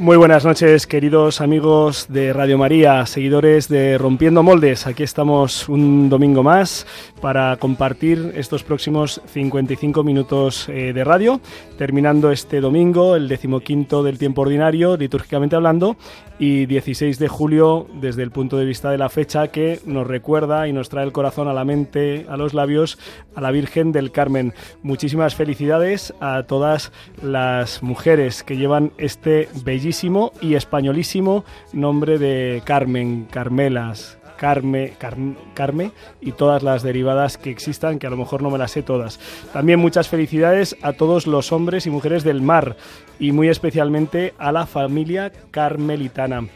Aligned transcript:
Muy 0.00 0.16
buenas 0.16 0.46
noches, 0.46 0.86
queridos 0.86 1.42
amigos 1.42 2.06
de 2.08 2.32
Radio 2.32 2.56
María, 2.56 3.04
seguidores 3.04 3.68
de 3.68 3.98
Rompiendo 3.98 4.42
Moldes. 4.42 4.86
Aquí 4.86 5.02
estamos 5.02 5.68
un 5.68 6.08
domingo 6.08 6.42
más 6.42 6.86
para 7.20 7.54
compartir 7.58 8.32
estos 8.34 8.62
próximos 8.62 9.20
55 9.26 10.02
minutos 10.02 10.70
eh, 10.70 10.94
de 10.94 11.04
radio, 11.04 11.42
terminando 11.76 12.32
este 12.32 12.62
domingo, 12.62 13.14
el 13.14 13.28
decimoquinto 13.28 14.02
del 14.02 14.16
tiempo 14.16 14.40
ordinario, 14.40 14.96
litúrgicamente 14.96 15.56
hablando, 15.56 15.98
y 16.40 16.64
16 16.64 17.18
de 17.18 17.28
julio 17.28 17.86
desde 18.00 18.22
el 18.22 18.30
punto 18.30 18.56
de 18.56 18.64
vista 18.64 18.90
de 18.90 18.96
la 18.96 19.10
fecha 19.10 19.48
que 19.48 19.78
nos 19.84 20.06
recuerda 20.06 20.66
y 20.66 20.72
nos 20.72 20.88
trae 20.88 21.04
el 21.04 21.12
corazón 21.12 21.48
a 21.48 21.52
la 21.52 21.66
mente, 21.66 22.24
a 22.30 22.38
los 22.38 22.54
labios, 22.54 22.98
a 23.34 23.42
la 23.42 23.50
Virgen 23.50 23.92
del 23.92 24.10
Carmen. 24.10 24.54
Muchísimas 24.82 25.34
felicidades 25.34 26.14
a 26.18 26.44
todas 26.44 26.92
las 27.22 27.82
mujeres 27.82 28.42
que 28.42 28.56
llevan 28.56 28.92
este 28.96 29.50
bellísimo 29.64 30.32
y 30.40 30.54
españolísimo 30.54 31.44
nombre 31.74 32.18
de 32.18 32.62
Carmen, 32.64 33.26
Carmelas, 33.30 34.19
Carme, 34.40 34.94
Carme, 35.52 35.92
y 36.22 36.32
todas 36.32 36.62
las 36.62 36.82
derivadas 36.82 37.36
que 37.36 37.50
existan, 37.50 37.98
que 37.98 38.06
a 38.06 38.10
lo 38.10 38.16
mejor 38.16 38.40
no 38.40 38.48
me 38.48 38.56
las 38.56 38.70
sé 38.70 38.82
todas. 38.82 39.20
También 39.52 39.78
muchas 39.78 40.08
felicidades 40.08 40.78
a 40.80 40.94
todos 40.94 41.26
los 41.26 41.52
hombres 41.52 41.86
y 41.86 41.90
mujeres 41.90 42.24
del 42.24 42.40
mar 42.40 42.78
y 43.18 43.32
muy 43.32 43.50
especialmente 43.50 44.32
a 44.38 44.50
la 44.50 44.64
familia 44.64 45.30
carmelitana. 45.50 46.48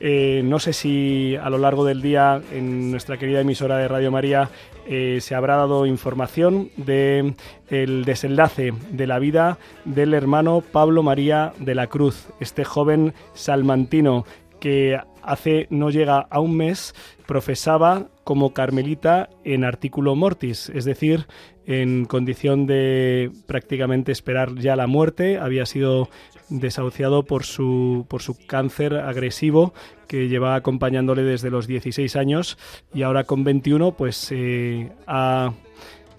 Eh, 0.00 0.42
no 0.44 0.58
sé 0.58 0.74
si 0.74 1.34
a 1.36 1.48
lo 1.48 1.56
largo 1.56 1.86
del 1.86 2.02
día 2.02 2.42
en 2.52 2.90
nuestra 2.90 3.16
querida 3.16 3.40
emisora 3.40 3.78
de 3.78 3.88
Radio 3.88 4.10
María 4.10 4.50
eh, 4.86 5.18
se 5.22 5.34
habrá 5.34 5.56
dado 5.56 5.86
información 5.86 6.70
de 6.76 7.34
desenlace 7.70 8.74
de 8.90 9.06
la 9.06 9.18
vida 9.18 9.56
del 9.86 10.12
hermano 10.12 10.62
Pablo 10.72 11.02
María 11.02 11.54
de 11.58 11.74
la 11.74 11.86
Cruz, 11.86 12.28
este 12.38 12.64
joven 12.64 13.14
salmantino 13.32 14.26
que 14.60 15.00
hace 15.22 15.66
no 15.70 15.90
llega 15.90 16.26
a 16.30 16.40
un 16.40 16.56
mes 16.56 16.94
profesaba 17.26 18.08
como 18.24 18.52
carmelita 18.52 19.28
en 19.44 19.64
artículo 19.64 20.14
mortis, 20.16 20.70
es 20.74 20.84
decir, 20.84 21.26
en 21.66 22.04
condición 22.04 22.66
de 22.66 23.30
prácticamente 23.46 24.12
esperar 24.12 24.54
ya 24.56 24.76
la 24.76 24.86
muerte, 24.86 25.38
había 25.38 25.66
sido 25.66 26.08
desahuciado 26.48 27.22
por 27.22 27.44
su, 27.44 28.06
por 28.08 28.22
su 28.22 28.36
cáncer 28.46 28.94
agresivo 28.94 29.72
que 30.08 30.28
lleva 30.28 30.56
acompañándole 30.56 31.22
desde 31.22 31.50
los 31.50 31.68
16 31.68 32.16
años 32.16 32.58
y 32.92 33.02
ahora 33.02 33.24
con 33.24 33.44
21 33.44 33.92
pues 33.92 34.28
eh, 34.32 34.90
ha 35.06 35.52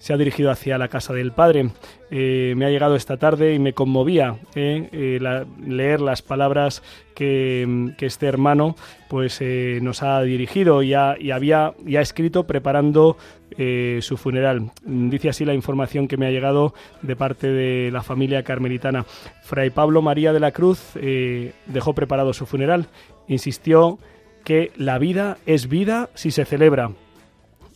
se 0.02 0.12
ha 0.12 0.16
dirigido 0.16 0.50
hacia 0.50 0.78
la 0.78 0.88
casa 0.88 1.14
del 1.14 1.30
padre. 1.30 1.70
Eh, 2.10 2.54
me 2.56 2.66
ha 2.66 2.70
llegado 2.70 2.96
esta 2.96 3.18
tarde 3.18 3.54
y 3.54 3.60
me 3.60 3.72
conmovía 3.72 4.36
eh, 4.56 4.88
eh, 4.90 5.44
leer 5.64 6.00
las 6.00 6.22
palabras 6.22 6.82
que, 7.14 7.94
que 7.96 8.06
este 8.06 8.26
hermano 8.26 8.74
pues 9.08 9.40
nos 9.80 10.02
ha 10.02 10.20
dirigido 10.22 10.82
y, 10.82 10.88
y 10.88 11.30
había 11.30 11.74
y 11.86 11.96
ha 11.96 12.00
escrito 12.00 12.48
preparando 12.48 13.16
su 14.00 14.16
funeral. 14.16 14.72
Dice 14.84 15.28
así 15.28 15.44
la 15.44 15.54
información 15.54 16.08
que 16.08 16.16
me 16.16 16.26
ha 16.26 16.30
llegado 16.30 16.74
de 17.02 17.14
parte 17.14 17.46
de 17.46 17.92
la 17.92 18.02
familia 18.02 18.42
carmelitana. 18.42 19.04
Fray 19.42 19.70
Pablo 19.70 20.02
María 20.02 20.32
de 20.32 20.40
la 20.40 20.50
Cruz 20.50 20.94
dejó 21.66 21.94
preparado 21.94 22.32
su 22.32 22.46
funeral. 22.46 22.88
Insistió 23.28 23.98
que 24.42 24.72
la 24.76 24.98
vida 24.98 25.36
es 25.46 25.68
vida 25.68 26.08
si 26.14 26.30
se 26.30 26.46
celebra 26.46 26.90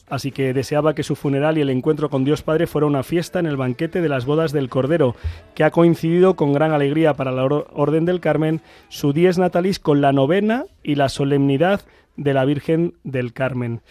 así 0.08 0.30
que 0.30 0.52
deseaba 0.52 0.94
que 0.94 1.02
su 1.02 1.16
funeral 1.16 1.58
y 1.58 1.60
el 1.60 1.70
encuentro 1.70 2.10
con 2.10 2.24
Dios 2.24 2.42
Padre 2.42 2.66
fuera 2.66 2.86
una 2.86 3.02
fiesta 3.02 3.38
en 3.38 3.46
el 3.46 3.56
banquete 3.56 4.00
de 4.00 4.08
las 4.08 4.24
bodas 4.24 4.52
del 4.52 4.68
Cordero, 4.68 5.16
que 5.54 5.64
ha 5.64 5.70
coincidido 5.70 6.36
con 6.36 6.52
gran 6.52 6.72
alegría 6.72 7.14
para 7.14 7.32
la 7.32 7.44
Orden 7.44 8.04
del 8.04 8.20
Carmen 8.20 8.60
su 8.88 9.12
dies 9.12 9.38
natalis 9.38 9.78
con 9.78 10.00
la 10.00 10.12
novena 10.12 10.64
y 10.82 10.94
la 10.94 11.08
solemnidad 11.08 11.82
de 12.16 12.34
la 12.34 12.44
Virgen 12.44 12.94
del 13.04 13.32
Carmen. 13.32 13.82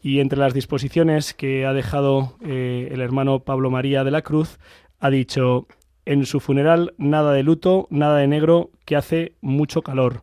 Y 0.00 0.20
entre 0.20 0.38
las 0.38 0.54
disposiciones 0.54 1.34
que 1.34 1.66
ha 1.66 1.72
dejado 1.72 2.36
eh, 2.44 2.88
el 2.92 3.00
hermano 3.00 3.40
Pablo 3.40 3.70
María 3.70 4.04
de 4.04 4.10
la 4.10 4.22
Cruz, 4.22 4.58
ha 5.00 5.10
dicho, 5.10 5.66
en 6.04 6.24
su 6.24 6.40
funeral 6.40 6.94
nada 6.96 7.32
de 7.32 7.42
luto, 7.42 7.86
nada 7.90 8.16
de 8.18 8.26
negro, 8.26 8.70
que 8.84 8.96
hace 8.96 9.34
mucho 9.40 9.82
calor. 9.82 10.22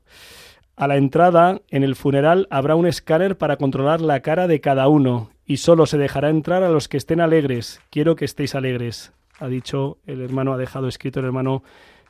A 0.75 0.87
la 0.87 0.97
entrada, 0.97 1.61
en 1.69 1.83
el 1.83 1.95
funeral, 1.95 2.47
habrá 2.49 2.75
un 2.75 2.87
escáner 2.87 3.37
para 3.37 3.57
controlar 3.57 4.01
la 4.01 4.21
cara 4.21 4.47
de 4.47 4.59
cada 4.59 4.87
uno 4.87 5.29
y 5.45 5.57
solo 5.57 5.85
se 5.85 5.97
dejará 5.97 6.29
entrar 6.29 6.63
a 6.63 6.69
los 6.69 6.87
que 6.87 6.97
estén 6.97 7.21
alegres. 7.21 7.81
Quiero 7.89 8.15
que 8.15 8.25
estéis 8.25 8.55
alegres, 8.55 9.13
ha 9.39 9.47
dicho 9.47 9.97
el 10.05 10.21
hermano, 10.21 10.53
ha 10.53 10.57
dejado 10.57 10.87
escrito 10.87 11.19
el 11.19 11.27
hermano 11.27 11.63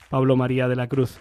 Pablo 0.10 0.36
María 0.36 0.68
de 0.68 0.76
la 0.76 0.88
Cruz. 0.88 1.20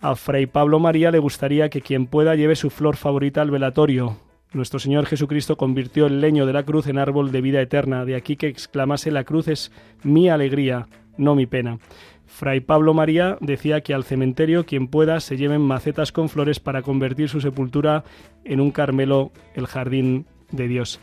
A 0.00 0.16
Fray 0.16 0.46
Pablo 0.46 0.78
María 0.80 1.10
le 1.10 1.18
gustaría 1.18 1.68
que 1.68 1.80
quien 1.80 2.06
pueda 2.06 2.34
lleve 2.34 2.56
su 2.56 2.70
flor 2.70 2.96
favorita 2.96 3.40
al 3.40 3.50
velatorio. 3.50 4.18
Nuestro 4.52 4.78
Señor 4.78 5.06
Jesucristo 5.06 5.56
convirtió 5.56 6.06
el 6.06 6.20
leño 6.20 6.46
de 6.46 6.52
la 6.52 6.62
cruz 6.62 6.86
en 6.86 6.98
árbol 6.98 7.32
de 7.32 7.40
vida 7.40 7.60
eterna, 7.60 8.04
de 8.04 8.14
aquí 8.14 8.36
que 8.36 8.46
exclamase 8.46 9.10
la 9.10 9.24
cruz 9.24 9.48
es 9.48 9.72
mi 10.02 10.28
alegría, 10.28 10.86
no 11.16 11.34
mi 11.34 11.46
pena. 11.46 11.78
Fray 12.26 12.60
Pablo 12.60 12.94
María 12.94 13.36
decía 13.40 13.80
que 13.80 13.94
al 13.94 14.04
cementerio 14.04 14.64
quien 14.64 14.88
pueda 14.88 15.20
se 15.20 15.36
lleven 15.36 15.60
macetas 15.60 16.12
con 16.12 16.28
flores 16.28 16.60
para 16.60 16.82
convertir 16.82 17.28
su 17.28 17.40
sepultura 17.40 18.04
en 18.44 18.60
un 18.60 18.70
Carmelo, 18.70 19.32
el 19.54 19.66
jardín 19.66 20.26
de 20.50 20.68
Dios. 20.68 21.00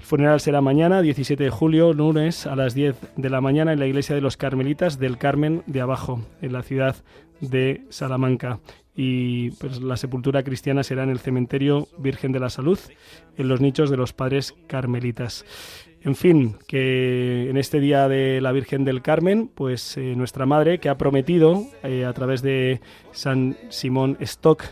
El 0.00 0.06
funeral 0.06 0.40
será 0.40 0.62
mañana, 0.62 1.02
17 1.02 1.44
de 1.44 1.50
julio, 1.50 1.92
lunes, 1.92 2.46
a 2.46 2.56
las 2.56 2.72
10 2.72 2.96
de 3.16 3.28
la 3.28 3.42
mañana 3.42 3.74
en 3.74 3.78
la 3.78 3.86
iglesia 3.86 4.14
de 4.14 4.22
los 4.22 4.38
Carmelitas 4.38 4.98
del 4.98 5.18
Carmen 5.18 5.62
de 5.66 5.82
Abajo, 5.82 6.22
en 6.40 6.54
la 6.54 6.62
ciudad 6.62 6.96
de 7.42 7.82
Salamanca. 7.90 8.60
Y 8.96 9.50
pues, 9.50 9.82
la 9.82 9.98
sepultura 9.98 10.42
cristiana 10.42 10.84
será 10.84 11.02
en 11.02 11.10
el 11.10 11.18
cementerio 11.18 11.86
Virgen 11.98 12.32
de 12.32 12.40
la 12.40 12.48
Salud, 12.48 12.78
en 13.36 13.48
los 13.48 13.60
nichos 13.60 13.90
de 13.90 13.98
los 13.98 14.14
padres 14.14 14.54
carmelitas. 14.68 15.44
En 16.00 16.16
fin, 16.16 16.56
que 16.66 17.50
en 17.50 17.58
este 17.58 17.78
día 17.78 18.08
de 18.08 18.40
la 18.40 18.52
Virgen 18.52 18.86
del 18.86 19.02
Carmen, 19.02 19.50
pues 19.54 19.98
eh, 19.98 20.14
nuestra 20.16 20.46
madre 20.46 20.78
que 20.78 20.88
ha 20.88 20.96
prometido 20.96 21.66
eh, 21.82 22.06
a 22.06 22.12
través 22.14 22.40
de 22.40 22.80
San 23.12 23.58
Simón 23.68 24.16
Stock 24.20 24.64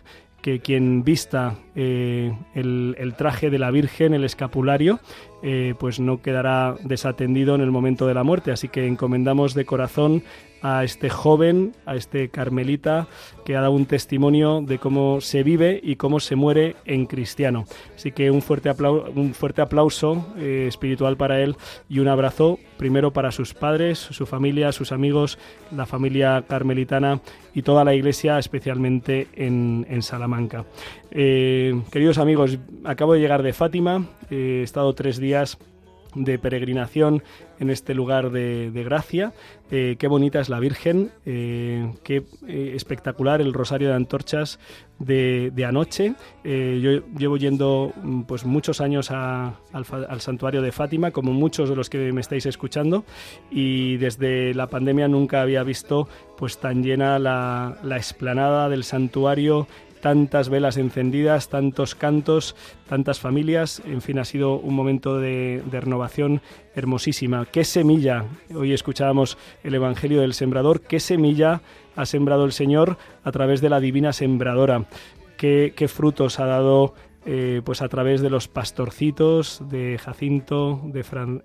que 0.49 0.61
quien 0.61 1.05
vista 1.05 1.57
eh, 1.75 2.33
el, 2.55 3.15
traje 3.19 3.51
de 3.51 3.59
la 3.59 3.71
Virgen, 3.71 4.15
el 4.15 4.25
escapulario, 4.25 4.99
eh, 5.43 5.75
pues 5.79 6.01
no 6.01 6.23
quedará 6.23 6.75
desatendido 6.85 7.55
en 7.55 7.61
el 7.61 7.71
momento 7.71 8.07
de 8.07 8.15
la 8.15 8.23
muerte. 8.23 8.51
Así 8.51 8.69
que 8.69 8.87
encomendamos 8.87 9.53
de 9.53 9.67
corazón 9.67 10.23
a 10.63 10.85
este 10.85 11.11
joven, 11.11 11.75
a 11.87 11.97
este 11.97 12.29
carmelita, 12.29 13.07
que 13.45 13.57
ha 13.57 13.61
dado 13.61 13.73
un 13.73 13.87
testimonio 13.87 14.61
de 14.61 14.79
cómo 14.79 15.21
se 15.21 15.43
vive 15.43 15.81
y 15.83 15.97
cómo 15.97 16.21
se 16.21 16.37
muere 16.37 16.77
en 16.85 17.07
cristiano. 17.07 17.65
Así 17.95 18.13
que 18.13 18.31
un 18.31 18.43
fuerte 18.43 18.69
aplauso, 18.69 19.11
un 19.15 19.35
fuerte 19.35 19.63
aplauso 19.63 20.35
eh, 20.37 20.67
espiritual 20.69 21.17
para 21.17 21.41
él 21.41 21.57
y 21.89 22.01
un 22.01 22.09
abrazo 22.09 22.59
primero 22.77 23.13
para 23.13 23.33
sus 23.33 23.55
padres, 23.55 23.99
su 23.99 24.27
familia, 24.27 24.73
sus 24.73 24.93
amigos, 24.93 25.39
la 25.75 25.87
familia 25.87 26.45
carmelitana 26.49 27.21
y 27.55 27.63
toda 27.63 27.85
la 27.85 27.95
iglesia, 27.95 28.39
especialmente 28.39 29.29
en, 29.35 29.87
Salamanca. 30.03 30.65
Eh, 31.11 31.81
queridos 31.91 32.19
amigos, 32.19 32.59
acabo 32.85 33.15
de 33.15 33.21
llegar 33.21 33.43
de 33.43 33.53
Fátima, 33.53 34.07
he 34.31 34.63
estado 34.63 34.95
tres 34.95 35.19
días 35.19 35.59
de 36.15 36.39
peregrinación 36.39 37.23
en 37.61 37.71
este 37.71 37.95
lugar 37.95 38.31
de, 38.31 38.71
gracia. 38.85 39.33
Eh, 39.71 39.97
qué 39.99 40.09
bonita 40.09 40.41
es 40.41 40.49
la 40.49 40.61
Virgen, 40.61 41.11
eh, 41.27 41.93
qué 42.03 42.25
eh, 42.47 42.73
espectacular 42.75 43.41
el 43.41 43.53
rosario 43.53 43.89
de 43.89 43.95
antorchas 43.95 44.59
de, 44.99 45.53
anoche. 45.67 46.15
yo 46.45 46.91
llevo 47.17 47.37
yendo 47.37 47.93
mm, 48.03 48.23
pues 48.23 48.45
muchos 48.45 48.81
años 48.81 49.11
al, 49.11 49.55
santuario 50.21 50.63
de 50.63 50.73
Fátima, 50.73 51.11
como 51.11 51.33
muchos 51.33 51.69
de 51.69 51.77
los 51.77 51.91
que 51.91 52.13
me 52.13 52.21
estáis 52.21 52.47
escuchando, 52.47 53.05
y 53.51 53.97
desde 53.99 54.55
la 54.55 54.69
pandemia 54.69 55.09
nunca 55.09 55.43
había 55.43 55.63
visto 55.63 56.09
pues 56.37 56.59
tan 56.59 56.83
llena 56.83 57.19
la, 57.19 57.79
la 57.83 57.97
explanada 57.97 58.69
del 58.69 58.85
santuario 58.85 59.67
tantas 60.01 60.49
velas 60.49 60.77
encendidas, 60.77 61.49
tantos 61.49 61.95
cantos, 61.95 62.57
tantas 62.89 63.21
familias. 63.21 63.83
En 63.85 64.01
fin, 64.01 64.19
ha 64.19 64.25
sido 64.25 64.57
un 64.57 64.75
momento 64.75 65.19
de, 65.19 65.63
renovación 65.71 66.41
hermosísima. 66.75 67.47
¿Qué 67.47 67.65
semilla? 67.65 68.25
Hoy 68.55 68.73
escuchábamos 68.73 69.39
el 69.63 69.75
Evangelio 69.75 70.21
del 70.21 70.35
Sembrador. 70.35 70.81
¿Qué 70.81 71.01
semilla 71.01 71.63
ha 71.97 72.07
sembrado 72.07 72.45
el 72.45 72.53
Señor 72.53 72.97
a 73.25 73.33
través 73.33 73.61
de 73.61 73.71
la 73.71 73.81
divina 73.81 74.13
sembradora? 74.13 74.85
¿Qué, 75.37 75.73
frutos 75.89 76.41
ha 76.41 76.47
dado 76.47 76.95
eh, 77.27 77.63
pues 77.65 77.83
a 77.83 77.89
través 77.89 78.21
de 78.21 78.31
los 78.31 78.49
pastorcitos 78.49 79.63
de 79.69 79.99
Jacinto, 79.99 80.81
de 80.85 81.05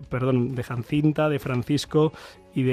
perdón, 0.10 0.56
de 0.56 0.64
Jacinta, 0.64 1.30
de 1.30 1.40
Francisco 1.40 2.14
y 2.56 2.64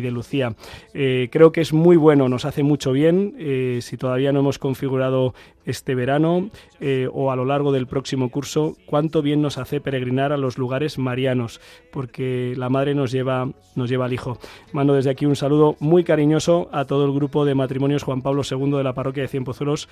de, 0.00 0.10
Lucía. 0.10 0.54
Eh, 0.94 1.28
creo 1.30 1.52
que 1.52 1.60
es 1.60 1.72
muy 1.72 1.96
bueno, 1.96 2.28
nos 2.28 2.44
hace 2.44 2.62
mucho 2.62 2.92
bien. 2.92 3.34
Eh, 3.38 3.78
si 3.82 3.96
todavía 3.96 4.32
no 4.32 4.40
hemos 4.40 4.58
configurado 4.58 5.34
este 5.64 5.94
verano 5.94 6.50
eh, 6.80 7.08
o 7.12 7.30
a 7.30 7.36
lo 7.36 7.44
largo 7.44 7.70
del 7.70 7.86
próximo 7.86 8.30
curso, 8.30 8.76
cuánto 8.86 9.22
bien 9.22 9.40
nos 9.42 9.58
hace 9.58 9.80
peregrinar 9.80 10.32
a 10.32 10.36
los 10.36 10.58
lugares 10.58 10.98
marianos, 10.98 11.60
porque 11.92 12.54
la 12.56 12.68
madre 12.68 12.94
nos 12.94 13.12
lleva, 13.12 13.48
nos 13.76 13.88
lleva 13.88 14.06
al 14.06 14.12
hijo. 14.12 14.38
Mando 14.72 14.94
desde 14.94 15.10
aquí 15.10 15.26
un 15.26 15.36
saludo 15.36 15.76
muy 15.78 16.02
cariñoso 16.02 16.68
a 16.72 16.86
todo 16.86 17.04
el 17.04 17.12
grupo 17.12 17.44
de 17.44 17.54
matrimonios 17.54 18.02
Juan 18.02 18.22
Pablo 18.22 18.42
II 18.48 18.72
de 18.72 18.84
la 18.84 18.94
parroquia 18.94 19.22
de 19.22 19.28
Cienpozuelos, 19.28 19.88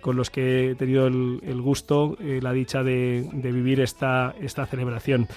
con 0.00 0.16
los 0.16 0.30
que 0.30 0.70
he 0.70 0.74
tenido 0.74 1.06
el, 1.06 1.62
gusto, 1.62 2.16
la 2.20 2.52
dicha 2.52 2.82
de, 2.82 3.28
de, 3.32 3.52
vivir 3.52 3.80
esta, 3.80 4.34
esta 4.40 4.66
celebración. 4.66 5.28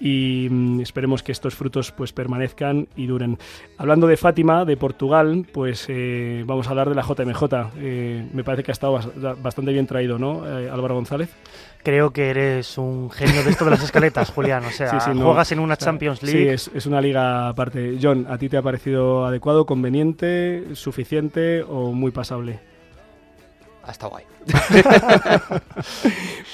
Y 0.00 0.48
mm, 0.50 0.80
esperemos 0.80 1.22
que 1.22 1.32
estos 1.32 1.54
frutos 1.54 1.92
pues 1.92 2.12
permanezcan 2.12 2.88
y 2.96 3.06
duren. 3.06 3.38
Hablando 3.76 4.06
de 4.06 4.16
Fátima, 4.16 4.64
de 4.64 4.76
Portugal, 4.76 5.46
pues 5.52 5.86
eh, 5.88 6.44
vamos 6.46 6.66
a 6.66 6.70
hablar 6.70 6.88
de 6.88 6.94
la 6.94 7.02
JMJ. 7.02 7.44
Eh, 7.78 8.28
me 8.32 8.44
parece 8.44 8.62
que 8.62 8.70
ha 8.70 8.72
estado 8.72 9.00
bastante 9.42 9.72
bien 9.72 9.86
traído, 9.86 10.18
¿no, 10.18 10.46
eh, 10.46 10.70
Álvaro 10.70 10.94
González? 10.94 11.30
Creo 11.82 12.10
que 12.10 12.30
eres 12.30 12.76
un 12.76 13.10
genio 13.10 13.42
de 13.42 13.50
esto 13.50 13.64
de 13.64 13.70
las 13.72 13.82
escaletas, 13.82 14.30
Julián. 14.30 14.64
O 14.64 14.70
sea, 14.70 14.98
juegas 15.14 15.52
en 15.52 15.60
una 15.60 15.76
Champions 15.76 16.22
League. 16.22 16.58
Sí, 16.58 16.70
es, 16.74 16.86
una 16.86 17.00
liga 17.00 17.48
aparte. 17.48 17.98
John, 18.00 18.26
¿a 18.28 18.36
ti 18.38 18.48
te 18.48 18.56
ha 18.56 18.62
parecido 18.62 19.26
adecuado, 19.26 19.64
conveniente, 19.64 20.74
suficiente 20.74 21.62
o 21.62 21.92
muy 21.92 22.10
pasable? 22.10 22.60
Hasta 23.88 24.06
guay. 24.06 24.24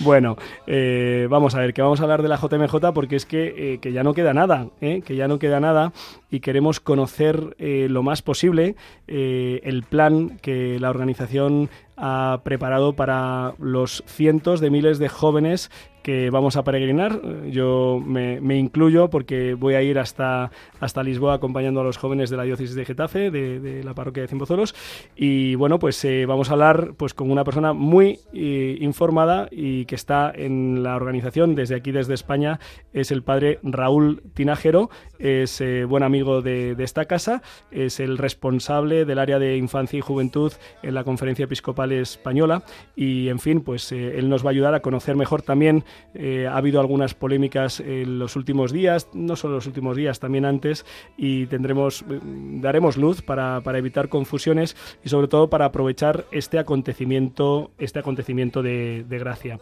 bueno, 0.00 0.36
eh, 0.68 1.26
vamos 1.28 1.56
a 1.56 1.58
ver, 1.58 1.74
que 1.74 1.82
vamos 1.82 1.98
a 1.98 2.04
hablar 2.04 2.22
de 2.22 2.28
la 2.28 2.36
JMJ 2.36 2.92
porque 2.94 3.16
es 3.16 3.26
que, 3.26 3.80
eh, 3.82 3.92
ya 3.92 4.04
no 4.04 4.14
queda 4.14 4.32
nada, 4.32 4.68
¿eh? 4.80 5.02
que 5.04 5.16
ya 5.16 5.26
no 5.26 5.40
queda 5.40 5.58
nada 5.58 5.92
y 6.30 6.38
queremos 6.38 6.78
conocer 6.78 7.56
lo 7.58 8.04
más 8.04 8.22
posible 8.22 8.76
el 9.08 9.82
plan 9.82 10.38
que 10.42 10.78
la 10.78 10.90
organización 10.90 11.70
ha 11.96 12.40
preparado 12.44 12.92
para 12.92 13.54
los 13.58 14.04
cientos 14.06 14.60
de 14.60 14.70
miles 14.70 14.98
de 14.98 15.08
jóvenes 15.08 15.70
que 16.04 16.30
vamos 16.30 16.56
a 16.56 16.62
peregrinar. 16.62 17.20
Yo 17.50 18.00
me, 18.04 18.38
incluyo 18.56 19.10
porque 19.10 19.54
voy 19.54 19.74
a 19.74 19.82
ir 19.82 19.98
hasta, 19.98 20.52
hasta 20.78 21.02
Lisboa 21.02 21.34
acompañando 21.34 21.80
a 21.80 21.84
los 21.84 21.96
jóvenes 21.96 22.30
de 22.30 22.36
la 22.36 22.44
diócesis 22.44 22.76
de 22.76 22.84
Getafe, 22.84 23.32
de, 23.32 23.82
la 23.82 23.94
parroquia 23.94 24.22
de 24.22 24.28
Cimbozolos. 24.28 24.74
Y 25.16 25.56
bueno, 25.56 25.80
pues 25.80 26.06
vamos 26.28 26.50
a 26.50 26.52
hablar 26.52 26.92
pues 26.96 27.14
con 27.14 27.30
una 27.30 27.42
persona 27.42 27.72
muy 27.72 28.20
eh, 28.32 28.76
informada 28.80 29.48
y 29.50 29.86
que 29.86 29.94
está 29.94 30.30
en 30.34 30.82
la 30.82 30.94
organización 30.96 31.54
desde 31.54 31.74
aquí, 31.74 31.90
desde 31.90 32.14
España, 32.14 32.60
es 32.92 33.10
el 33.10 33.22
padre 33.22 33.58
Raúl 33.62 34.22
Tinajero, 34.34 34.90
es 35.18 35.60
eh, 35.60 35.84
buen 35.84 36.02
amigo 36.02 36.42
de, 36.42 36.76
esta 36.78 37.06
casa, 37.06 37.42
es 37.70 37.98
el 37.98 38.18
responsable 38.18 39.06
del 39.06 39.18
área 39.18 39.38
de 39.38 39.56
infancia 39.56 39.98
y 39.98 40.02
juventud 40.02 40.52
en 40.82 40.94
la 40.94 41.04
Conferencia 41.04 41.44
Episcopal 41.44 41.92
Española 41.92 42.62
y, 42.94 43.28
en 43.28 43.38
fin, 43.38 43.62
pues 43.62 43.90
eh, 43.92 44.18
él 44.18 44.28
nos 44.28 44.44
va 44.44 44.50
a 44.50 44.52
ayudar 44.52 44.74
a 44.74 44.80
conocer 44.80 45.16
mejor 45.16 45.42
también. 45.42 45.84
Ha 46.14 46.56
habido 46.56 46.80
algunas 46.80 47.14
polémicas 47.14 47.80
en 47.80 48.18
los 48.18 48.36
últimos 48.36 48.72
días, 48.72 49.08
no 49.14 49.36
solo 49.36 49.54
los 49.54 49.66
últimos 49.66 49.96
días, 49.96 50.20
también 50.20 50.44
antes, 50.44 50.84
y 51.16 51.46
tendremos, 51.46 52.04
daremos 52.08 52.96
luz 52.96 53.22
para, 53.22 53.62
evitar 53.76 54.08
confusiones 54.08 54.76
y 55.04 55.08
sobre 55.08 55.28
todo 55.28 55.50
para 55.50 55.66
aprovechar 55.66 56.24
este 56.30 56.58
acontecimiento, 56.58 57.72
este 57.78 57.98
acontecimiento 57.98 58.62
de, 58.62 59.04
gracia. 59.08 59.58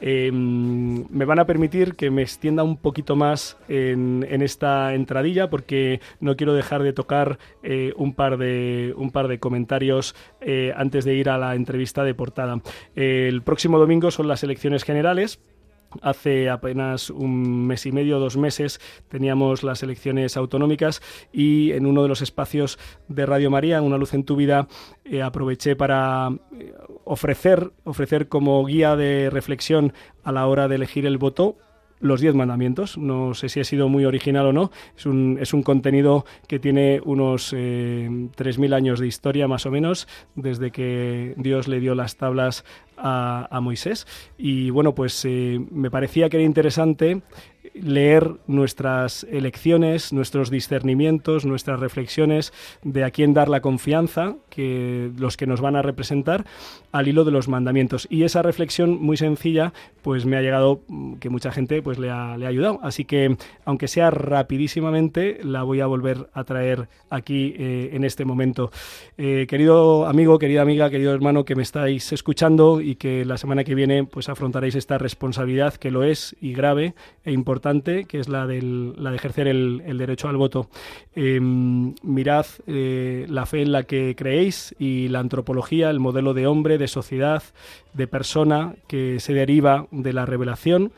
Em, 0.00 1.06
me 1.10 1.24
van 1.24 1.38
a 1.38 1.46
permitir 1.46 1.94
que 1.94 2.10
me 2.10 2.22
extienda 2.22 2.62
un 2.62 2.76
poquito 2.76 3.16
más 3.16 3.56
en, 3.68 4.24
esta 4.42 4.94
entradilla 4.94 5.48
porque 5.48 6.00
no 6.20 6.36
quiero 6.36 6.54
dejar 6.54 6.82
de 6.82 6.92
tocar 6.92 7.38
eh, 7.62 7.92
un, 7.96 8.12
par 8.14 8.36
de, 8.36 8.92
un 8.96 9.10
par 9.10 9.28
de 9.28 9.38
comentarios 9.38 10.14
eh, 10.40 10.72
antes 10.76 11.04
de 11.04 11.14
ir 11.14 11.30
a 11.30 11.38
la 11.38 11.54
entrevista 11.54 12.04
de 12.04 12.14
portada. 12.14 12.60
el 12.94 13.42
próximo 13.42 13.78
domingo 13.78 14.10
son 14.10 14.28
las 14.28 14.42
elecciones 14.42 14.84
generales. 14.84 15.40
Hace 16.02 16.50
apenas 16.50 17.10
un 17.10 17.66
mes 17.66 17.86
y 17.86 17.92
medio, 17.92 18.18
dos 18.18 18.36
meses, 18.36 18.80
teníamos 19.08 19.62
las 19.62 19.82
elecciones 19.82 20.36
autonómicas 20.36 21.02
y 21.32 21.72
en 21.72 21.86
uno 21.86 22.02
de 22.02 22.08
los 22.08 22.22
espacios 22.22 22.78
de 23.08 23.26
Radio 23.26 23.50
María, 23.50 23.82
Una 23.82 23.98
luz 23.98 24.14
en 24.14 24.24
tu 24.24 24.36
vida, 24.36 24.68
eh, 25.04 25.22
aproveché 25.22 25.76
para 25.76 26.30
eh, 26.58 26.74
ofrecer, 27.04 27.72
ofrecer 27.84 28.28
como 28.28 28.64
guía 28.64 28.96
de 28.96 29.30
reflexión 29.30 29.92
a 30.22 30.32
la 30.32 30.46
hora 30.46 30.68
de 30.68 30.76
elegir 30.76 31.06
el 31.06 31.18
voto 31.18 31.56
los 32.04 32.20
diez 32.20 32.34
mandamientos. 32.34 32.98
No 32.98 33.32
sé 33.32 33.48
si 33.48 33.60
ha 33.60 33.64
sido 33.64 33.88
muy 33.88 34.04
original 34.04 34.46
o 34.46 34.52
no. 34.52 34.70
Es 34.96 35.06
un, 35.06 35.38
es 35.40 35.54
un 35.54 35.62
contenido 35.62 36.26
que 36.46 36.58
tiene 36.58 37.00
unos 37.04 37.54
eh, 37.56 38.28
tres 38.36 38.58
mil 38.58 38.74
años 38.74 39.00
de 39.00 39.06
historia 39.06 39.48
más 39.48 39.64
o 39.64 39.70
menos, 39.70 40.06
desde 40.34 40.70
que 40.70 41.34
Dios 41.38 41.66
le 41.66 41.80
dio 41.80 41.94
las 41.94 42.16
tablas 42.16 42.64
a, 42.98 43.48
a 43.50 43.60
Moisés. 43.60 44.06
Y 44.36 44.68
bueno, 44.68 44.94
pues 44.94 45.24
eh, 45.24 45.58
me 45.70 45.90
parecía 45.90 46.28
que 46.28 46.36
era 46.36 46.44
interesante 46.44 47.22
leer 47.74 48.36
nuestras 48.46 49.24
elecciones, 49.30 50.12
nuestros 50.12 50.50
discernimientos, 50.50 51.44
nuestras 51.44 51.80
reflexiones 51.80 52.52
de 52.82 53.04
a 53.04 53.10
quién 53.10 53.34
dar 53.34 53.48
la 53.48 53.60
confianza, 53.60 54.36
que 54.48 55.10
los 55.18 55.36
que 55.36 55.46
nos 55.46 55.60
van 55.60 55.76
a 55.76 55.82
representar, 55.82 56.44
al 56.92 57.08
hilo 57.08 57.24
de 57.24 57.32
los 57.32 57.48
mandamientos. 57.48 58.06
Y 58.08 58.22
esa 58.22 58.42
reflexión 58.42 59.02
muy 59.02 59.16
sencilla, 59.16 59.72
pues 60.02 60.24
me 60.26 60.36
ha 60.36 60.42
llegado 60.42 60.82
mm, 60.86 61.14
que 61.14 61.30
mucha 61.30 61.50
gente 61.50 61.82
pues 61.82 61.98
le 61.98 62.10
ha, 62.10 62.36
le 62.36 62.46
ha 62.46 62.48
ayudado. 62.48 62.78
Así 62.82 63.04
que, 63.04 63.36
aunque 63.64 63.88
sea 63.88 64.10
rapidísimamente, 64.10 65.40
la 65.42 65.64
voy 65.64 65.80
a 65.80 65.86
volver 65.86 66.28
a 66.32 66.44
traer 66.44 66.88
aquí 67.10 67.54
eh, 67.58 67.90
en 67.92 68.04
este 68.04 68.24
momento. 68.24 68.70
Eh, 69.18 69.46
querido 69.48 70.06
amigo, 70.06 70.38
querida 70.38 70.62
amiga, 70.62 70.90
querido 70.90 71.12
hermano 71.12 71.44
que 71.44 71.56
me 71.56 71.62
estáis 71.62 72.12
escuchando 72.12 72.80
y 72.80 72.94
que 72.94 73.24
la 73.24 73.36
semana 73.36 73.64
que 73.64 73.74
viene 73.74 74.04
pues 74.04 74.28
afrontaréis 74.28 74.76
esta 74.76 74.98
responsabilidad 74.98 75.74
que 75.74 75.90
lo 75.90 76.04
es 76.04 76.36
y 76.40 76.52
grave 76.52 76.94
e 77.24 77.32
importante 77.32 77.63
que 77.64 78.18
es 78.20 78.28
la, 78.28 78.46
del, 78.46 78.94
la 79.02 79.10
de 79.10 79.16
ejercer 79.16 79.48
el, 79.48 79.98
derecho 79.98 80.28
al 80.28 80.36
voto. 80.36 80.68
Em, 81.14 81.94
mirad 82.02 82.44
eh, 82.66 83.26
la 83.28 83.46
fe 83.46 83.62
en 83.62 83.72
la 83.72 83.84
que 83.84 84.14
creéis 84.14 84.74
y 84.78 85.08
la 85.08 85.20
antropología, 85.20 85.88
el 85.88 85.98
modelo 85.98 86.34
de 86.34 86.46
hombre, 86.46 86.76
de 86.76 86.88
sociedad, 86.88 87.42
de 87.94 88.06
persona 88.06 88.74
que 88.86 89.18
se 89.18 89.32
deriva 89.32 89.86
de 89.90 90.12
la 90.12 90.26
revelación 90.26 90.92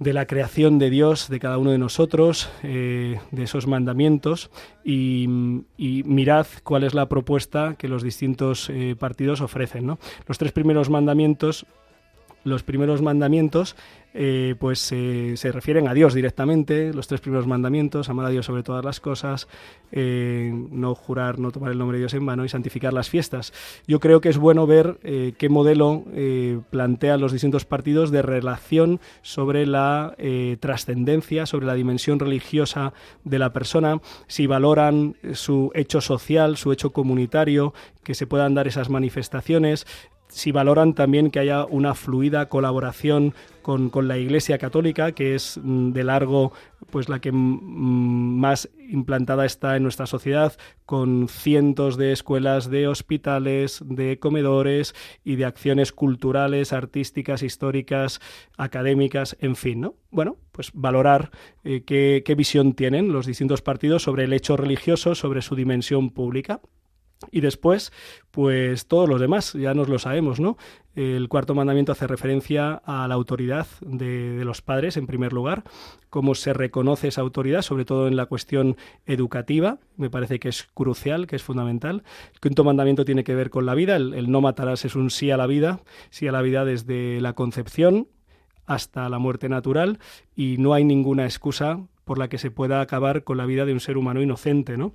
de 0.00 0.12
la 0.12 0.26
creación 0.26 0.80
de 0.80 0.90
Dios, 0.90 1.28
de 1.28 1.38
cada 1.38 1.56
uno 1.56 1.70
de 1.70 1.78
nosotros, 1.78 2.50
eh, 2.64 3.20
de 3.30 3.42
esos 3.44 3.68
mandamientos, 3.68 4.50
y, 4.84 5.26
mirad 5.28 6.46
cuál 6.64 6.82
es 6.82 6.94
la 6.94 7.08
propuesta 7.08 7.76
que 7.78 7.86
los 7.86 8.02
distintos 8.02 8.68
eh, 8.70 8.96
partidos 8.98 9.40
ofrecen. 9.40 9.86
Los 10.26 10.36
tres 10.36 10.50
primeros 10.50 10.90
mandamientos 10.90 11.64
los 12.44 12.62
primeros 12.62 13.02
mandamientos 13.02 13.74
eh, 14.16 14.54
pues 14.60 14.78
se 14.78 15.52
refieren 15.52 15.88
a 15.88 15.94
Dios 15.94 16.14
directamente, 16.14 16.94
los 16.94 17.08
tres 17.08 17.20
primeros 17.20 17.48
mandamientos, 17.48 18.08
amar 18.08 18.26
a 18.26 18.28
Dios 18.30 18.46
sobre 18.46 18.62
todas 18.62 18.84
las 18.84 19.00
cosas, 19.00 19.48
eh, 19.90 20.52
no 20.70 20.94
jurar, 20.94 21.40
no 21.40 21.50
tomar 21.50 21.72
el 21.72 21.78
nombre 21.78 21.98
de 21.98 22.02
Dios 22.02 22.14
en 22.14 22.24
vano 22.24 22.44
y 22.44 22.48
santificar 22.48 22.92
las 22.92 23.10
fiestas. 23.10 23.52
Yo 23.88 23.98
creo 23.98 24.20
que 24.20 24.28
es 24.28 24.38
bueno 24.38 24.68
ver 24.68 24.98
eh, 25.02 25.34
qué 25.36 25.48
modelo 25.48 26.04
plantean 26.70 27.20
los 27.20 27.32
distintos 27.32 27.64
partidos 27.64 28.12
de 28.12 28.22
relación 28.22 29.00
sobre 29.22 29.66
la 29.66 30.14
trascendencia, 30.60 31.46
sobre 31.46 31.66
la 31.66 31.74
dimensión 31.74 32.20
religiosa 32.20 32.92
de 33.24 33.38
la 33.38 33.52
persona, 33.52 34.00
si 34.28 34.46
valoran 34.46 35.16
su 35.32 35.72
hecho 35.74 36.00
social, 36.00 36.56
su 36.56 36.72
hecho 36.72 36.90
comunitario, 36.90 37.74
que 38.04 38.14
se 38.14 38.26
puedan 38.26 38.54
dar 38.54 38.68
esas 38.68 38.90
manifestaciones, 38.90 39.86
si 40.34 40.50
valoran 40.50 40.94
también 40.94 41.30
que 41.30 41.38
haya 41.38 41.64
una 41.64 41.94
fluida 41.94 42.48
colaboración 42.48 43.34
con, 43.62 43.90
la 44.08 44.18
Iglesia 44.18 44.58
Católica, 44.58 45.12
que 45.12 45.36
es 45.36 45.60
mm, 45.62 45.92
de 45.92 46.04
largo 46.04 46.52
pues 46.90 47.08
la 47.08 47.20
que 47.20 47.30
mm, 47.30 48.40
más 48.40 48.68
implantada 48.88 49.46
está 49.46 49.76
en 49.76 49.84
nuestra 49.84 50.06
sociedad, 50.06 50.52
con 50.86 51.28
cientos 51.28 51.96
de 51.96 52.10
escuelas, 52.10 52.68
de 52.68 52.88
hospitales, 52.88 53.80
de 53.86 54.18
comedores 54.18 54.94
y 55.22 55.36
de 55.36 55.44
acciones 55.44 55.92
culturales, 55.92 56.72
artísticas, 56.72 57.44
históricas, 57.44 58.20
académicas, 58.56 59.36
en 59.40 59.54
fin, 59.54 59.82
¿no? 59.82 59.94
Bueno, 60.10 60.36
pues 60.50 60.72
valorar 60.74 61.30
eh, 61.62 61.84
qué 61.84 62.34
visión 62.36 62.74
tienen 62.74 63.12
los 63.12 63.24
distintos 63.24 63.62
partidos 63.62 64.02
sobre 64.02 64.24
el 64.24 64.32
hecho 64.32 64.56
religioso, 64.56 65.14
sobre 65.14 65.42
su 65.42 65.54
dimensión 65.54 66.10
pública. 66.10 66.60
Y 67.30 67.40
después, 67.40 67.92
pues 68.30 68.86
todos 68.86 69.08
los 69.08 69.20
demás, 69.20 69.52
ya 69.54 69.74
nos 69.74 69.88
lo 69.88 69.98
sabemos, 69.98 70.40
¿no? 70.40 70.56
El 70.94 71.28
cuarto 71.28 71.54
mandamiento 71.54 71.92
hace 71.92 72.06
referencia 72.06 72.80
a 72.84 73.08
la 73.08 73.14
autoridad 73.14 73.66
de, 73.80 74.44
los 74.44 74.62
padres, 74.62 74.96
en 74.96 75.06
primer 75.06 75.32
lugar, 75.32 75.64
cómo 76.10 76.34
se 76.34 76.52
reconoce 76.52 77.08
esa 77.08 77.22
autoridad, 77.22 77.62
sobre 77.62 77.84
todo 77.84 78.06
en 78.06 78.16
la 78.16 78.26
cuestión 78.26 78.76
educativa, 79.06 79.78
me 79.96 80.10
parece 80.10 80.38
que 80.38 80.48
es 80.48 80.68
crucial, 80.74 81.26
que 81.26 81.36
es 81.36 81.42
fundamental. 81.42 82.04
El 82.32 82.40
quinto 82.40 82.62
mandamiento 82.62 83.04
tiene 83.04 83.24
que 83.24 83.34
ver 83.34 83.50
con 83.50 83.66
la 83.66 83.74
vida, 83.74 83.96
el, 83.96 84.14
el 84.14 84.30
no 84.30 84.40
matarás 84.40 84.84
es 84.84 84.94
un 84.94 85.10
sí 85.10 85.30
a 85.30 85.36
la 85.36 85.46
vida, 85.46 85.80
sí 86.10 86.28
a 86.28 86.32
la 86.32 86.42
vida 86.42 86.64
desde 86.64 87.20
la 87.20 87.32
concepción 87.32 88.06
hasta 88.66 89.08
la 89.08 89.18
muerte 89.18 89.48
natural, 89.48 89.98
y 90.36 90.56
no 90.58 90.74
hay 90.74 90.84
ninguna 90.84 91.24
excusa 91.24 91.80
por 92.04 92.18
la 92.18 92.28
que 92.28 92.38
se 92.38 92.50
pueda 92.50 92.80
acabar 92.80 93.24
con 93.24 93.36
la 93.36 93.46
vida 93.46 93.64
de 93.64 93.72
un 93.72 93.80
ser 93.80 93.96
humano 93.96 94.22
inocente, 94.22 94.76
¿no? 94.76 94.94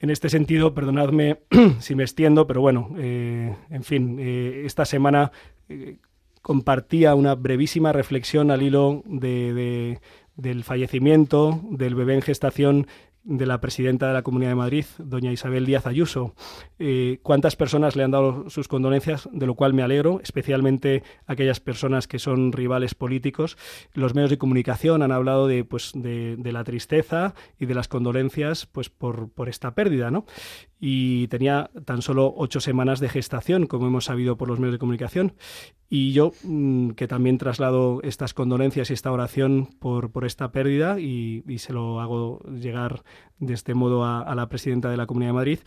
En 0.00 0.10
este 0.10 0.28
sentido, 0.28 0.74
perdonadme 0.74 1.40
si 1.80 1.94
me 1.94 2.04
extiendo, 2.04 2.46
pero 2.46 2.60
bueno, 2.60 2.90
eh, 2.98 3.56
en 3.70 3.82
fin, 3.82 4.18
eh, 4.20 4.62
esta 4.64 4.84
semana 4.84 5.32
eh, 5.68 5.96
compartía 6.40 7.16
una 7.16 7.34
brevísima 7.34 7.92
reflexión 7.92 8.52
al 8.52 8.62
hilo 8.62 9.02
de, 9.06 9.98
del 10.36 10.62
fallecimiento 10.62 11.60
del 11.70 11.96
bebé 11.96 12.14
en 12.14 12.22
gestación 12.22 12.86
de 13.24 13.46
la 13.46 13.60
presidenta 13.60 14.08
de 14.08 14.14
la 14.14 14.22
Comunidad 14.22 14.50
de 14.50 14.56
Madrid, 14.56 14.84
doña 14.98 15.32
Isabel 15.32 15.66
Díaz 15.66 15.86
Ayuso. 15.86 16.34
Eh, 16.78 17.18
¿Cuántas 17.22 17.56
personas 17.56 17.96
le 17.96 18.04
han 18.04 18.10
dado 18.10 18.48
sus 18.48 18.68
condolencias? 18.68 19.28
De 19.32 19.46
lo 19.46 19.54
cual 19.54 19.74
me 19.74 19.82
alegro, 19.82 20.20
especialmente 20.22 21.02
aquellas 21.26 21.60
personas 21.60 22.08
que 22.08 22.18
son 22.18 22.52
rivales 22.52 22.94
políticos. 22.94 23.58
Los 23.92 24.14
medios 24.14 24.30
de 24.30 24.38
comunicación 24.38 25.02
han 25.02 25.12
hablado 25.12 25.46
de, 25.46 25.64
pues, 25.64 25.92
de, 25.94 26.38
la 26.52 26.64
tristeza 26.64 27.34
y 27.58 27.66
de 27.66 27.74
las 27.74 27.88
condolencias 27.88 28.66
pues, 28.66 28.88
por, 28.88 29.30
por 29.30 29.48
esta 29.48 29.74
pérdida. 29.74 30.10
¿no? 30.10 30.24
y 30.80 31.26
tenía 31.28 31.70
tan 31.84 32.02
solo 32.02 32.32
ocho 32.36 32.60
semanas 32.60 33.00
de 33.00 33.08
gestación, 33.08 33.66
como 33.66 33.86
hemos 33.86 34.04
sabido 34.04 34.36
por 34.36 34.48
los 34.48 34.58
medios 34.60 34.74
de 34.74 34.78
comunicación. 34.78 35.34
Y 35.90 36.12
yo, 36.12 36.32
mm, 36.44 36.90
que 36.90 37.08
también 37.08 37.38
traslado 37.38 38.00
estas 38.02 38.34
condolencias 38.34 38.90
y 38.90 38.92
esta 38.92 39.10
oración 39.10 39.70
por, 39.80 40.12
por 40.12 40.24
esta 40.24 40.52
pérdida 40.52 41.00
y, 41.00 41.42
se 41.58 41.72
lo 41.72 42.00
hago 42.00 42.40
llegar 42.50 43.02
de 43.38 43.54
este 43.54 43.74
modo 43.74 44.04
a 44.04 44.34
la 44.34 44.48
presidenta 44.48 44.90
de 44.90 44.96
la 44.96 45.06
Comunidad 45.06 45.30
de 45.30 45.34
Madrid, 45.34 45.58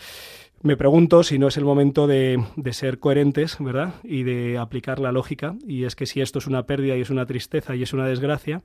me 0.63 0.77
pregunto 0.77 1.23
si 1.23 1.39
no 1.39 1.47
es 1.47 1.57
el 1.57 1.65
momento 1.65 2.05
de, 2.05 2.39
ser 2.71 2.99
coherentes, 2.99 3.57
¿verdad? 3.59 3.95
Y 4.03 4.21
de 4.21 4.59
aplicar 4.59 4.99
la 4.99 5.11
lógica. 5.11 5.55
Y 5.67 5.85
es 5.85 5.95
que 5.95 6.05
si 6.05 6.21
esto 6.21 6.37
es 6.37 6.45
una 6.45 6.67
pérdida 6.67 6.95
y 6.95 7.01
es 7.01 7.09
una 7.09 7.25
tristeza 7.25 7.75
y 7.75 7.81
es 7.81 7.93
una 7.93 8.05
desgracia, 8.05 8.61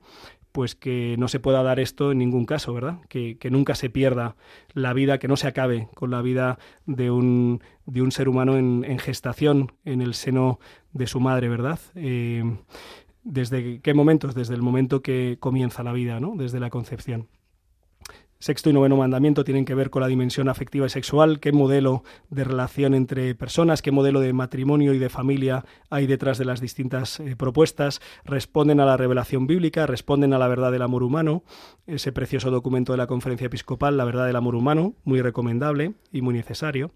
pues 0.51 0.75
que 0.75 1.15
no 1.17 1.27
se 1.27 1.39
pueda 1.39 1.63
dar 1.63 1.79
esto 1.79 2.11
en 2.11 2.19
ningún 2.19 2.45
caso, 2.45 2.71
¿verdad? 2.71 2.99
Que, 3.09 3.39
nunca 3.49 3.73
se 3.73 3.89
pierda 3.89 4.35
la 4.73 4.93
vida, 4.93 5.17
que 5.17 5.27
no 5.27 5.37
se 5.37 5.47
acabe 5.47 5.87
con 5.95 6.11
la 6.11 6.21
vida 6.21 6.59
de 6.85 7.09
un, 7.09 7.63
de 7.87 8.03
un 8.03 8.11
ser 8.11 8.29
humano 8.29 8.57
en, 8.57 8.99
gestación 8.99 9.71
en 9.83 10.03
el 10.03 10.13
seno 10.13 10.59
de 10.93 11.07
su 11.07 11.19
madre, 11.19 11.49
¿verdad? 11.49 11.79
Eh, 11.95 12.43
¿Desde 13.23 13.81
qué 13.81 13.95
momentos? 13.95 14.35
Desde 14.35 14.53
el 14.53 14.61
momento 14.61 15.01
que 15.01 15.37
comienza 15.39 15.81
la 15.81 15.93
vida, 15.93 16.19
¿no? 16.19 16.35
Desde 16.35 16.59
la 16.59 16.69
concepción. 16.69 17.27
Sexto 18.39 18.69
y 18.69 18.73
noveno 18.73 18.97
mandamiento 18.97 19.43
tienen 19.43 19.65
que 19.65 19.73
ver 19.73 19.89
con 19.89 20.01
la 20.01 20.07
dimensión 20.07 20.47
afectiva 20.47 20.85
y 20.85 20.89
sexual, 20.89 21.39
qué 21.39 21.51
modelo 21.51 22.03
de 22.29 22.43
relación 22.43 22.93
entre 22.93 23.33
personas, 23.33 23.81
qué 23.81 23.91
modelo 23.91 24.19
de 24.19 24.31
matrimonio 24.31 24.93
y 24.93 24.99
de 24.99 25.09
familia 25.09 25.65
hay 25.89 26.05
detrás 26.05 26.37
de 26.37 26.45
las 26.45 26.61
distintas 26.61 27.19
eh, 27.19 27.35
propuestas, 27.35 27.99
responden 28.25 28.79
a 28.79 28.85
la 28.85 28.95
revelación 28.95 29.47
bíblica, 29.47 29.87
responden 29.87 30.33
a 30.33 30.37
la 30.37 30.47
verdad 30.47 30.71
del 30.71 30.83
amor 30.83 31.01
humano, 31.01 31.43
ese 31.87 32.11
precioso 32.11 32.51
documento 32.51 32.93
de 32.93 32.97
la 32.97 33.07
conferencia 33.07 33.47
episcopal, 33.47 33.97
la 33.97 34.05
verdad 34.05 34.27
del 34.27 34.35
amor 34.35 34.55
humano, 34.55 34.93
muy 35.03 35.21
recomendable 35.21 35.93
y 36.11 36.21
muy 36.21 36.35
necesario. 36.35 36.91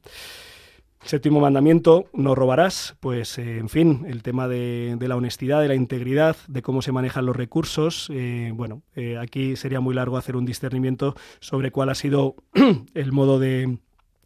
Séptimo 1.04 1.40
mandamiento, 1.40 2.06
no 2.14 2.36
robarás. 2.36 2.96
Pues, 3.00 3.38
eh, 3.40 3.58
en 3.58 3.70
fin, 3.70 4.06
el 4.08 4.22
tema 4.22 4.48
de, 4.48 4.96
la 5.00 5.16
honestidad, 5.16 5.62
de 5.62 5.68
la 5.68 5.76
integridad, 5.76 6.36
de 6.48 6.62
cómo 6.62 6.82
se 6.82 6.92
manejan 6.92 7.26
los 7.26 7.36
recursos. 7.36 8.10
Eh, 8.14 8.52
bueno, 8.54 8.84
eh, 8.96 9.18
aquí 9.18 9.56
sería 9.56 9.80
muy 9.80 9.96
largo 9.96 10.18
hacer 10.18 10.36
un 10.36 10.46
discernimiento 10.46 11.16
sobre 11.40 11.72
cuál 11.72 11.90
ha 11.90 11.96
sido 11.96 12.36
el 12.94 13.12
modo 13.12 13.40
de, 13.40 13.80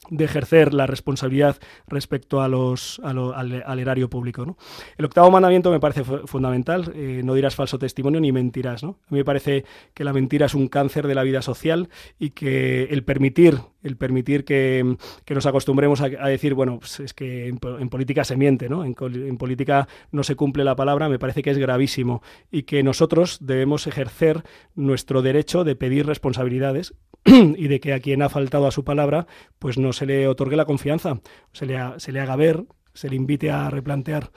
de 0.10 0.26
ejercer 0.26 0.74
la 0.74 0.88
responsabilidad 0.88 1.58
respecto 1.88 2.42
a 2.42 2.48
los, 2.48 3.00
al, 3.04 3.80
erario 3.80 4.10
público. 4.10 4.46
¿no? 4.46 4.58
El 4.98 5.06
octavo 5.06 5.32
mandamiento 5.32 5.72
me 5.72 5.80
parece 5.80 6.04
fundamental, 6.04 6.92
eh, 6.96 7.22
no 7.24 7.34
dirás 7.34 7.56
falso 7.56 7.80
testimonio 7.80 8.20
ni 8.20 8.32
mentirás. 8.32 8.84
¿no? 8.84 9.00
A 9.08 9.14
mí 9.14 9.20
me 9.20 9.26
parece 9.26 9.66
que 9.94 10.04
la 10.04 10.14
mentira 10.14 10.46
es 10.46 10.54
un 10.54 10.68
cáncer 10.68 11.08
de 11.08 11.16
la 11.16 11.24
vida 11.24 11.42
social 11.42 11.90
y 12.20 12.32
que 12.32 12.84
el 12.84 13.04
permitir, 13.04 13.60
el 13.84 13.98
permitir 13.98 14.46
que, 14.46 14.96
nos 15.30 15.46
acostumbremos 15.46 16.02
a, 16.02 16.08
decir, 16.08 16.54
bueno, 16.54 16.80
pues 16.80 17.00
es 17.00 17.14
que 17.14 17.48
en, 17.48 17.58
política 17.58 18.24
se 18.24 18.38
miente, 18.38 18.70
¿no? 18.70 18.84
En, 18.84 18.96
política 19.38 19.88
no 20.12 20.24
se 20.24 20.36
cumple 20.36 20.64
la 20.64 20.76
palabra, 20.76 21.10
me 21.10 21.20
parece 21.20 21.42
que 21.42 21.52
es 21.52 21.58
gravísimo 21.58 22.22
y 22.52 22.64
que 22.64 22.84
nosotros 22.84 23.40
debemos 23.42 23.88
ejercer 23.88 24.44
nuestro 24.76 25.22
derecho 25.22 25.64
de 25.64 25.76
pedir 25.76 26.06
responsabilidades 26.06 26.94
y 27.26 27.68
de 27.68 27.80
que 27.80 27.94
a 27.94 28.00
quien 28.00 28.22
ha 28.22 28.30
faltado 28.30 28.68
a 28.68 28.72
su 28.72 28.84
palabra, 28.84 29.28
pues 29.60 29.78
no 29.78 29.94
se 29.96 30.06
le 30.06 30.28
otorgue 30.28 30.56
la 30.56 30.66
confianza, 30.66 31.20
se 31.52 31.66
le, 31.66 31.80
se 31.98 32.12
le 32.12 32.20
haga 32.20 32.36
ver, 32.36 32.66
se 32.94 33.10
le 33.10 33.16
invite 33.16 33.50
a 33.50 33.70
replantear. 33.70 34.32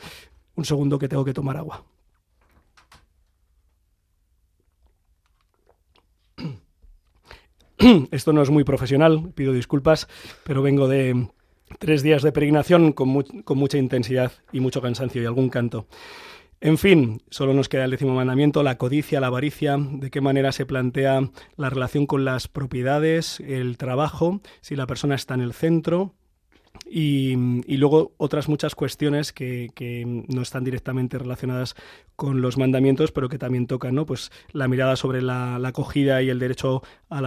Un 0.55 0.65
segundo 0.65 0.99
que 0.99 1.09
tengo 1.09 1.25
que 1.25 1.35
tomar 1.35 1.57
agua. 1.57 1.85
Esto 8.11 8.33
no 8.33 8.43
es 8.43 8.51
muy 8.51 8.65
profesional, 8.65 9.33
pido 9.35 9.53
disculpas, 9.53 10.09
pero 10.45 10.63
vengo 10.63 10.89
de 10.89 11.29
tres 11.79 12.03
días 12.03 12.23
de 12.23 12.33
peregrinación 12.33 12.93
con, 12.93 13.23
con 13.23 13.59
mucha 13.59 13.79
intensidad 13.79 14.33
y 14.53 14.61
mucho 14.61 14.83
cansancio 14.83 15.23
y 15.23 15.27
algún 15.27 15.49
canto. 15.49 15.87
En 16.61 16.77
fin, 16.77 17.23
solo 17.31 17.55
nos 17.55 17.69
queda 17.69 17.85
el 17.85 17.93
décimo 17.93 18.15
mandamiento, 18.15 18.65
la 18.65 18.79
codicia, 18.79 19.21
la 19.21 19.29
avaricia, 19.29 19.77
de 19.79 20.11
qué 20.11 20.21
manera 20.21 20.51
se 20.51 20.67
plantea 20.67 21.31
la 21.57 21.71
relación 21.71 22.07
con 22.07 22.25
las 22.25 22.49
propiedades, 22.49 23.39
el 23.41 23.79
trabajo, 23.79 24.41
si 24.61 24.75
la 24.75 24.89
persona 24.89 25.15
está 25.15 25.35
en 25.35 25.43
el 25.43 25.53
centro, 25.53 26.15
y, 26.85 27.37
luego 27.77 28.15
otras 28.17 28.49
muchas 28.49 28.75
cuestiones 28.75 29.33
que, 29.33 29.71
no 30.29 30.43
están 30.43 30.65
directamente 30.65 31.19
relacionadas 31.19 31.75
con 32.17 32.41
los 32.41 32.57
mandamientos, 32.57 33.13
pero 33.13 33.29
que 33.29 33.39
también 33.39 33.67
tocan, 33.67 33.95
¿no? 33.95 34.07
Pues 34.07 34.31
la 34.53 34.69
mirada 34.69 34.97
sobre 34.97 35.23
la, 35.23 35.57
acogida 35.57 36.23
y 36.23 36.31
el 36.31 36.39
derecho 36.39 36.83
a, 37.09 37.21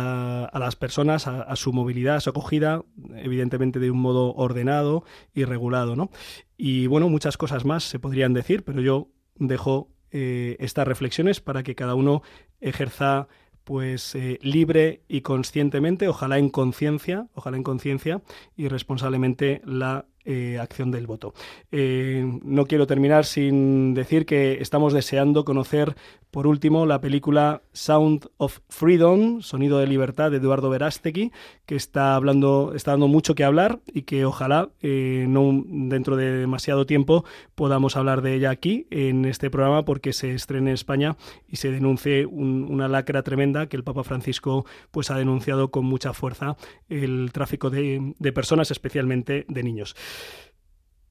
las 0.53 0.75
personas, 0.75 1.27
a, 1.27 1.41
a, 1.41 1.55
su 1.55 1.73
movilidad, 1.73 2.17
a 2.17 2.21
su 2.21 2.29
acogida, 2.29 2.83
evidentemente 3.15 3.79
de 3.79 3.91
un 3.91 4.00
modo 4.00 4.33
ordenado 4.35 5.03
y 5.33 5.45
regulado, 5.45 5.95
¿no? 5.95 6.09
Y 6.57 6.88
bueno, 6.88 7.09
muchas 7.09 7.38
cosas 7.38 7.65
más 7.65 7.83
se 7.83 8.00
podrían 8.00 8.33
decir, 8.33 8.63
pero 8.63 8.81
yo 8.81 9.09
dejo 9.48 9.89
eh, 10.12 10.57
estas 10.60 10.88
reflexiones 10.88 11.41
para 11.41 11.63
que 11.63 11.75
cada 11.75 11.95
uno 11.95 12.21
ejerza 12.60 13.27
pues 13.63 14.15
eh, 14.15 14.39
libre 14.41 15.03
y 15.07 15.21
conscientemente, 15.21 16.07
ojalá 16.07 16.38
en 16.38 16.50
conciencia, 16.50 17.27
ojalá 17.33 17.57
en 17.57 17.63
conciencia 17.63 18.21
y 18.55 18.67
responsablemente 18.67 19.62
la 19.65 20.05
eh, 20.25 20.57
acción 20.59 20.91
del 20.91 21.07
voto. 21.07 21.33
no 21.71 22.65
quiero 22.65 22.87
terminar 22.87 23.25
sin 23.25 23.93
decir 23.93 24.25
que 24.25 24.61
estamos 24.61 24.93
deseando 24.93 25.45
conocer 25.45 25.95
por 26.31 26.47
último, 26.47 26.85
la 26.85 27.01
película 27.01 27.61
Sound 27.73 28.29
of 28.37 28.59
Freedom, 28.69 29.41
Sonido 29.41 29.79
de 29.79 29.87
Libertad 29.87 30.31
de 30.31 30.37
Eduardo 30.37 30.69
Verástegui, 30.69 31.33
que 31.65 31.75
está 31.75 32.15
hablando, 32.15 32.71
está 32.73 32.91
dando 32.91 33.09
mucho 33.09 33.35
que 33.35 33.43
hablar 33.43 33.81
y 33.93 34.03
que 34.03 34.23
ojalá 34.23 34.69
eh, 34.81 35.25
no 35.27 35.61
dentro 35.65 36.15
de 36.15 36.31
demasiado 36.31 36.85
tiempo 36.85 37.25
podamos 37.53 37.97
hablar 37.97 38.21
de 38.21 38.35
ella 38.35 38.49
aquí 38.49 38.87
en 38.91 39.25
este 39.25 39.49
programa 39.49 39.83
porque 39.83 40.13
se 40.13 40.33
estrene 40.33 40.69
en 40.69 40.75
España 40.75 41.17
y 41.49 41.57
se 41.57 41.69
denuncie 41.69 42.25
una 42.25 42.87
lacra 42.87 43.23
tremenda 43.23 43.67
que 43.67 43.75
el 43.75 43.83
Papa 43.83 44.05
Francisco 44.05 44.65
pues 44.91 45.11
ha 45.11 45.17
denunciado 45.17 45.69
con 45.69 45.83
mucha 45.83 46.13
fuerza 46.13 46.55
el 46.87 47.31
tráfico 47.33 47.69
de 47.69 48.31
personas, 48.33 48.71
especialmente 48.71 49.43
de 49.49 49.63
niños. 49.63 49.97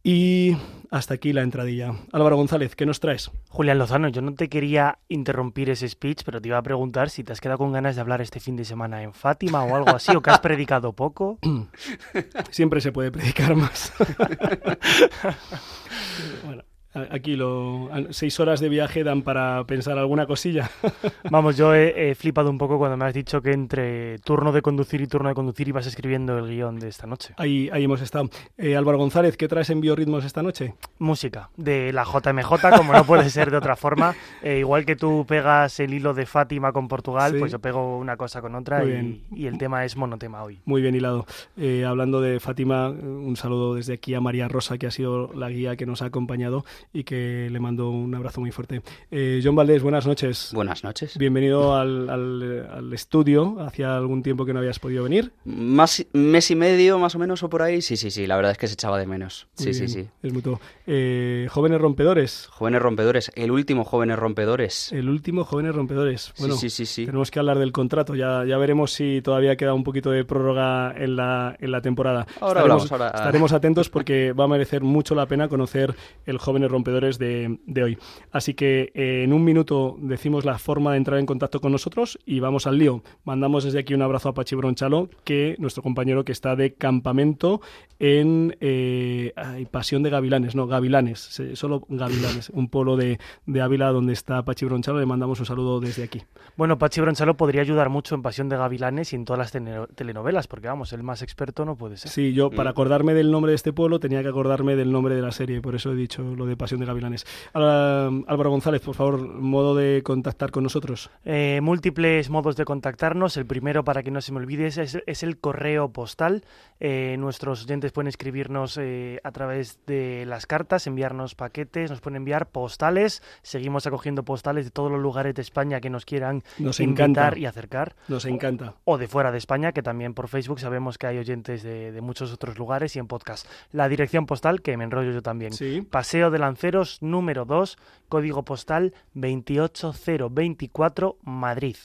Y 0.02 0.57
hasta 0.90 1.14
aquí 1.14 1.33
la 1.33 1.42
entradilla. 1.42 1.92
Álvaro 2.12 2.37
González, 2.37 2.75
¿qué 2.75 2.87
nos 2.87 3.00
traes? 3.00 3.30
Julián 3.49 3.78
Lozano, 3.78 4.09
yo 4.09 4.23
no 4.23 4.35
te 4.35 4.49
quería 4.49 4.99
interrumpir 5.09 5.69
ese 5.69 5.88
speech, 5.88 6.23
pero 6.25 6.40
te 6.40 6.49
iba 6.49 6.57
a 6.57 6.62
preguntar 6.62 7.11
si 7.11 7.23
te 7.23 7.33
has 7.33 7.40
quedado 7.40 7.59
con 7.59 7.73
ganas 7.73 7.97
de 7.97 8.00
hablar 8.00 8.23
este 8.23 8.40
fin 8.40 8.57
de 8.57 8.64
semana 8.64 9.02
en 9.02 9.12
Fátima 9.12 9.62
o 9.62 9.76
algo 9.76 9.90
así, 9.90 10.14
o 10.16 10.23
que 10.23 10.30
has 10.30 10.40
predicado 10.40 10.95
poco. 10.95 11.38
Siempre 12.50 12.80
se 12.80 12.92
puede 12.92 13.12
predicar 13.12 13.54
más. 13.54 13.92
bueno, 16.45 16.64
Aquí 16.93 17.37
lo, 17.37 17.89
seis 18.11 18.41
horas 18.41 18.59
de 18.59 18.69
viaje 18.69 19.05
dan 19.05 19.23
para 19.23 19.63
pensar 19.65 19.97
alguna 19.97 20.27
cosilla. 20.27 20.71
Vamos, 21.31 21.57
yo 21.57 21.73
he, 21.73 22.17
flipado 22.17 22.51
un 22.51 22.59
poco 22.59 22.79
cuando 22.79 22.97
me 22.97 23.05
has 23.05 23.15
dicho 23.15 23.41
que 23.41 23.53
entre 23.53 24.19
turno 24.19 24.51
de 24.51 24.61
conducir 24.61 25.01
y 25.01 25.07
turno 25.07 25.29
de 25.29 25.37
conducir 25.37 25.69
ibas 25.69 25.87
escribiendo 25.87 26.37
el 26.37 26.49
guion 26.49 26.81
de 26.81 26.89
esta 26.89 27.07
noche. 27.07 27.35
Ahí, 27.37 27.71
ahí 27.73 27.85
hemos 27.85 28.01
estado. 28.01 28.29
Eh, 28.59 28.75
Álvaro 28.75 28.99
González, 28.99 29.37
¿qué 29.37 29.47
traes 29.47 29.71
en 29.71 29.81
Biorritmos 29.81 30.25
esta 30.25 30.43
noche? 30.43 30.75
Música, 30.99 31.51
de 31.57 31.93
la 31.93 32.03
JMJ, 32.03 32.77
como 32.77 32.93
no 32.93 33.05
puede 33.05 33.31
ser 33.31 33.53
de 33.53 33.57
otra 33.57 33.77
forma. 33.77 34.15
Eh, 34.43 34.61
igual 34.61 34.87
que 34.87 34.97
tú 34.97 35.27
pegas 35.29 35.81
el 35.81 35.93
hilo 35.93 36.15
de 36.15 36.25
Fátima 36.25 36.73
con 36.73 36.89
Portugal, 36.89 37.35
pues 37.39 37.53
yo 37.53 37.59
pego 37.59 37.99
una 37.99 38.17
cosa 38.17 38.41
con 38.41 38.55
otra 38.55 38.85
y, 38.85 39.23
y, 39.33 39.47
el 39.47 39.59
tema 39.59 39.85
es 39.85 39.97
monotema 39.97 40.43
hoy. 40.43 40.61
Muy 40.65 40.81
bien 40.81 40.95
hilado. 40.95 41.27
Eh, 41.59 41.85
hablando 41.85 42.23
de 42.23 42.41
Fátima, 42.41 42.89
un 42.89 43.37
saludo 43.37 43.75
desde 43.75 43.95
aquí 43.95 44.15
a 44.15 44.21
María 44.21 44.49
Rosa, 44.49 44.79
que 44.79 44.87
ha 44.87 44.91
sido 44.91 45.31
la 45.35 45.51
guía 45.51 45.77
que 45.77 45.85
nos 45.85 46.01
ha 46.01 46.07
acompañado 46.07 46.65
y 46.93 47.05
que 47.05 47.49
le 47.51 47.61
mando 47.61 47.91
un 47.91 48.15
abrazo 48.15 48.41
muy 48.41 48.51
fuerte. 48.51 48.83
Eh, 49.11 49.41
John 49.43 49.55
Valdés, 49.55 49.83
buenas 49.83 50.07
noches. 50.07 50.51
Buenas 50.55 50.85
noches. 50.85 51.17
Bienvenido 51.19 51.77
al, 51.77 52.09
al, 52.09 52.93
estudio. 52.93 53.61
Hacía 53.61 53.97
algún 53.97 54.23
tiempo 54.23 54.45
que 54.45 54.53
no 54.53 54.59
habías 54.59 54.79
podido 54.79 55.05
venir. 55.05 55.33
Más 55.45 56.05
mes 56.13 56.51
y 56.51 56.57
medio, 56.57 56.99
más 56.99 57.15
o 57.15 57.19
menos, 57.19 57.43
o 57.43 57.49
por 57.49 57.63
ahí. 57.63 57.83
Sí, 57.83 57.97
sí, 57.97 58.11
sí. 58.11 58.27
La 58.27 58.37
verdad 58.37 58.53
es 58.53 58.59
que 58.59 58.67
se 58.67 58.75
echaba 58.75 58.99
de 58.99 59.07
menos. 59.07 59.49
sí, 59.55 59.75
sí, 59.75 59.89
sí. 59.89 60.09
Es 60.23 60.33
mutuo. 60.33 60.61
Eh, 60.87 61.47
jóvenes 61.51 61.81
rompedores. 61.81 62.49
Jóvenes 62.51 62.83
rompedores. 62.83 63.31
El 63.35 63.51
último 63.51 63.85
Jóvenes 63.85 64.19
rompedores. 64.19 64.93
El 64.93 65.09
último 65.09 65.45
Jóvenes 65.45 65.75
rompedores. 65.75 66.33
Bueno, 66.39 66.57
sí, 66.57 66.71
sí, 66.71 66.87
sí, 66.87 67.07
tenemos 67.07 67.31
que 67.31 67.39
hablar 67.39 67.59
del 67.59 67.73
contrato. 67.73 68.15
Ya, 68.15 68.45
ya 68.45 68.59
veremos 68.59 68.93
si 68.93 69.21
todavía 69.23 69.57
queda 69.57 69.75
un 69.75 69.85
poquito 69.85 70.11
de 70.11 70.25
prórroga 70.25 70.95
en 70.97 71.17
la, 71.17 71.57
en 71.61 71.71
la 71.71 71.81
temporada. 71.81 72.27
Ahora 72.41 72.61
estaremos, 72.61 72.93
ahora... 72.93 73.07
estaremos 73.09 73.53
atentos 73.53 73.89
porque 73.89 74.33
va 74.33 74.45
a 74.45 74.49
merecer 74.49 74.83
mucho 74.83 75.15
la 75.15 75.27
pena 75.27 75.49
conocer 75.49 75.95
el 76.27 76.39
Jóvenes 76.39 76.70
rompedores 76.71 77.19
de, 77.19 77.59
hoy. 77.83 77.99
Así 78.31 78.55
que 78.55 78.93
eh, 78.95 79.23
en 79.25 79.33
un 79.33 79.45
minuto 79.45 79.97
decimos 80.00 80.45
la 80.45 80.59
forma 80.59 80.93
de 80.93 80.99
entrar 80.99 81.19
en 81.19 81.27
contacto 81.27 81.61
con 81.61 81.73
nosotros 81.73 82.19
y 82.25 82.41
vamos 82.41 82.67
al 82.67 82.79
lío. 82.79 83.03
Mandamos 83.25 83.65
desde 83.65 83.81
aquí 83.81 83.95
un 83.95 84.03
abrazo 84.03 84.29
a 84.29 84.35
Pachi 84.35 84.55
Bronchalo, 84.55 85.11
que 85.25 85.57
nuestro 85.59 85.83
compañero 85.83 86.25
que 86.25 86.33
está 86.33 86.57
de 86.57 86.75
campamento 86.75 87.61
en 87.99 88.57
eh, 88.61 89.33
Pasión 89.71 90.03
de 90.03 90.11
Gavilanes, 90.11 90.55
no, 90.55 90.67
Gavilanes, 90.67 91.41
solo 91.55 91.87
Gavilanes, 91.89 92.50
un 92.50 92.69
pueblo 92.69 92.97
de, 92.97 93.19
de, 93.47 93.61
Ávila 93.61 93.91
donde 93.91 94.12
está 94.12 94.43
Pachi 94.45 94.65
Bronchalo. 94.65 95.00
Le 95.00 95.07
mandamos 95.07 95.41
un 95.41 95.47
saludo 95.47 95.81
desde 95.81 96.05
aquí. 96.05 96.23
Bueno, 96.57 96.79
Pachi 96.79 97.00
Bronchalo 97.00 97.37
podría 97.37 97.62
ayudar 97.62 97.91
mucho 97.91 98.15
en 98.15 98.23
Pasión 98.23 98.49
de 98.49 98.57
Gavilanes 98.57 99.12
y 99.12 99.17
en 99.17 99.25
todas 99.25 99.39
las 99.39 99.53
telenovelas, 99.95 100.47
porque 100.47 100.69
vamos, 100.69 100.93
el 100.93 101.03
más 101.03 101.23
experto 101.23 101.65
no 101.65 101.77
puede 101.77 101.97
ser. 101.97 102.11
Sí, 102.11 102.33
yo 102.33 102.50
para 102.50 102.71
mm. 102.71 102.73
acordarme 102.73 103.15
del 103.15 103.31
nombre 103.31 103.50
de 103.50 103.57
este 103.57 103.73
pueblo 103.73 104.00
tenía 104.00 104.23
que 104.23 104.29
acordarme 104.29 104.77
del 104.77 104.93
nombre 104.93 105.15
de 105.15 105.23
la 105.23 105.33
serie, 105.33 105.61
por 105.61 105.75
eso 105.75 105.93
he 105.93 105.97
dicho 105.97 106.23
lo 106.23 106.47
de 106.47 106.57
Pasión 106.61 106.79
de 106.79 106.87
Gavilanes. 106.87 107.26
Álvaro 107.55 108.50
González, 108.50 108.83
por 108.83 108.95
favor, 108.95 109.19
modo 109.26 109.75
de 109.75 110.02
contactar 110.02 110.50
con 110.50 110.62
nosotros. 110.62 111.11
Eh, 111.25 111.61
múltiples 111.62 112.29
modos 112.29 112.55
de 112.57 112.67
contactarnos. 112.67 113.38
El 113.38 113.47
primero, 113.47 113.83
para 113.83 114.02
que 114.02 114.11
no 114.11 114.21
se 114.21 114.33
me 114.33 114.38
olvide, 114.38 114.67
es, 114.67 115.23
el 115.23 115.38
correo 115.38 115.88
postal. 115.88 116.45
Eh, 116.79 117.17
nuestros 117.19 117.64
oyentes 117.64 117.93
pueden 117.93 118.09
escribirnos 118.09 118.76
eh, 118.79 119.21
a 119.25 119.33
través 119.33 119.81
de 119.87 120.25
las 120.26 120.47
cartas, 120.47 120.87
enviarnos 120.87 121.35
paquetes, 121.35 121.90
nos 121.90 122.00
pueden 122.00 122.17
enviar 122.17 122.50
postales. 122.50 123.23
Seguimos 123.43 123.87
acogiendo 123.87 124.23
postales 124.23 124.67
de 124.67 124.71
todos 124.71 124.90
los 124.90 125.00
lugares 125.00 125.35
de 125.35 125.43
España 125.43 125.81
que 125.81 125.88
nos 125.88 126.05
quieran 126.05 126.43
nos 126.59 126.79
invitar 126.81 127.38
y 127.38 127.47
acercar. 127.47 127.97
Nos 128.09 128.26
encanta. 128.26 128.75
O, 128.85 128.99
de 128.99 129.09
fuera 129.09 129.33
de 129.33 129.38
España, 129.38 129.73
que 129.73 129.83
también 129.83 130.12
por 130.12 130.29
Facebook 130.29 130.61
sabemos 130.61 130.99
que 130.99 131.07
hay 131.07 131.19
oyentes 131.19 131.62
de, 131.62 131.90
de 131.90 132.00
muchos 132.02 132.33
otros 132.33 132.59
lugares 132.59 132.97
y 132.97 132.99
en 132.99 133.07
podcast. 133.07 133.47
La 133.73 133.88
dirección 133.88 134.26
postal, 134.26 134.61
que 134.61 134.76
me 134.76 134.85
enrollo 134.85 135.12
yo 135.12 135.23
también. 135.23 135.52
¿Sí? 135.52 135.81
Paseo 135.83 136.31
de 136.31 136.38
Lanceros 136.50 137.00
número 137.00 137.45
2, 137.45 137.78
código 138.09 138.45
postal 138.45 138.93
28024, 139.15 141.19
Madrid. 141.23 141.76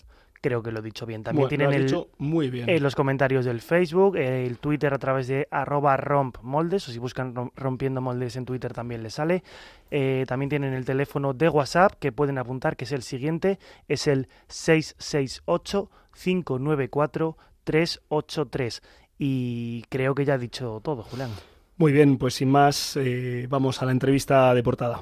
Creo 0.41 0.63
que 0.63 0.71
lo 0.71 0.79
he 0.79 0.81
dicho 0.81 1.05
bien. 1.05 1.23
También 1.23 1.49
tienen 1.49 1.71
el, 1.71 2.07
muy 2.17 2.49
bien. 2.49 2.67
Eh, 2.67 2.79
los 2.79 2.95
comentarios 2.95 3.45
del 3.45 3.61
Facebook, 3.61 4.17
el 4.17 4.57
Twitter 4.57 4.91
a 4.91 4.97
través 4.97 5.27
de 5.27 5.47
arroba 5.51 5.97
rompmoldes, 5.97 6.87
o 6.87 6.91
si 6.91 6.97
buscan 6.97 7.51
rompiendo 7.55 8.01
moldes 8.01 8.37
en 8.37 8.45
Twitter 8.45 8.73
también 8.73 9.03
les 9.03 9.13
sale. 9.13 9.43
Eh, 9.91 10.25
también 10.27 10.49
tienen 10.49 10.73
el 10.73 10.83
teléfono 10.83 11.33
de 11.33 11.47
WhatsApp 11.47 11.93
que 11.99 12.11
pueden 12.11 12.39
apuntar, 12.39 12.75
que 12.75 12.85
es 12.85 12.91
el 12.91 13.03
siguiente, 13.03 13.59
es 13.87 14.07
el 14.07 14.29
668 14.47 15.91
594 16.11 17.37
383. 17.63 18.81
Y 19.19 19.83
creo 19.89 20.15
que 20.15 20.25
ya 20.25 20.33
ha 20.33 20.39
dicho 20.39 20.81
todo, 20.83 21.03
Julián. 21.03 21.29
Muy 21.77 21.91
bien, 21.91 22.17
pues 22.17 22.35
sin 22.35 22.49
más, 22.49 22.95
eh, 22.95 23.47
vamos 23.49 23.81
a 23.81 23.85
la 23.85 23.91
entrevista 23.91 24.53
de 24.53 24.63
portada. 24.63 25.01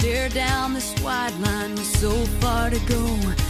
Stare 0.00 0.30
down 0.30 0.72
this 0.72 0.94
white 1.02 1.34
line 1.40 1.74
with 1.74 1.84
so 1.84 2.10
far 2.40 2.70
to 2.70 2.78
go. 2.86 3.49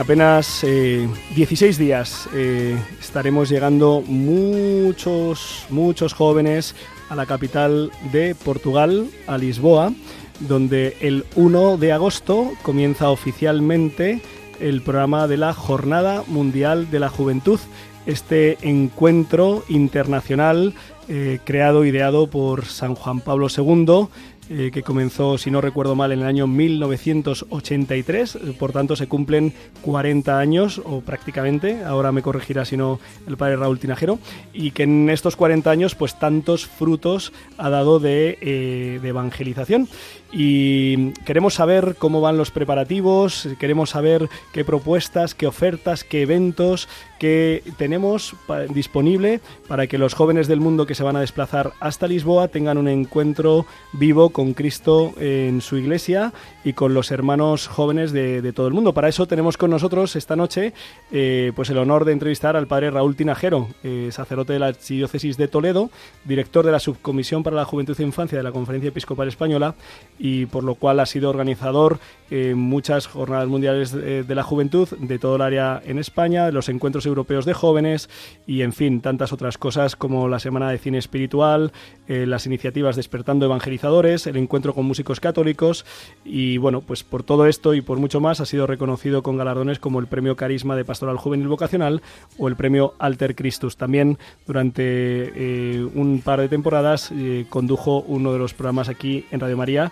En 0.00 0.04
apenas 0.04 0.62
16 0.62 1.62
eh, 1.78 1.78
días 1.78 2.26
eh, 2.32 2.74
estaremos 2.98 3.50
llegando 3.50 4.02
muchos, 4.06 5.66
muchos 5.68 6.14
jóvenes 6.14 6.74
a 7.10 7.16
la 7.16 7.26
capital 7.26 7.92
de 8.10 8.34
Portugal, 8.34 9.10
a 9.26 9.36
Lisboa, 9.36 9.92
donde 10.40 10.96
el 11.02 11.26
1 11.36 11.76
de 11.76 11.92
agosto 11.92 12.50
comienza 12.62 13.10
oficialmente 13.10 14.22
el 14.58 14.80
programa 14.80 15.28
de 15.28 15.36
la 15.36 15.52
Jornada 15.52 16.24
Mundial 16.28 16.90
de 16.90 16.98
la 16.98 17.10
Juventud, 17.10 17.60
este 18.06 18.56
encuentro 18.62 19.64
internacional 19.68 20.72
eh, 21.08 21.40
creado, 21.44 21.84
ideado 21.84 22.26
por 22.26 22.64
San 22.64 22.94
Juan 22.94 23.20
Pablo 23.20 23.48
II 23.54 24.08
eh, 24.52 24.72
que 24.72 24.82
comenzó, 24.82 25.38
si 25.38 25.48
no 25.48 25.60
recuerdo 25.60 25.94
mal, 25.94 26.10
en 26.10 26.22
el 26.22 26.26
año 26.26 26.48
1983. 26.48 28.38
Por 28.58 28.72
tanto, 28.72 28.96
se 28.96 29.06
cumplen 29.06 29.52
40 29.82 30.40
años, 30.40 30.82
o 30.84 31.02
prácticamente, 31.02 31.84
ahora 31.84 32.10
me 32.10 32.20
corregirá 32.20 32.64
si 32.64 32.76
no 32.76 32.98
el 33.28 33.36
padre 33.36 33.54
Raúl 33.54 33.78
Tinajero, 33.78 34.18
y 34.52 34.72
que 34.72 34.82
en 34.82 35.08
estos 35.08 35.36
40 35.36 35.70
años, 35.70 35.94
pues 35.94 36.18
tantos 36.18 36.66
frutos 36.66 37.32
ha 37.58 37.70
dado 37.70 38.00
de, 38.00 38.38
eh, 38.40 38.98
de 39.00 39.08
evangelización. 39.08 39.88
Y 40.32 41.10
queremos 41.24 41.54
saber 41.54 41.96
cómo 41.98 42.20
van 42.20 42.36
los 42.36 42.50
preparativos, 42.50 43.48
queremos 43.58 43.90
saber 43.90 44.28
qué 44.52 44.64
propuestas, 44.64 45.34
qué 45.34 45.46
ofertas, 45.46 46.04
qué 46.04 46.22
eventos, 46.22 46.88
que 47.20 47.62
tenemos 47.76 48.34
disponible 48.72 49.40
para 49.68 49.86
que 49.86 49.98
los 49.98 50.14
jóvenes 50.14 50.48
del 50.48 50.58
mundo 50.58 50.86
que 50.86 50.94
se 50.94 51.02
van 51.02 51.16
a 51.16 51.20
desplazar 51.20 51.72
hasta 51.78 52.08
Lisboa 52.08 52.48
tengan 52.48 52.78
un 52.78 52.88
encuentro 52.88 53.66
vivo 53.92 54.30
con 54.30 54.54
Cristo 54.54 55.12
en 55.18 55.60
su 55.60 55.76
iglesia 55.76 56.32
y 56.64 56.72
con 56.72 56.94
los 56.94 57.10
hermanos 57.10 57.68
jóvenes 57.68 58.12
de, 58.12 58.52
todo 58.54 58.68
el 58.68 58.72
mundo. 58.72 58.94
Para 58.94 59.08
eso 59.08 59.26
tenemos 59.26 59.58
con 59.58 59.70
nosotros 59.70 60.16
esta 60.16 60.34
noche 60.34 60.72
eh, 61.12 61.52
pues 61.54 61.68
el 61.68 61.76
honor 61.76 62.06
de 62.06 62.12
entrevistar 62.12 62.56
al 62.56 62.66
padre 62.66 62.90
Raúl 62.90 63.16
Tinajero, 63.16 63.68
eh, 63.84 64.08
sacerdote 64.10 64.54
de 64.54 64.58
la 64.58 64.68
Archidiócesis 64.68 65.36
de 65.36 65.46
Toledo, 65.46 65.90
director 66.24 66.64
de 66.64 66.72
la 66.72 66.80
Subcomisión 66.80 67.42
para 67.42 67.54
la 67.54 67.66
Juventud 67.66 68.00
e 68.00 68.02
Infancia 68.02 68.38
de 68.38 68.44
la 68.44 68.52
Conferencia 68.52 68.88
Episcopal 68.88 69.28
Española 69.28 69.74
y 70.22 70.44
por 70.46 70.64
lo 70.64 70.74
cual 70.74 71.00
ha 71.00 71.06
sido 71.06 71.30
organizador 71.30 71.98
en 72.30 72.58
muchas 72.58 73.06
jornadas 73.06 73.48
mundiales 73.48 73.90
de, 73.90 74.24
la 74.34 74.42
juventud 74.42 74.88
de 74.98 75.18
todo 75.18 75.36
el 75.36 75.42
área 75.42 75.82
en 75.84 75.98
España, 75.98 76.50
los 76.50 76.68
encuentros 76.68 77.06
europeos 77.06 77.44
de 77.44 77.54
jóvenes 77.54 78.08
y 78.46 78.62
en 78.62 78.72
fin, 78.72 79.00
tantas 79.00 79.32
otras 79.32 79.58
cosas 79.58 79.96
como 79.96 80.28
la 80.28 80.38
Semana 80.38 80.70
de 80.70 80.78
Cine 80.78 80.98
Espiritual, 80.98 81.72
eh, 82.06 82.26
las 82.26 82.46
iniciativas 82.46 82.96
Despertando 82.96 83.46
Evangelizadores, 83.46 84.26
el 84.26 84.36
encuentro 84.36 84.74
con 84.74 84.84
músicos 84.84 85.18
católicos 85.18 85.84
y 86.24 86.58
bueno, 86.58 86.82
pues 86.82 87.02
por 87.02 87.22
todo 87.22 87.46
esto 87.46 87.74
y 87.74 87.80
por 87.80 87.98
mucho 87.98 88.20
más 88.20 88.40
ha 88.40 88.46
sido 88.46 88.66
reconocido 88.66 89.22
con 89.22 89.38
galardones 89.38 89.78
como 89.78 89.98
el 89.98 90.06
Premio 90.06 90.36
Carisma 90.36 90.76
de 90.76 90.84
Pastoral 90.84 91.16
Juvenil 91.16 91.48
Vocacional 91.48 92.02
o 92.38 92.46
el 92.46 92.56
Premio 92.56 92.94
Alter 92.98 93.34
Christus. 93.34 93.76
También 93.76 94.18
durante 94.46 94.82
eh, 94.84 95.84
un 95.94 96.20
par 96.20 96.40
de 96.40 96.48
temporadas 96.48 97.10
eh, 97.12 97.46
condujo 97.48 98.02
uno 98.02 98.32
de 98.32 98.38
los 98.38 98.54
programas 98.54 98.88
aquí 98.88 99.24
en 99.30 99.40
Radio 99.40 99.56
María, 99.56 99.90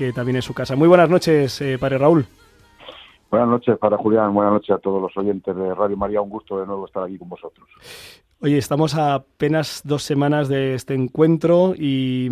que 0.00 0.14
también 0.14 0.36
es 0.36 0.46
su 0.46 0.54
casa. 0.54 0.76
Muy 0.76 0.88
buenas 0.88 1.10
noches, 1.10 1.62
Padre 1.78 1.98
Raúl. 1.98 2.24
Buenas 3.30 3.48
noches 3.50 3.76
para 3.76 3.98
Julián, 3.98 4.32
buenas 4.32 4.54
noches 4.54 4.70
a 4.70 4.78
todos 4.78 5.02
los 5.02 5.14
oyentes 5.14 5.54
de 5.54 5.74
Radio 5.74 5.94
María, 5.94 6.22
un 6.22 6.30
gusto 6.30 6.58
de 6.58 6.66
nuevo 6.66 6.86
estar 6.86 7.04
aquí 7.04 7.18
con 7.18 7.28
vosotros. 7.28 7.68
Oye, 8.42 8.56
estamos 8.56 8.94
a 8.94 9.12
apenas 9.12 9.82
dos 9.84 10.02
semanas 10.02 10.48
de 10.48 10.72
este 10.74 10.94
encuentro 10.94 11.74
y 11.76 12.30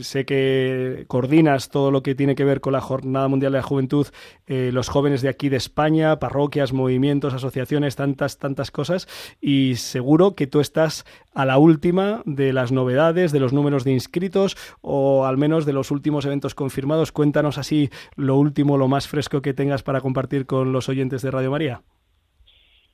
sé 0.00 0.26
que 0.26 1.06
coordinas 1.08 1.70
todo 1.70 1.90
lo 1.90 2.02
que 2.02 2.14
tiene 2.14 2.34
que 2.34 2.44
ver 2.44 2.60
con 2.60 2.74
la 2.74 2.82
Jornada 2.82 3.26
Mundial 3.26 3.52
de 3.52 3.58
la 3.58 3.62
Juventud, 3.62 4.06
eh, 4.46 4.68
los 4.70 4.90
jóvenes 4.90 5.22
de 5.22 5.30
aquí 5.30 5.48
de 5.48 5.56
España, 5.56 6.18
parroquias, 6.18 6.74
movimientos, 6.74 7.32
asociaciones, 7.32 7.96
tantas, 7.96 8.36
tantas 8.36 8.70
cosas. 8.70 9.08
Y 9.40 9.76
seguro 9.76 10.34
que 10.34 10.46
tú 10.46 10.60
estás 10.60 11.06
a 11.32 11.46
la 11.46 11.56
última 11.56 12.20
de 12.26 12.52
las 12.52 12.70
novedades, 12.70 13.32
de 13.32 13.40
los 13.40 13.54
números 13.54 13.84
de 13.84 13.92
inscritos 13.92 14.58
o 14.82 15.24
al 15.24 15.38
menos 15.38 15.64
de 15.64 15.72
los 15.72 15.90
últimos 15.90 16.26
eventos 16.26 16.54
confirmados. 16.54 17.12
Cuéntanos 17.12 17.56
así 17.56 17.88
lo 18.14 18.36
último, 18.36 18.76
lo 18.76 18.88
más 18.88 19.08
fresco 19.08 19.40
que 19.40 19.54
tengas 19.54 19.82
para 19.82 20.02
compartir 20.02 20.44
con 20.44 20.72
los 20.72 20.90
oyentes 20.90 21.22
de 21.22 21.30
Radio 21.30 21.50
María. 21.50 21.82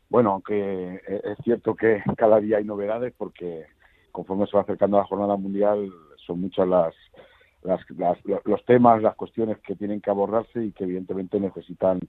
Bueno, 0.09 0.33
aunque 0.33 1.01
es 1.07 1.39
cierto 1.43 1.75
que 1.75 2.03
cada 2.17 2.41
día 2.41 2.59
hay 2.59 2.65
novedades 2.65 3.13
porque 3.17 3.67
conforme 4.13 4.47
se 4.47 4.57
va 4.57 4.63
acercando 4.63 4.97
la 4.97 5.05
jornada 5.05 5.37
mundial 5.37 5.93
son 6.27 6.41
muchas 6.41 6.67
las, 6.69 6.95
los 8.45 8.65
temas, 8.65 9.03
las 9.03 9.15
cuestiones 9.15 9.59
que 9.59 9.77
tienen 9.77 10.01
que 10.01 10.11
abordarse 10.11 10.65
y 10.65 10.73
que 10.73 10.85
evidentemente 10.85 11.41
necesitan 11.41 12.01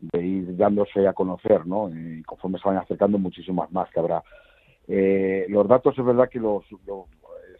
de 0.00 0.24
ir 0.24 0.56
dándose 0.56 1.06
a 1.06 1.12
conocer, 1.12 1.66
¿no? 1.66 1.88
Y 1.88 2.22
conforme 2.24 2.58
se 2.58 2.68
van 2.68 2.78
acercando 2.78 3.18
muchísimas 3.18 3.70
más 3.70 3.88
que 3.90 4.00
habrá. 4.00 4.22
Eh, 4.88 5.46
los 5.48 5.66
datos 5.68 5.96
es 5.96 6.04
verdad 6.04 6.28
que 6.28 6.40
los, 6.40 6.64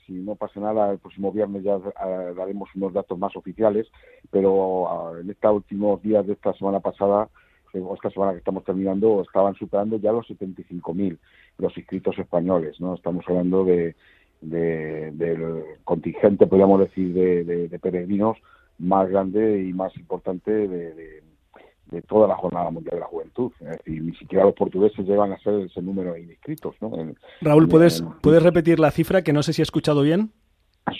si 0.07 0.13
no 0.15 0.35
pasa 0.35 0.59
nada, 0.59 0.91
el 0.91 0.99
próximo 0.99 1.31
viernes 1.31 1.63
ya 1.63 1.77
eh, 1.77 2.35
daremos 2.37 2.69
unos 2.75 2.93
datos 2.93 3.17
más 3.17 3.37
oficiales, 3.37 3.87
pero 4.31 4.89
ah, 4.89 5.21
en 5.21 5.31
estos 5.31 5.55
últimos 5.55 6.03
días 6.03 6.27
de 6.27 6.33
esta 6.33 6.53
semana 6.55 6.81
pasada 6.81 7.29
esta 7.73 8.11
semana 8.11 8.33
que 8.33 8.39
estamos 8.39 8.65
terminando, 8.65 9.23
estaban 9.23 9.55
superando 9.55 9.97
ya 9.97 10.13
los 10.13 10.27
75.000 10.29 11.19
los 11.59 11.77
inscritos 11.77 12.19
españoles, 12.19 12.81
¿no? 12.81 12.95
Estamos 12.95 13.25
hablando 13.29 13.65
de, 13.65 13.95
del 14.41 15.63
contingente, 15.85 16.47
podríamos 16.47 16.81
decir, 16.81 17.13
de, 17.15 17.79
peregrinos 17.81 18.37
más 18.79 19.09
grande 19.09 19.63
y 19.69 19.73
más 19.73 19.97
importante 19.97 20.51
de, 20.51 21.23
toda 22.09 22.27
la 22.27 22.37
Jornada 22.37 22.71
Mundial 22.71 22.95
de 22.95 23.01
la 23.01 23.07
Juventud. 23.07 23.53
Es 23.61 23.79
decir, 23.79 24.03
ni 24.03 24.15
siquiera 24.17 24.47
los 24.47 24.55
portugueses 24.55 25.07
llegan 25.07 25.33
a 25.33 25.39
ser 25.39 25.61
ese 25.61 25.83
número 25.83 26.15
de 26.15 26.23
inscritos, 26.23 26.75
¿no? 26.81 26.91
Raúl, 27.43 27.69
¿puedes, 27.69 28.03
¿puedes 28.23 28.43
repetir 28.43 28.81
la 28.81 28.91
cifra 28.91 29.23
que 29.23 29.35
no 29.35 29.43
sé 29.43 29.53
si 29.53 29.61
he 29.61 29.65
escuchado 29.65 30.01
bien? 30.01 30.31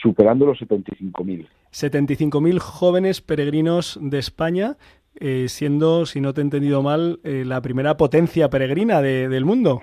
Superando 0.03 0.47
los 0.47 0.59
75.000. 0.61 1.49
75.000 1.73 2.59
jóvenes 2.59 3.23
peregrinos 3.23 3.99
de 4.03 4.19
España 4.19 4.77
eh, 5.15 5.47
siendo, 5.49 6.07
si 6.07 6.21
no 6.21 6.33
te 6.33 6.41
he 6.41 6.45
entendido 6.45 6.83
mal, 6.83 7.21
eh, 7.23 7.45
la 7.47 7.61
primera 7.61 7.97
potencia 7.97 8.49
peregrina 8.49 9.03
del 9.03 9.45
mundo. 9.45 9.83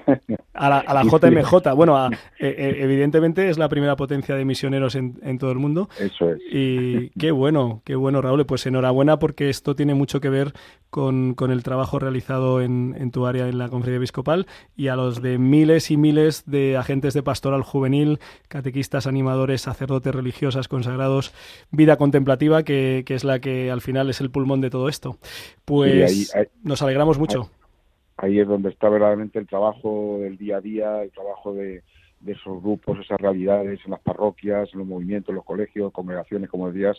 A 0.54 0.70
la, 0.70 0.80
a 0.80 0.94
la 0.94 1.04
JMJ. 1.04 1.74
Bueno, 1.76 2.10
eh, 2.39 2.78
evidentemente 2.80 3.50
es 3.50 3.58
la 3.58 3.70
primera 3.70 3.96
potencia 3.96 4.36
de 4.36 4.44
misioneros 4.44 4.96
en, 4.96 5.20
en, 5.22 5.38
todo 5.38 5.52
el 5.52 5.60
mundo. 5.60 5.88
Eso 6.00 6.32
es. 6.32 6.39
Y 6.52 7.12
qué 7.12 7.32
bueno, 7.32 7.82
qué 7.86 7.96
bueno, 7.96 8.22
Raúl. 8.22 8.46
Pues 8.46 8.65
enhorabuena 8.65 9.20
porque 9.20 9.50
esto 9.50 9.76
tiene 9.76 9.94
mucho 9.94 10.20
que 10.20 10.30
ver 10.30 10.54
con, 10.89 11.36
con 11.36 11.52
el 11.52 11.63
trabajo 11.63 12.00
realizado 12.00 12.62
en, 12.62 12.96
en, 12.98 13.12
tu 13.12 13.26
área 13.26 13.48
en 13.48 13.58
la 13.58 13.70
conferencia 13.70 14.00
episcopal 14.00 14.48
y 14.76 14.88
a 14.88 14.96
los 14.96 15.22
de 15.22 15.38
miles 15.38 15.92
y 15.92 15.98
miles 15.98 16.44
de 16.46 16.76
agentes 16.78 17.13
de 17.13 17.24
pastoral 17.24 17.62
juvenil, 17.62 18.20
catequistas, 18.48 19.06
animadores, 19.06 19.62
sacerdotes, 19.62 20.13
religiosas, 20.13 20.68
consagrados, 20.68 21.34
vida 21.72 21.98
contemplativa, 21.98 22.63
que, 22.63 23.04
que 23.06 23.15
es 23.15 23.24
la 23.24 23.39
que 23.39 23.70
al 23.72 23.82
final 23.82 24.10
es 24.10 24.20
el 24.22 24.32
pulmón 24.32 24.62
de 24.62 24.70
todo 24.70 24.89
esto. 24.89 25.19
Pues 25.66 26.36
nos 26.64 26.82
alegramos 26.82 27.20
mucho. 27.20 27.50
Ahí, 28.18 28.40
es 28.40 28.48
donde 28.48 28.70
está 28.70 28.90
verdaderamente 28.90 29.40
el 29.40 29.48
trabajo 29.48 30.18
del 30.20 30.38
día 30.38 30.58
a 30.58 30.62
día, 30.62 31.04
el 31.04 31.12
trabajo 31.12 31.54
de, 31.54 31.84
esos 32.26 32.62
grupos, 32.62 33.00
esas 33.00 33.20
realidades 33.22 33.80
en 33.86 33.92
las 33.92 34.02
parroquias, 34.02 34.70
en 34.74 34.80
los 34.80 34.88
movimientos, 34.88 35.30
en 35.30 35.36
los 35.36 35.46
colegios, 35.46 35.94
congregaciones, 35.94 36.50
como 36.50 36.70
decías, 36.70 36.98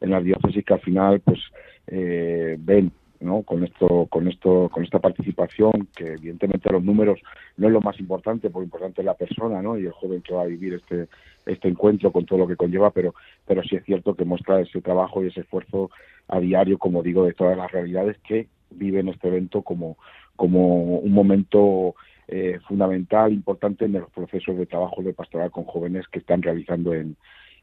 en 0.00 0.10
las 0.10 0.24
diócesis 0.24 0.64
que 0.64 0.72
al 0.72 0.80
final 0.80 1.20
pues 1.20 1.38
eh, 1.86 2.56
ven 2.58 2.90
¿no? 3.20 3.42
con 3.42 3.64
esto 3.64 4.06
con 4.10 4.28
esto 4.28 4.68
con 4.70 4.84
esta 4.84 4.98
participación 4.98 5.88
que 5.94 6.14
evidentemente 6.14 6.70
los 6.70 6.82
números 6.82 7.20
no 7.56 7.66
es 7.66 7.72
lo 7.72 7.80
más 7.80 7.98
importante 8.00 8.50
porque 8.50 8.64
importante 8.64 9.00
es 9.00 9.06
la 9.06 9.14
persona 9.14 9.62
¿no? 9.62 9.78
y 9.78 9.86
el 9.86 9.92
joven 9.92 10.22
que 10.22 10.34
va 10.34 10.42
a 10.42 10.46
vivir 10.46 10.74
este 10.74 11.08
este 11.46 11.68
encuentro 11.68 12.10
con 12.10 12.24
todo 12.24 12.38
lo 12.38 12.48
que 12.48 12.56
conlleva 12.56 12.90
pero 12.90 13.14
pero 13.46 13.62
sí 13.62 13.76
es 13.76 13.84
cierto 13.84 14.14
que 14.14 14.24
muestra 14.24 14.60
ese 14.60 14.80
trabajo 14.80 15.22
y 15.22 15.28
ese 15.28 15.40
esfuerzo 15.40 15.90
a 16.28 16.40
diario, 16.40 16.78
como 16.78 17.02
digo, 17.02 17.24
de 17.24 17.34
todas 17.34 17.56
las 17.56 17.70
realidades 17.70 18.16
que 18.26 18.48
viven 18.70 19.08
este 19.08 19.28
evento 19.28 19.62
como, 19.62 19.96
como 20.36 20.98
un 20.98 21.12
momento 21.12 21.94
eh, 22.28 22.58
fundamental, 22.66 23.32
importante 23.32 23.84
en 23.84 23.92
los 23.92 24.10
procesos 24.10 24.56
de 24.56 24.66
trabajo 24.66 25.02
de 25.02 25.12
pastoral 25.12 25.50
con 25.50 25.64
jóvenes 25.64 26.06
que 26.08 26.18
están 26.18 26.42
realizando 26.42 26.94
en, 26.94 27.16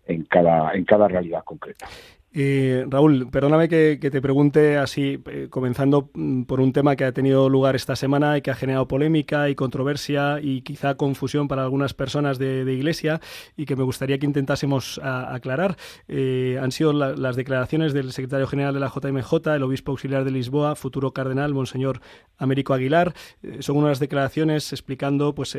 en, 0.05 0.23
cada, 0.23 0.73
en 0.73 0.85
cada 0.85 1.07
realidad 1.07 1.43
concreta. 1.43 1.87
Eh, 2.33 2.85
Raúl, 2.87 3.27
perdóname 3.29 3.67
que, 3.67 3.97
te 3.97 4.21
pregunte 4.21 4.77
así, 4.77 5.21
eh, 5.29 5.47
comenzando 5.49 6.11
mm, 6.13 6.43
por 6.43 6.61
un 6.61 6.71
tema 6.71 6.95
que 6.95 7.03
ha 7.03 7.11
tenido 7.11 7.49
lugar 7.49 7.75
esta 7.75 7.97
semana 7.97 8.37
y 8.37 8.41
que 8.41 8.51
ha 8.51 8.55
generado 8.55 8.87
polémica 8.87 9.49
y 9.49 9.55
controversia 9.55 10.39
y 10.41 10.61
quizá 10.61 10.95
confusión 10.95 11.49
para 11.49 11.63
algunas 11.63 11.93
personas 11.93 12.39
de, 12.39 12.61
Iglesia 12.71 13.19
y 13.57 13.65
que 13.65 13.75
me 13.75 13.83
gustaría 13.83 14.17
que 14.17 14.25
intentásemos 14.25 14.99
aclarar. 15.03 15.75
Eh, 16.07 16.57
han 16.61 16.71
sido 16.71 16.93
las 16.93 17.35
declaraciones 17.35 17.91
del 17.91 18.13
secretario 18.13 18.47
general 18.47 18.73
de 18.73 18.79
la 18.79 18.87
JMJ, 18.87 19.55
el 19.55 19.63
obispo 19.63 19.91
auxiliar 19.91 20.23
de 20.23 20.31
Lisboa, 20.31 20.75
futuro 20.75 21.11
cardenal, 21.11 21.53
Monseñor 21.53 21.99
Américo 22.37 22.73
Aguilar. 22.73 23.13
son 23.59 23.77
unas 23.77 23.99
declaraciones 23.99 24.71
explicando 24.71 25.35
pues, 25.35 25.57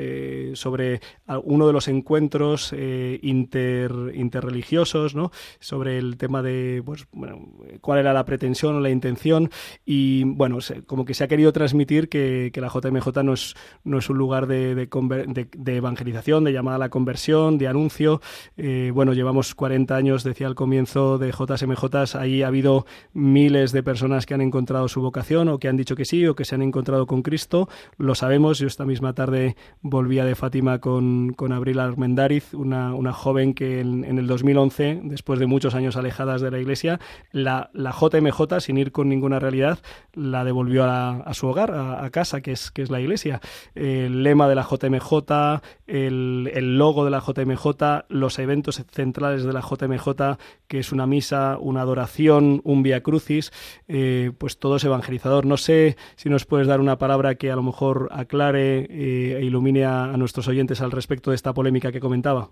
sobre 0.54 1.00
uno 1.44 1.66
de 1.66 1.72
los 1.72 1.88
encuentros 1.88 2.72
inter, 2.72 3.92
interreligiosos, 4.14 5.14
sobre 5.60 5.98
el 5.98 6.16
tema 6.16 6.42
de 6.42 6.61
pues, 6.84 7.06
bueno, 7.12 7.48
cuál 7.80 8.00
era 8.00 8.12
la 8.12 8.24
pretensión 8.24 8.76
o 8.76 8.80
la 8.80 8.90
intención 8.90 9.50
y 9.84 10.24
bueno, 10.24 10.58
como 10.86 11.04
que 11.04 11.14
se 11.14 11.24
ha 11.24 11.28
querido 11.28 11.52
transmitir 11.52 12.08
que, 12.08 12.50
la 12.62 12.68
JMJ 12.68 13.24
no 13.24 13.32
es, 13.32 13.54
no 13.82 13.98
es 13.98 14.08
un 14.08 14.18
lugar 14.18 14.46
de, 14.46 14.74
de, 14.74 15.76
evangelización, 15.76 16.44
de 16.44 16.52
llamada 16.52 16.76
a 16.76 16.78
la 16.78 16.90
conversión, 16.90 17.58
de 17.58 17.66
anuncio. 17.66 18.20
Eh, 18.56 18.92
bueno, 18.94 19.12
llevamos 19.12 19.54
40 19.54 19.96
años, 19.96 20.22
decía 20.22 20.46
al 20.46 20.54
comienzo 20.54 21.18
de 21.18 21.32
JMJ, 21.32 22.16
ahí 22.16 22.42
ha 22.42 22.46
habido 22.46 22.86
miles 23.12 23.72
de 23.72 23.82
personas 23.82 24.26
que 24.26 24.34
han 24.34 24.40
encontrado 24.40 24.86
su 24.88 25.00
vocación 25.00 25.48
o 25.48 25.58
que 25.58 25.68
han 25.68 25.76
dicho 25.76 25.96
que 25.96 26.04
sí 26.04 26.26
o 26.26 26.36
que 26.36 26.44
se 26.44 26.54
han 26.54 26.62
encontrado 26.62 27.06
con 27.06 27.22
Cristo. 27.22 27.68
Lo 27.96 28.14
sabemos, 28.14 28.58
yo 28.58 28.66
esta 28.66 28.84
misma 28.84 29.14
tarde 29.14 29.56
volvía 29.80 30.24
de 30.24 30.34
Fátima 30.34 30.78
con, 30.78 31.32
con 31.32 31.52
Abril 31.52 31.80
Armendariz, 31.80 32.54
una, 32.54 32.94
una 32.94 33.12
joven 33.12 33.54
que 33.54 33.80
en, 33.80 34.04
en 34.04 34.18
el 34.18 34.26
2011, 34.26 35.00
después 35.04 35.38
de 35.40 35.46
muchos 35.46 35.74
años 35.74 35.96
alejadas 35.96 36.40
de 36.40 36.50
la 36.52 36.58
Iglesia, 36.58 37.00
la, 37.32 37.70
JMJ, 37.74 38.60
sin 38.60 38.78
ir 38.78 38.92
con 38.92 39.08
ninguna 39.08 39.38
realidad, 39.38 39.78
la 40.12 40.44
devolvió 40.44 40.84
a, 40.84 41.32
su 41.34 41.48
hogar, 41.48 41.72
a, 41.74 42.08
casa, 42.10 42.40
que 42.40 42.52
es, 42.52 42.70
que 42.70 42.82
es 42.82 42.90
la 42.90 43.00
Iglesia. 43.00 43.40
El 43.74 44.22
lema 44.22 44.48
de 44.48 44.54
la 44.54 44.62
JMJ, 44.62 45.60
el, 45.86 46.78
logo 46.78 47.04
de 47.04 47.10
la 47.10 47.20
JMJ, 47.20 48.04
los 48.08 48.38
eventos 48.38 48.82
centrales 48.90 49.44
de 49.44 49.52
la 49.52 49.60
JMJ, 49.60 50.38
que 50.68 50.78
es 50.78 50.92
una 50.92 51.06
misa, 51.06 51.58
una 51.60 51.82
adoración, 51.82 52.60
un 52.64 52.82
via 52.82 53.02
crucis, 53.02 53.52
eh, 53.88 54.32
pues 54.38 54.58
todo 54.58 54.76
es 54.76 54.84
evangelizador. 54.84 55.46
No 55.46 55.56
sé 55.56 55.96
si 56.16 56.28
nos 56.28 56.44
puedes 56.44 56.66
dar 56.66 56.80
una 56.80 56.98
palabra 56.98 57.34
que 57.34 57.50
a 57.50 57.56
lo 57.56 57.62
mejor 57.62 58.08
aclare 58.12 58.86
eh, 58.90 59.38
e 59.40 59.44
ilumine 59.44 59.84
a 59.84 60.16
nuestros 60.16 60.48
oyentes 60.48 60.80
al 60.80 60.90
respecto 60.90 61.30
de 61.30 61.36
esta 61.36 61.52
polémica 61.52 61.92
que 61.92 62.00
comentaba. 62.00 62.50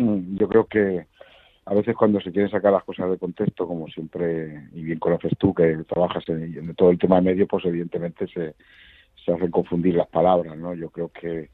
Mm, 0.00 0.36
yo 0.36 0.48
creo 0.48 0.66
que 0.66 1.06
a 1.66 1.74
veces 1.74 1.94
cuando 1.96 2.20
se 2.20 2.32
quieren 2.32 2.50
sacar 2.50 2.72
las 2.72 2.84
cosas 2.84 3.10
de 3.10 3.18
contexto, 3.18 3.66
como 3.66 3.86
siempre, 3.88 4.68
y 4.72 4.82
bien 4.82 4.98
conoces 4.98 5.32
tú 5.38 5.54
que 5.54 5.84
trabajas 5.88 6.24
en, 6.28 6.74
todo 6.74 6.90
el 6.90 6.98
tema 6.98 7.16
de 7.16 7.22
medio, 7.22 7.46
pues 7.46 7.64
evidentemente 7.64 8.26
se, 8.28 8.54
se 9.24 9.32
hacen 9.32 9.50
confundir 9.50 9.94
las 9.94 10.08
palabras, 10.08 10.56
¿no? 10.56 10.74
Yo 10.74 10.90
creo 10.90 11.08
que 11.08 11.50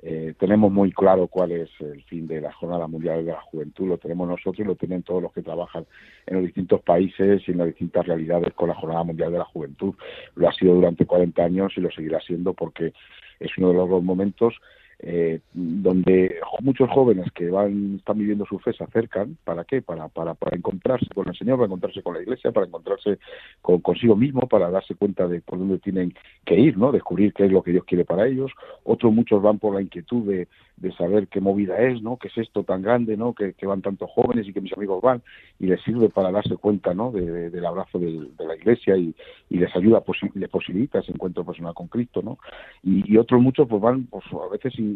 eh, 0.00 0.34
tenemos 0.38 0.70
muy 0.70 0.92
claro 0.92 1.26
cuál 1.26 1.50
es 1.50 1.70
el 1.80 2.04
fin 2.04 2.28
de 2.28 2.40
la 2.40 2.52
Jornada 2.52 2.86
Mundial 2.86 3.24
de 3.24 3.32
la 3.32 3.40
Juventud, 3.40 3.88
lo 3.88 3.98
tenemos 3.98 4.28
nosotros 4.28 4.60
y 4.60 4.64
lo 4.64 4.76
tienen 4.76 5.02
todos 5.02 5.20
los 5.20 5.32
que 5.32 5.42
trabajan 5.42 5.86
en 6.26 6.36
los 6.36 6.44
distintos 6.44 6.80
países 6.82 7.42
y 7.46 7.50
en 7.50 7.58
las 7.58 7.66
distintas 7.66 8.06
realidades 8.06 8.54
con 8.54 8.68
la 8.68 8.76
Jornada 8.76 9.02
Mundial 9.02 9.32
de 9.32 9.38
la 9.38 9.44
Juventud. 9.44 9.94
Lo 10.36 10.48
ha 10.48 10.52
sido 10.52 10.74
durante 10.74 11.04
40 11.04 11.42
años 11.42 11.72
y 11.76 11.80
lo 11.80 11.90
seguirá 11.90 12.20
siendo 12.20 12.54
porque 12.54 12.92
es 13.40 13.50
uno 13.58 13.68
de 13.68 13.74
los 13.74 14.02
momentos 14.02 14.54
eh, 15.00 15.38
donde 15.52 16.40
muchos 16.60 16.90
jóvenes 16.90 17.30
que 17.32 17.48
van 17.50 17.96
están 17.98 18.18
viviendo 18.18 18.44
su 18.46 18.58
fe 18.58 18.72
se 18.72 18.82
acercan. 18.82 19.36
Para 19.44 19.62
qué 19.62 19.80
para, 19.80 20.08
para 20.08 20.34
para 20.34 20.56
encontrarse 20.56 21.06
con 21.14 21.28
el 21.28 21.36
Señor 21.36 21.56
para 21.56 21.66
encontrarse 21.66 22.02
con 22.02 22.14
la 22.14 22.22
Iglesia 22.22 22.50
para 22.50 22.66
encontrarse 22.66 23.18
con 23.62 23.80
consigo 23.80 24.16
mismo 24.16 24.48
para 24.48 24.70
darse 24.70 24.96
cuenta 24.96 25.28
de 25.28 25.40
por 25.40 25.58
dónde 25.58 25.78
tienen 25.78 26.14
que 26.44 26.58
ir 26.58 26.76
no 26.76 26.90
descubrir 26.90 27.32
qué 27.32 27.44
es 27.44 27.52
lo 27.52 27.62
que 27.62 27.70
Dios 27.70 27.84
quiere 27.84 28.04
para 28.04 28.26
ellos. 28.26 28.50
Otros 28.82 29.12
muchos 29.12 29.40
van 29.40 29.60
por 29.60 29.74
la 29.74 29.82
inquietud 29.82 30.24
de, 30.24 30.48
de 30.76 30.92
saber 30.92 31.28
qué 31.28 31.40
movida 31.40 31.78
es 31.78 32.02
no 32.02 32.16
qué 32.16 32.26
es 32.26 32.38
esto 32.38 32.64
tan 32.64 32.82
grande 32.82 33.16
no 33.16 33.34
que, 33.34 33.54
van 33.66 33.82
tantos 33.82 34.10
jóvenes 34.10 34.48
y 34.48 34.52
que 34.52 34.60
mis 34.60 34.72
amigos 34.72 35.00
van. 35.00 35.22
Y 35.60 35.66
les 35.66 35.80
sirve 35.82 36.08
para 36.08 36.32
darse 36.32 36.56
cuenta 36.56 36.92
no 36.92 37.12
del 37.12 37.66
abrazo 37.66 38.00
de, 38.00 38.26
la 38.44 38.56
Iglesia 38.56 38.96
y, 38.96 39.14
y 39.48 39.58
les 39.58 39.74
ayuda 39.76 40.02
les 40.34 40.48
posibilita 40.48 40.98
ese 40.98 41.12
encuentro 41.12 41.44
personal 41.44 41.74
con 41.74 41.86
Cristo 41.86 42.20
no 42.22 42.38
y, 42.82 43.12
y 43.12 43.16
otros 43.16 43.40
muchos 43.40 43.68
pues 43.68 43.80
van 43.80 44.06
pues 44.06 44.24
a 44.32 44.50
veces 44.50 44.72
sin 44.74 44.87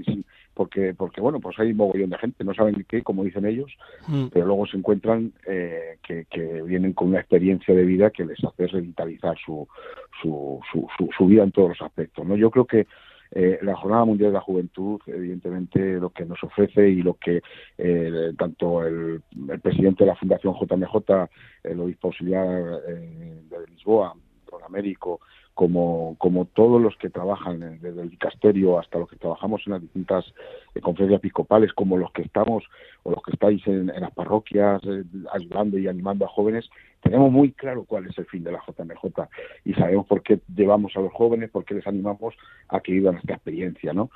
porque, 0.54 0.94
porque 0.94 1.20
bueno, 1.20 1.40
pues 1.40 1.58
hay 1.58 1.70
un 1.70 1.78
mogollón 1.78 2.10
de 2.10 2.18
gente, 2.18 2.44
no 2.44 2.54
saben 2.54 2.84
qué, 2.88 3.02
como 3.02 3.24
dicen 3.24 3.46
ellos, 3.46 3.70
mm. 4.06 4.26
pero 4.32 4.46
luego 4.46 4.66
se 4.66 4.76
encuentran 4.76 5.32
eh, 5.46 5.98
que, 6.02 6.26
vienen 6.62 6.92
con 6.92 7.08
una 7.08 7.20
experiencia 7.20 7.74
de 7.74 7.84
vida 7.84 8.10
que 8.10 8.24
les 8.24 8.42
hace 8.44 8.66
revitalizar 8.66 9.36
su, 9.44 9.66
su, 10.20 10.60
su, 11.16 11.26
vida 11.26 11.42
en 11.42 11.52
todos 11.52 11.70
los 11.70 11.82
aspectos. 11.82 12.26
¿no? 12.26 12.36
Yo 12.36 12.50
creo 12.50 12.66
que 12.66 12.86
eh, 13.32 13.58
la 13.62 13.74
Jornada 13.76 14.04
Mundial 14.04 14.30
de 14.30 14.34
la 14.34 14.40
Juventud, 14.40 15.00
evidentemente, 15.06 15.94
lo 15.94 16.10
que 16.10 16.26
nos 16.26 16.42
ofrece 16.44 16.88
y 16.88 17.02
lo 17.02 17.14
que 17.14 17.42
eh, 17.78 18.32
tanto 18.36 18.84
el, 18.86 19.22
presidente 19.62 20.04
de 20.04 20.10
la 20.10 20.16
Fundación 20.16 20.54
JMJ, 20.54 21.28
el 21.64 21.80
obispo 21.80 22.08
auxiliar 22.08 22.46
de 22.46 23.66
Lisboa, 23.70 24.14
don 24.50 24.62
Américo, 24.64 25.20
como, 25.54 26.16
como 26.18 26.46
todos 26.46 26.80
los 26.80 26.96
que 26.96 27.10
trabajan 27.10 27.78
desde 27.80 28.00
el 28.00 28.10
dicasterio 28.10 28.78
hasta 28.78 28.98
los 28.98 29.08
que 29.08 29.16
trabajamos 29.16 29.62
en 29.66 29.72
las 29.74 29.82
distintas 29.82 30.24
eh, 30.74 30.80
conferencias 30.80 31.18
episcopales, 31.18 31.72
como 31.74 31.98
los 31.98 32.10
que 32.12 32.22
estamos 32.22 32.64
o 33.02 33.10
los 33.10 33.22
que 33.22 33.32
estáis 33.32 33.66
en, 33.66 33.86
las 33.86 34.12
parroquias 34.12 34.82
eh, 34.84 35.04
ayudando 35.32 35.78
y 35.78 35.88
animando 35.88 36.24
a 36.24 36.28
jóvenes, 36.28 36.70
tenemos 37.02 37.30
muy 37.30 37.52
claro 37.52 37.84
cuál 37.84 38.06
es 38.06 38.16
el 38.16 38.26
fin 38.26 38.44
de 38.44 38.52
la 38.52 38.62
JMJ 38.66 39.28
y 39.64 39.74
sabemos 39.74 40.06
por 40.06 40.22
qué 40.22 40.40
llevamos 40.54 40.96
a 40.96 41.00
los 41.00 41.12
jóvenes, 41.12 41.50
por 41.50 41.64
qué 41.64 41.74
les 41.74 41.86
animamos 41.86 42.34
a 42.68 42.80
que 42.80 42.92
vivan 42.92 43.16
esta 43.16 43.34
experiencia, 43.34 43.92
¿no? 43.92 44.10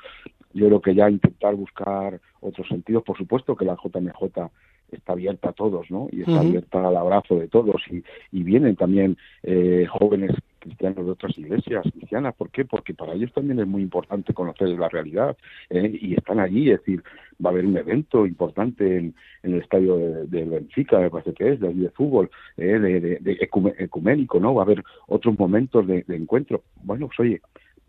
Yo 0.55 0.67
creo 0.67 0.81
que 0.81 0.95
ya 0.95 1.11
intentar 1.11 1.55
buscar 1.55 2.19
otros 2.41 2.67
sentidos, 2.69 3.03
por 3.03 3.19
supuesto 3.19 3.57
que 3.57 3.67
la 3.67 3.77
JMJ 3.77 4.49
está 4.91 5.13
abierta 5.13 5.51
a 5.51 5.53
todos, 5.53 5.91
¿no? 5.91 6.09
Y 6.11 6.21
está 6.21 6.39
abierta 6.39 6.89
al 6.89 6.97
abrazo 6.97 7.37
de 7.37 7.49
todos 7.49 7.83
y, 7.91 8.03
y 8.33 8.43
vienen 8.43 8.77
también 8.77 9.19
eh, 9.43 9.87
jóvenes 9.91 10.31
cristianos 10.67 11.07
de 11.07 11.13
otras 11.13 11.39
iglesias 11.39 11.85
cristianas. 11.93 12.35
¿Por 12.35 12.51
qué? 12.51 12.65
Porque 12.65 12.95
para 12.95 13.15
ellos 13.15 13.33
también 13.33 13.61
es 13.61 13.67
muy 13.67 13.83
importante 13.83 14.35
conocer 14.35 14.69
la 14.69 14.89
realidad 14.89 15.37
¿eh? 15.71 15.99
y 16.01 16.15
están 16.15 16.41
allí, 16.41 16.71
es 16.71 16.81
decir, 16.81 17.03
va 17.45 17.51
a 17.51 17.53
haber 17.53 17.67
un 17.67 17.77
evento 17.77 18.27
importante 18.27 18.99
en, 18.99 19.15
el 19.43 19.55
estadio 19.63 19.97
de, 19.97 20.45
Benfica, 20.45 20.99
me 20.99 21.11
parece 21.11 21.33
que 21.35 21.53
es, 21.53 21.61
de, 21.61 21.73
de 21.73 21.91
fútbol, 21.91 22.31
¿eh? 22.57 22.79
de, 22.79 23.39
ecuménico, 23.79 24.41
¿no? 24.41 24.55
Va 24.55 24.63
a 24.63 24.65
haber 24.65 24.83
otros 25.07 25.39
momentos 25.39 25.87
de, 25.87 26.05
encuentro. 26.09 26.63
Bueno, 26.83 27.07
pues 27.07 27.21
oye, 27.21 27.41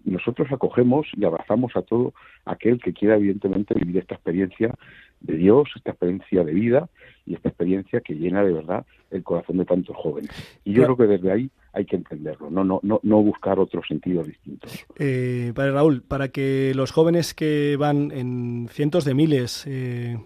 nosotros 0.06 0.48
acogemos 0.52 1.08
y 1.16 1.26
abrazamos 1.26 1.76
a 1.76 1.82
todo 1.82 2.14
aquel 2.46 2.80
que 2.80 2.94
quiera 2.94 3.16
evidentemente 3.16 3.74
vivir 3.74 3.98
esta 3.98 4.16
experiencia 4.16 4.74
de 5.22 5.36
Dios, 5.36 5.70
esta 5.76 5.92
experiencia 5.92 6.44
de 6.44 6.54
vida 6.54 6.90
y 7.26 7.34
esta 7.34 7.50
experiencia 7.50 8.02
que 8.02 8.14
llena 8.14 8.44
de 8.44 8.54
verdad 8.54 8.86
el 9.12 9.24
corazón 9.24 9.58
de 9.58 9.66
tantos 9.66 9.96
jóvenes. 9.96 10.30
Y 10.64 10.74
yo 10.74 10.84
creo 10.84 10.98
que 10.98 11.08
desde 11.08 11.32
ahí 11.32 11.50
hay 11.78 11.86
que 11.86 11.96
entenderlo, 11.96 12.50
no, 12.50 12.64
no, 12.64 12.80
no, 12.82 13.00
no 13.04 13.22
buscar 13.22 13.60
otros 13.60 13.86
sentidos 13.88 14.26
distintos. 14.26 14.84
Eh, 14.98 15.54
Raúl, 15.56 16.02
para 16.02 16.30
que 16.30 16.74
los 16.76 16.92
jóvenes 16.92 17.36
que 17.36 17.76
van 17.78 18.12
en 18.12 18.68
cientos 18.72 19.06
de 19.06 19.14
miles, 19.14 19.64
eh, 19.68 20.18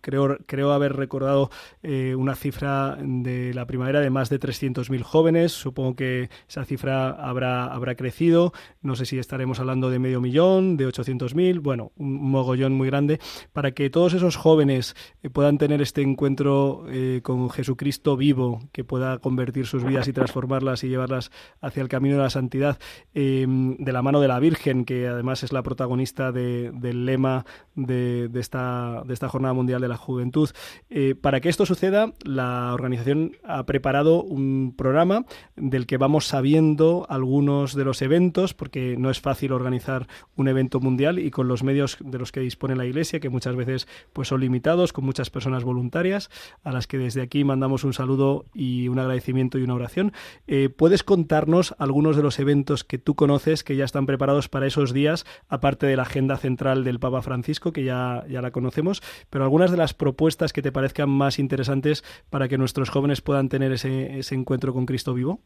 creo, 0.00 0.38
creo 0.46 0.72
haber 0.72 0.96
recordado 0.96 1.50
eh, 1.84 2.16
una 2.16 2.34
cifra 2.34 2.98
de 3.00 3.54
la 3.54 3.64
primavera 3.66 4.00
de 4.00 4.10
más 4.10 4.28
de 4.28 4.40
300.000 4.40 5.02
jóvenes, 5.02 5.52
supongo 5.52 5.94
que 5.94 6.30
esa 6.48 6.64
cifra 6.64 7.10
habrá, 7.10 7.66
habrá 7.66 7.94
crecido, 7.94 8.52
no 8.82 8.96
sé 8.96 9.06
si 9.06 9.20
estaremos 9.20 9.60
hablando 9.60 9.90
de 9.90 10.00
medio 10.00 10.20
millón, 10.20 10.76
de 10.76 10.88
800.000, 10.88 11.60
bueno, 11.60 11.92
un 11.96 12.28
mogollón 12.28 12.72
muy 12.72 12.88
grande, 12.88 13.20
para 13.52 13.70
que 13.70 13.88
todos 13.88 14.14
esos 14.14 14.34
jóvenes 14.34 14.96
puedan 15.32 15.58
tener 15.58 15.80
este 15.80 16.02
encuentro 16.02 16.84
con 17.22 17.50
Jesucristo 17.50 18.16
vivo, 18.16 18.58
que 18.72 18.82
pueda 18.82 19.18
convertir 19.18 19.66
sus 19.66 19.84
vidas 19.84 20.08
y 20.08 20.12
transformarlas 20.12 20.82
y 20.82 20.87
llevarlas 20.88 21.30
hacia 21.60 21.82
el 21.82 21.88
camino 21.88 22.16
de 22.16 22.22
la 22.22 22.30
santidad 22.30 22.78
em, 23.14 23.76
de 23.76 23.92
la 23.92 24.02
mano 24.02 24.20
de 24.20 24.28
la 24.28 24.38
Virgen, 24.38 24.84
que 24.84 25.08
además 25.08 25.42
es 25.42 25.52
la 25.52 25.62
protagonista 25.62 26.32
del 26.32 27.06
lema 27.06 27.44
de, 27.74 28.30
esta, 28.34 29.02
de 29.06 29.14
esta 29.14 29.28
Jornada 29.28 29.54
Mundial 29.54 29.80
de 29.80 29.88
la 29.88 29.96
Juventud. 29.96 30.50
Eh, 30.90 31.14
para 31.20 31.40
que 31.40 31.48
esto 31.48 31.66
suceda, 31.66 32.12
la 32.22 32.72
organización 32.74 33.32
ha 33.44 33.64
preparado 33.64 34.22
un 34.22 34.74
programa 34.76 35.24
del 35.56 35.86
que 35.86 35.96
vamos 35.96 36.26
sabiendo 36.26 37.06
algunos 37.08 37.74
de 37.74 37.84
los 37.84 38.02
eventos, 38.02 38.54
porque 38.54 38.96
no 38.98 39.10
es 39.10 39.20
fácil 39.20 39.52
organizar 39.52 40.08
un 40.36 40.48
evento 40.48 40.80
mundial 40.80 41.18
y 41.18 41.30
con 41.30 41.48
los 41.48 41.62
medios 41.62 41.96
de 42.00 42.18
los 42.18 42.32
que 42.32 42.40
dispone 42.40 42.76
la 42.76 42.86
Iglesia, 42.86 43.20
que 43.20 43.28
muchas 43.28 43.56
veces 43.56 43.88
pues, 44.12 44.28
son 44.28 44.40
limitados, 44.40 44.92
con 44.92 45.04
muchas 45.04 45.30
personas 45.30 45.64
voluntarias, 45.64 46.30
a 46.62 46.72
las 46.72 46.86
que 46.86 46.98
desde 46.98 47.22
aquí 47.22 47.44
mandamos 47.44 47.84
un 47.84 47.92
saludo 47.92 48.44
y 48.54 48.88
un 48.88 48.98
agradecimiento 48.98 49.58
y 49.58 49.62
una 49.62 49.74
oración. 49.74 50.12
Eh, 50.46 50.68
¿Puedes 50.78 51.02
contarnos 51.02 51.74
algunos 51.80 52.16
de 52.16 52.22
los 52.22 52.38
eventos 52.38 52.84
que 52.84 52.98
tú 52.98 53.16
conoces 53.16 53.64
que 53.64 53.74
ya 53.74 53.84
están 53.84 54.06
preparados 54.06 54.48
para 54.48 54.68
esos 54.68 54.92
días, 54.92 55.24
aparte 55.48 55.86
de 55.86 55.96
la 55.96 56.04
agenda 56.04 56.36
central 56.36 56.84
del 56.84 57.00
Papa 57.00 57.20
Francisco, 57.20 57.72
que 57.72 57.82
ya, 57.82 58.22
ya 58.28 58.40
la 58.42 58.52
conocemos, 58.52 59.02
pero 59.28 59.42
algunas 59.42 59.72
de 59.72 59.76
las 59.76 59.92
propuestas 59.92 60.52
que 60.52 60.62
te 60.62 60.70
parezcan 60.70 61.10
más 61.10 61.40
interesantes 61.40 62.04
para 62.30 62.46
que 62.46 62.58
nuestros 62.58 62.90
jóvenes 62.90 63.22
puedan 63.22 63.48
tener 63.48 63.72
ese, 63.72 64.20
ese 64.20 64.36
encuentro 64.36 64.72
con 64.72 64.86
Cristo 64.86 65.14
vivo? 65.14 65.40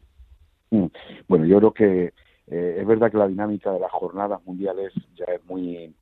Mm. 0.69 0.85
Bueno, 1.27 1.45
yo 1.45 1.57
creo 1.57 1.73
que 1.73 2.13
eh, 2.45 2.77
es 2.79 2.85
verdad 2.85 3.09
que 3.09 3.17
la 3.17 3.27
dinámica 3.27 3.71
de 3.71 3.79
las 3.79 3.91
jornadas 3.91 4.39
mundiales 4.45 4.93
ya 5.15 5.25
es 5.33 5.43
muy 5.45 5.95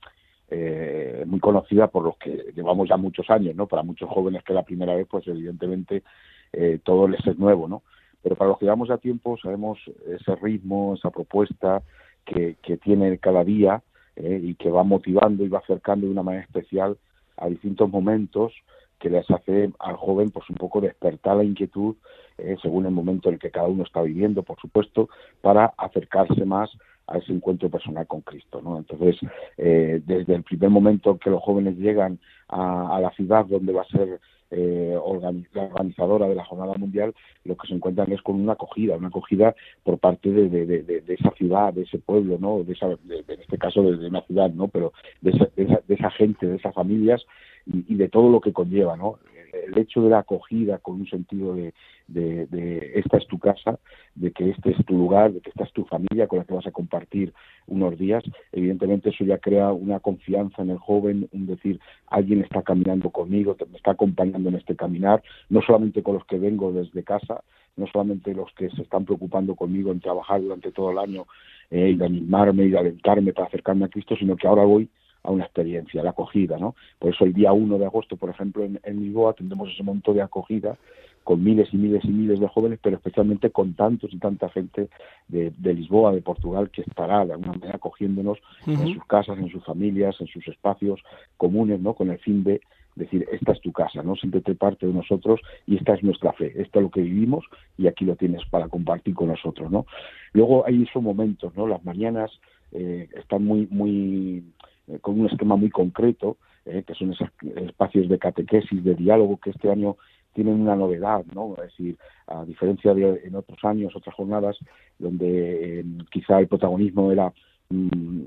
eh, 0.50 1.24
muy 1.26 1.40
conocida 1.40 1.88
por 1.88 2.04
los 2.04 2.18
que 2.18 2.52
llevamos 2.54 2.90
ya 2.90 2.98
muchos 2.98 3.30
años, 3.30 3.56
¿no? 3.56 3.66
Para 3.66 3.84
muchos 3.84 4.10
jóvenes 4.10 4.44
que 4.44 4.54
la 4.54 4.64
primera 4.64 4.94
vez, 4.94 5.08
pues 5.10 5.26
evidentemente 5.26 6.04
eh, 6.52 6.80
todo 6.84 7.08
les 7.08 7.26
es 7.26 7.40
nuevo, 7.40 7.70
¿no? 7.70 7.84
Pero 8.24 8.36
para 8.36 8.50
los 8.50 8.60
que 8.60 8.66
llevamos 8.66 8.90
ya 8.90 8.98
tiempo 8.98 9.38
sabemos 9.38 9.80
ese 10.08 10.36
ritmo, 10.36 10.96
esa 10.96 11.10
propuesta 11.10 11.82
que, 12.26 12.56
tiene 12.84 13.18
cada 13.18 13.44
día 13.44 13.82
eh, 14.16 14.40
y 14.42 14.56
que 14.56 14.70
va 14.70 14.84
motivando 14.84 15.44
y 15.44 15.50
va 15.50 15.60
acercando 15.60 16.06
de 16.06 16.12
una 16.12 16.24
manera 16.24 16.44
especial 16.44 16.98
a 17.38 17.48
distintos 17.48 17.90
momentos 17.90 18.54
que 19.00 19.10
les 19.10 19.30
hace 19.32 19.72
al 19.80 19.96
joven 19.96 20.30
pues 20.30 20.50
un 20.50 20.56
poco 20.58 20.80
despertar 20.80 21.38
la 21.38 21.44
inquietud 21.44 21.96
eh, 22.38 22.56
según 22.62 22.86
el 22.86 22.92
momento 22.92 23.30
en 23.30 23.36
el 23.36 23.40
que 23.40 23.52
cada 23.52 23.68
uno 23.68 23.84
está 23.84 24.02
viviendo, 24.02 24.44
por 24.44 24.60
supuesto, 24.60 25.10
para 25.42 25.74
acercarse 25.78 26.46
más 26.46 26.70
a 27.08 27.18
ese 27.18 27.34
encuentro 27.34 27.70
personal 27.70 28.08
con 28.08 28.22
Cristo. 28.22 28.62
¿no? 28.62 28.78
Entonces, 28.78 29.18
eh, 29.58 30.02
desde 30.06 30.36
el 30.36 30.44
primer 30.44 30.70
momento 30.70 31.18
que 31.18 31.30
los 31.30 31.42
jóvenes 31.42 31.78
llegan 31.78 32.20
a, 32.48 32.96
a 32.96 33.00
la 33.02 33.12
ciudad 33.12 33.46
donde 33.46 33.74
va 33.74 33.82
a 33.82 33.86
ser 33.86 34.20
eh, 34.52 34.98
organizadora 35.02 36.28
de 36.28 36.36
la 36.36 36.46
Jornada 36.46 36.74
Mundial, 36.76 37.14
lo 37.46 37.56
que 37.56 37.68
se 37.68 37.74
encuentran 37.74 38.12
es 38.12 38.22
con 38.22 38.36
una 38.36 38.54
acogida, 38.54 38.98
una 38.98 39.08
acogida 39.08 39.56
por 39.84 39.98
parte 39.98 40.30
de, 40.30 40.50
de, 40.50 40.84
de, 40.84 41.14
esa 41.14 41.32
ciudad, 41.32 41.74
de 41.74 41.84
ese 41.84 41.98
pueblo, 41.98 42.38
¿no? 42.40 42.64
De 42.64 42.74
esa, 42.74 42.88
en 42.88 43.40
este 43.40 43.58
caso 43.58 43.82
de, 43.82 44.08
una 44.08 44.22
ciudad, 44.22 44.52
¿no? 44.52 44.68
Pero 44.68 44.94
de 45.22 45.32
esa, 45.32 45.50
de 45.56 45.94
esa, 45.94 46.12
gente, 46.12 46.48
de 46.48 46.58
esas 46.58 46.74
familias 46.74 47.26
y, 47.66 47.94
y, 47.94 47.96
de 47.96 48.10
todo 48.10 48.30
lo 48.30 48.42
que 48.42 48.54
conlleva, 48.54 48.98
¿no? 48.98 49.20
El 49.66 49.78
hecho 49.78 50.02
de 50.02 50.10
la 50.10 50.20
acogida 50.20 50.78
con 50.80 51.02
un 51.02 51.08
sentido 51.08 51.56
de, 51.56 51.74
de, 52.08 52.92
esta 52.96 53.18
es 53.18 53.28
tu 53.28 53.40
casa, 53.40 53.80
de 54.16 54.32
que 54.32 54.50
este 54.50 54.72
es 54.72 54.86
tu 54.86 54.96
lugar, 54.96 55.32
de 55.32 55.42
que 55.42 55.50
esta 55.50 55.64
es 55.64 55.74
tu 55.74 55.86
familia 55.86 56.28
con 56.28 56.40
la 56.40 56.46
que 56.46 56.54
vas 56.54 56.68
a 56.68 56.72
compartir 56.72 57.34
unos 57.68 57.98
días, 57.98 58.24
evidentemente 58.52 59.10
eso 59.10 59.24
ya 59.24 59.38
crea 59.38 59.72
una 59.72 60.00
confianza 60.00 60.62
en 60.62 60.72
el 60.72 60.78
joven, 60.78 61.30
un 61.32 61.48
decir, 61.48 61.80
alguien 62.08 62.42
está 62.42 62.62
caminando 62.62 63.10
conmigo, 63.10 63.56
me 63.70 63.78
está 63.78 63.92
acompañando 63.92 64.50
en 64.50 64.56
este 64.56 64.76
caminar, 64.76 65.22
no 65.50 65.62
solamente 65.62 66.04
con 66.04 66.16
los 66.16 66.26
que 66.26 66.40
vengo 66.40 66.72
desde 66.72 67.04
casa, 67.04 67.44
no 67.78 67.88
solamente 67.88 68.34
los 68.34 68.52
que 68.54 68.70
se 68.70 68.82
están 68.82 69.06
preocupando 69.06 69.56
conmigo 69.56 69.92
en 69.92 70.02
trabajar 70.02 70.42
durante 70.42 70.72
todo 70.72 70.92
el 70.92 70.98
año 70.98 71.26
eh, 71.70 71.92
y 71.92 71.96
de 71.96 72.06
animarme 72.06 72.66
y 72.66 72.70
de 72.70 72.78
alentarme 72.78 73.34
para 73.34 73.48
acercarme 73.48 73.86
a 73.86 73.90
Cristo, 73.90 74.16
sino 74.18 74.36
que 74.36 74.48
ahora 74.48 74.64
voy 74.64 74.90
a 75.24 75.32
una 75.32 75.44
experiencia, 75.44 76.04
la 76.04 76.12
acogida, 76.12 76.58
¿no? 76.58 76.76
Por 77.00 77.14
eso 77.14 77.26
el 77.26 77.34
día 77.34 77.54
1 77.54 77.78
de 77.78 77.86
agosto, 77.86 78.18
por 78.18 78.30
ejemplo, 78.30 78.64
en, 78.64 78.80
en 78.84 79.00
Lisboa 79.02 79.34
tendremos 79.34 79.70
ese 79.70 79.84
monto 79.84 80.14
de 80.14 80.22
acogida 80.22 80.78
con 81.24 81.44
miles 81.44 81.70
y 81.72 81.78
miles 81.78 82.04
y 82.04 82.10
miles 82.10 82.40
de 82.40 82.48
jóvenes, 82.48 82.80
pero 82.82 82.96
especialmente 82.98 83.52
con 83.52 83.74
tantos 83.74 84.14
y 84.14 84.18
tanta 84.18 84.50
gente 84.50 84.90
de, 85.28 85.52
Lisboa, 85.74 86.14
de 86.14 86.22
Portugal, 86.22 86.70
que 86.72 86.82
estará 86.82 87.26
de 87.26 87.34
alguna 87.34 87.54
manera 87.54 87.76
acogiéndonos 87.76 88.40
en 88.66 88.94
sus 88.94 89.06
casas, 89.06 89.38
en 89.38 89.50
sus 89.50 89.64
familias, 89.64 90.16
en 90.20 90.28
sus 90.28 90.48
espacios 90.48 91.02
comunes, 91.38 91.80
¿no? 91.80 91.94
Con 91.94 92.10
el 92.10 92.20
fin 92.20 92.44
de 92.44 92.62
decir, 92.96 93.26
esta 93.32 93.54
es 93.54 93.62
tu 93.62 93.72
casa, 93.72 94.04
¿no? 94.04 94.16
Siéntete 94.16 94.56
parte 94.56 94.86
de 94.86 94.94
nosotros 94.94 95.40
y 95.66 95.78
esta 95.78 95.94
es 95.94 96.04
nuestra 96.04 96.34
fe, 96.34 96.54
esto 96.62 96.80
es 96.80 96.84
lo 96.84 96.92
que 96.92 97.02
vivimos 97.02 97.46
y 97.78 97.88
aquí 97.88 98.04
lo 98.04 98.16
tienes 98.16 98.44
para 98.50 98.68
compartir 98.68 99.14
con 99.14 99.30
nosotros, 99.30 99.72
¿no? 99.72 99.86
Luego 100.34 100.66
hay 100.66 100.84
esos 100.84 101.02
momentos, 101.02 101.56
¿no? 101.56 101.68
Las 101.68 101.84
mañanas 101.86 102.32
eh, 102.72 103.08
están 103.16 103.46
muy, 103.46 103.68
muy, 103.70 104.44
eh, 104.92 105.00
con 105.00 105.20
un 105.20 105.28
esquema 105.28 105.56
muy 105.56 105.70
concreto, 105.70 106.38
eh, 106.66 106.84
que 106.86 106.94
son 106.94 107.14
esos 107.14 107.30
espacios 107.56 108.10
de 108.10 108.20
catequesis, 108.20 108.84
de 108.84 108.96
diálogo, 108.96 109.38
que 109.38 109.52
este 109.52 109.70
año 109.70 109.98
tienen 110.34 110.62
una 110.62 110.76
novedad, 110.76 111.26
¿no? 111.34 111.56
Es 111.56 111.72
decir, 111.72 111.98
a 112.28 112.46
diferencia 112.46 112.94
de 112.94 113.22
en 113.26 113.36
otros 113.36 113.60
años, 113.64 113.96
otras 113.96 114.16
jornadas, 114.16 114.58
donde 114.98 115.84
quizá 116.10 116.40
el 116.40 116.48
protagonismo 116.48 117.12
era 117.12 117.34
mm, 117.70 118.24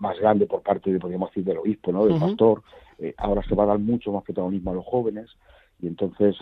más 0.00 0.18
grande 0.18 0.46
por 0.46 0.62
parte, 0.62 0.92
de, 0.92 0.98
podríamos 0.98 1.30
decir, 1.30 1.44
del 1.44 1.58
obispo, 1.58 1.92
¿no? 1.92 2.06
Del 2.06 2.18
pastor, 2.18 2.62
ahora 3.18 3.42
se 3.44 3.54
va 3.54 3.62
a 3.62 3.68
dar 3.68 3.78
mucho 3.78 4.10
más 4.10 4.24
protagonismo 4.24 4.72
a 4.72 4.74
los 4.74 4.84
jóvenes 4.84 5.28
y 5.80 5.86
entonces 5.86 6.34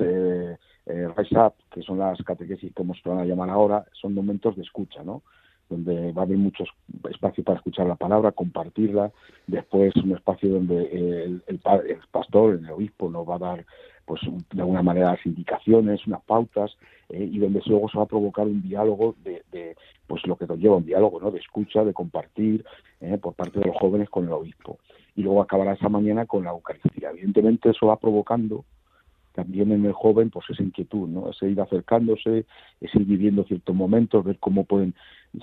eh, 0.87 1.09
Rise 1.16 1.38
Up, 1.38 1.55
que 1.73 1.83
son 1.83 1.99
las 1.99 2.19
catequesis 2.23 2.73
como 2.73 2.95
se 2.95 3.09
van 3.09 3.19
a 3.19 3.25
llamar 3.25 3.51
ahora, 3.51 3.85
son 3.92 4.14
momentos 4.14 4.55
de 4.55 4.62
escucha, 4.62 5.03
¿no? 5.03 5.23
Donde 5.68 6.12
va 6.12 6.22
a 6.22 6.24
haber 6.24 6.38
muchos 6.38 6.68
espacios 7.11 7.44
para 7.44 7.59
escuchar 7.59 7.87
la 7.87 7.96
palabra, 7.96 8.33
compartirla, 8.33 9.11
después 9.46 9.94
un 9.96 10.12
espacio 10.12 10.50
donde 10.50 10.85
el, 10.85 11.42
el, 11.46 11.61
el 11.88 11.98
pastor, 12.11 12.55
el 12.55 12.70
obispo, 12.70 13.11
nos 13.11 13.29
va 13.29 13.37
a 13.37 13.38
dar 13.38 13.66
pues 14.07 14.20
de 14.22 14.61
alguna 14.61 14.83
manera 14.83 15.11
las 15.11 15.26
indicaciones, 15.26 16.07
unas 16.07 16.22
pautas, 16.22 16.76
eh, 17.09 17.29
y 17.31 17.38
donde 17.38 17.61
luego 17.66 17.88
se 17.88 17.98
va 17.98 18.05
a 18.05 18.09
provocar 18.09 18.46
un 18.46 18.62
diálogo 18.62 19.16
de, 19.24 19.42
de, 19.50 19.76
pues 20.07 20.24
lo 20.26 20.37
que 20.37 20.46
conlleva 20.46 20.76
un 20.76 20.87
diálogo, 20.87 21.20
¿no? 21.20 21.33
De 21.33 21.40
escucha, 21.40 21.85
de 21.85 21.92
compartir 21.92 22.64
eh, 23.00 23.18
por 23.18 23.35
parte 23.35 23.59
de 23.59 23.66
los 23.66 23.76
jóvenes 23.76 24.09
con 24.09 24.24
el 24.24 24.33
obispo. 24.33 24.79
Y 25.16 25.22
luego 25.22 25.42
acabará 25.42 25.72
esa 25.72 25.88
mañana 25.88 26.24
con 26.24 26.44
la 26.44 26.50
Eucaristía. 26.50 27.11
Evidentemente 27.11 27.70
eso 27.70 27.88
va 27.88 27.98
provocando 27.98 28.64
también 29.33 29.70
en 29.72 29.85
el 29.85 29.92
joven 29.92 30.31
pues 30.31 30.46
esa 30.50 30.62
inquietud, 30.62 31.09
¿no? 31.09 31.31
Ese 31.31 31.48
ir 31.50 31.61
acercándose, 31.61 32.46
ese 32.81 32.98
ir 32.98 33.07
viviendo 33.07 33.44
ciertos 33.44 33.74
momentos, 33.74 34.24
ver 34.24 34.38
cómo 34.38 34.64
pueden 34.64 34.94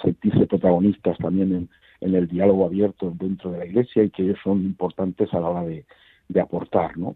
sentirse 0.02 0.48
protagonistas 0.48 1.18
también 1.18 1.54
en, 1.54 1.70
en 2.02 2.16
el 2.16 2.28
diálogo 2.28 2.66
abierto 2.66 3.14
dentro 3.20 3.52
de 3.52 3.60
la 3.60 3.66
iglesia 3.66 4.04
y 4.04 4.10
que 4.10 4.24
ellos 4.24 4.40
son 4.44 4.64
importantes 4.64 5.34
a 5.34 5.40
la 5.40 5.50
hora 5.50 5.64
de, 5.64 5.86
de 6.28 6.42
aportar, 6.42 6.98
¿no? 6.98 7.16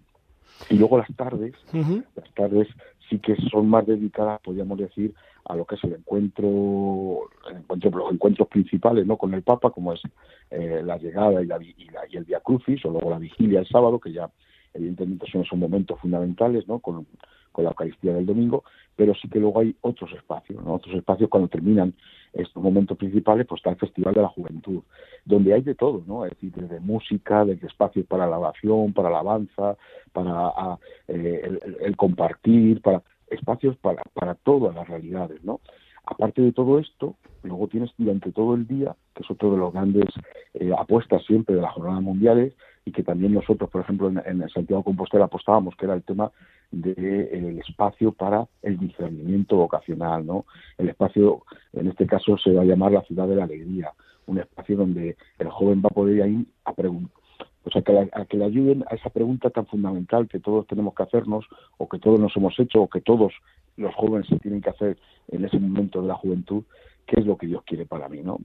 Y 0.69 0.77
luego 0.77 0.97
las 0.97 1.13
tardes, 1.15 1.53
las 1.73 2.33
tardes 2.33 2.67
sí 3.09 3.19
que 3.19 3.35
son 3.51 3.69
más 3.69 3.85
dedicadas, 3.85 4.41
podríamos 4.41 4.77
decir, 4.77 5.13
a 5.45 5.55
lo 5.55 5.65
que 5.65 5.75
es 5.75 5.83
el 5.83 5.93
encuentro, 5.93 7.29
el 7.49 7.57
encuentro 7.57 7.91
los 7.91 8.11
encuentros 8.11 8.47
principales, 8.47 9.05
¿no? 9.05 9.17
Con 9.17 9.33
el 9.33 9.43
Papa, 9.43 9.69
como 9.69 9.93
es 9.93 10.01
eh, 10.49 10.81
la 10.83 10.97
llegada 10.97 11.41
y, 11.41 11.45
la, 11.45 11.57
y, 11.61 11.89
la, 11.89 12.01
y 12.09 12.17
el 12.17 12.25
Via 12.25 12.39
Crucis, 12.39 12.83
o 12.85 12.89
luego 12.89 13.09
la 13.09 13.19
vigilia 13.19 13.59
el 13.59 13.67
sábado, 13.67 13.99
que 13.99 14.11
ya 14.11 14.29
evidentemente 14.73 15.25
son 15.31 15.41
esos 15.41 15.57
momentos 15.57 15.99
fundamentales, 15.99 16.67
¿no? 16.67 16.79
Con, 16.79 17.05
con 17.57 17.63
la 17.63 17.71
Eucaristía 17.71 18.13
del 18.13 18.27
domingo, 18.27 18.63
pero 18.95 19.15
sí 19.15 19.27
que 19.27 19.39
luego 19.39 19.61
hay 19.61 19.75
otros 19.81 20.11
espacios, 20.13 20.63
¿no? 20.63 20.75
otros 20.75 20.93
espacios 20.93 21.27
cuando 21.27 21.49
terminan 21.49 21.91
estos 22.31 22.61
momentos 22.61 22.95
principales, 22.99 23.47
pues 23.47 23.57
está 23.57 23.71
el 23.71 23.77
Festival 23.77 24.13
de 24.13 24.21
la 24.21 24.27
Juventud, 24.27 24.83
donde 25.25 25.55
hay 25.55 25.61
de 25.63 25.73
todo, 25.73 26.03
¿no? 26.05 26.23
Es 26.23 26.33
decir, 26.33 26.53
desde 26.53 26.79
música, 26.79 27.43
desde 27.45 27.65
espacios 27.65 28.05
para 28.05 28.27
la 28.27 28.37
oración, 28.37 28.93
para 28.93 29.09
la 29.09 29.21
alabanza, 29.21 29.75
para 30.13 30.31
a, 30.49 30.77
eh, 31.07 31.41
el, 31.43 31.77
el, 31.81 31.97
compartir, 31.97 32.79
para 32.83 33.01
espacios 33.25 33.75
para, 33.77 34.03
para 34.13 34.35
todas 34.35 34.75
las 34.75 34.87
realidades, 34.87 35.43
¿no? 35.43 35.61
Aparte 36.05 36.43
de 36.43 36.51
todo 36.51 36.77
esto, 36.77 37.15
luego 37.41 37.67
tienes 37.67 37.89
durante 37.97 38.31
todo 38.31 38.53
el 38.53 38.67
día, 38.67 38.95
que 39.15 39.23
es 39.23 39.31
otro 39.31 39.51
de 39.51 39.57
los 39.57 39.73
grandes 39.73 40.05
eh, 40.53 40.71
apuestas 40.77 41.25
siempre 41.25 41.55
de 41.55 41.61
las 41.63 41.73
jornadas 41.73 42.03
mundiales, 42.03 42.53
y 42.87 42.91
que 42.93 43.03
también 43.03 43.33
nosotros, 43.33 43.69
por 43.69 43.81
ejemplo, 43.81 44.07
en, 44.07 44.49
Santiago 44.49 44.81
Compostela 44.81 45.25
apostábamos, 45.25 45.75
que 45.75 45.83
era 45.83 45.93
el 45.93 46.03
tema 46.03 46.31
del 46.71 46.95
de, 46.95 47.21
eh, 47.33 47.59
espacio 47.67 48.13
para 48.13 48.47
el 48.61 48.77
discernimiento 48.77 49.57
vocacional, 49.57 50.25
¿no? 50.25 50.45
El 50.77 50.87
espacio, 50.87 51.43
en 51.73 51.87
este 51.87 52.07
caso, 52.07 52.37
se 52.37 52.53
va 52.53 52.61
a 52.61 52.65
llamar 52.65 52.93
la 52.93 53.01
ciudad 53.01 53.27
de 53.27 53.35
la 53.35 53.43
alegría, 53.43 53.91
un 54.25 54.39
espacio 54.39 54.77
donde 54.77 55.17
el 55.37 55.49
joven 55.49 55.81
va 55.83 55.89
a 55.91 55.93
poder 55.93 56.29
ir 56.29 56.45
a 56.63 56.71
preguntar, 56.71 57.11
o 57.65 57.71
sea, 57.71 57.81
que, 57.81 57.91
la, 57.91 58.07
a 58.13 58.23
que 58.23 58.37
le 58.37 58.45
ayuden 58.45 58.85
a 58.89 58.95
esa 58.95 59.09
pregunta 59.09 59.49
tan 59.49 59.65
fundamental 59.65 60.29
que 60.29 60.39
todos 60.39 60.65
tenemos 60.65 60.95
que 60.95 61.03
hacernos, 61.03 61.45
o 61.77 61.89
que 61.89 61.99
todos 61.99 62.21
nos 62.21 62.37
hemos 62.37 62.57
hecho, 62.57 62.83
o 62.83 62.87
que 62.87 63.01
todos 63.01 63.33
los 63.75 63.93
jóvenes 63.95 64.29
se 64.29 64.39
tienen 64.39 64.61
que 64.61 64.69
hacer 64.69 64.97
en 65.27 65.43
ese 65.43 65.59
momento 65.59 66.01
de 66.01 66.07
la 66.07 66.15
juventud, 66.15 66.63
qué 67.05 67.19
es 67.19 67.25
lo 67.25 67.35
que 67.35 67.47
Dios 67.47 67.63
quiere 67.65 67.85
para 67.85 68.07
mí, 68.07 68.21
¿no? 68.23 68.37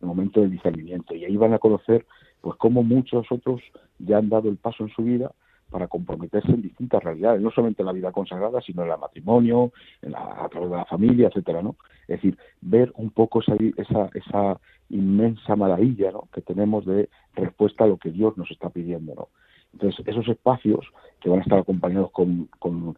El 0.00 0.08
momento 0.08 0.40
del 0.40 0.50
discernimiento. 0.50 1.14
Y 1.14 1.24
ahí 1.24 1.36
van 1.36 1.54
a 1.54 1.60
conocer 1.60 2.04
pues 2.44 2.58
como 2.58 2.82
muchos 2.82 3.26
otros 3.30 3.62
ya 3.98 4.18
han 4.18 4.28
dado 4.28 4.50
el 4.50 4.58
paso 4.58 4.84
en 4.84 4.90
su 4.90 5.02
vida 5.02 5.32
para 5.70 5.88
comprometerse 5.88 6.50
en 6.50 6.60
distintas 6.60 7.02
realidades, 7.02 7.40
no 7.40 7.50
solamente 7.50 7.80
en 7.80 7.86
la 7.86 7.94
vida 7.94 8.12
consagrada, 8.12 8.60
sino 8.60 8.84
en 8.84 8.90
el 8.90 8.98
matrimonio, 8.98 9.72
en 10.02 10.12
la, 10.12 10.44
a 10.44 10.48
través 10.50 10.70
de 10.70 10.76
la 10.76 10.84
familia, 10.84 11.28
etcétera, 11.28 11.62
¿no? 11.62 11.76
Es 12.02 12.20
decir, 12.20 12.36
ver 12.60 12.92
un 12.96 13.08
poco 13.08 13.40
esa, 13.40 13.56
esa, 13.78 14.10
esa 14.12 14.60
inmensa 14.90 15.56
maravilla 15.56 16.12
¿no? 16.12 16.28
que 16.34 16.42
tenemos 16.42 16.84
de 16.84 17.08
respuesta 17.32 17.84
a 17.84 17.86
lo 17.86 17.96
que 17.96 18.10
Dios 18.10 18.36
nos 18.36 18.50
está 18.50 18.68
pidiendo, 18.68 19.14
¿no? 19.14 19.28
Entonces, 19.72 20.06
esos 20.06 20.28
espacios 20.28 20.86
que 21.20 21.30
van 21.30 21.38
a 21.38 21.42
estar 21.42 21.58
acompañados 21.58 22.10
con, 22.10 22.50
con, 22.58 22.94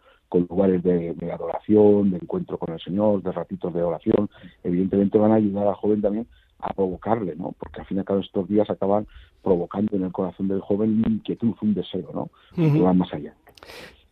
lugares 0.51 0.83
de, 0.83 1.15
de, 1.15 1.33
adoración, 1.33 2.11
de 2.11 2.17
encuentro 2.17 2.59
con 2.59 2.75
el 2.75 2.81
Señor, 2.81 3.23
de 3.23 3.31
ratitos 3.31 3.73
de 3.73 3.83
oración, 3.83 4.29
evidentemente 4.65 5.17
van 5.17 5.31
a 5.31 5.37
ayudar 5.37 5.69
al 5.69 5.75
joven 5.77 6.03
también 6.03 6.27
a 6.61 6.73
provocarle, 6.73 7.37
¿no? 7.37 7.55
Porque 7.59 7.81
al 7.81 7.87
fin 7.87 7.99
y 7.99 8.01
al 8.01 8.07
cabo 8.07 8.21
estos 8.21 8.49
días 8.49 8.69
acaban 8.71 9.07
provocando 9.43 9.97
en 9.97 10.05
el 10.05 10.13
corazón 10.13 10.49
del 10.49 10.61
joven 10.61 10.99
una 10.99 11.09
inquietud, 11.09 11.55
un 11.61 11.75
deseo, 11.75 12.11
¿no? 12.13 12.31
Uh 12.57 12.69
-huh. 12.69 12.73
Que 12.73 12.81
va 12.81 12.93
más 12.93 13.13
allá. 13.13 13.35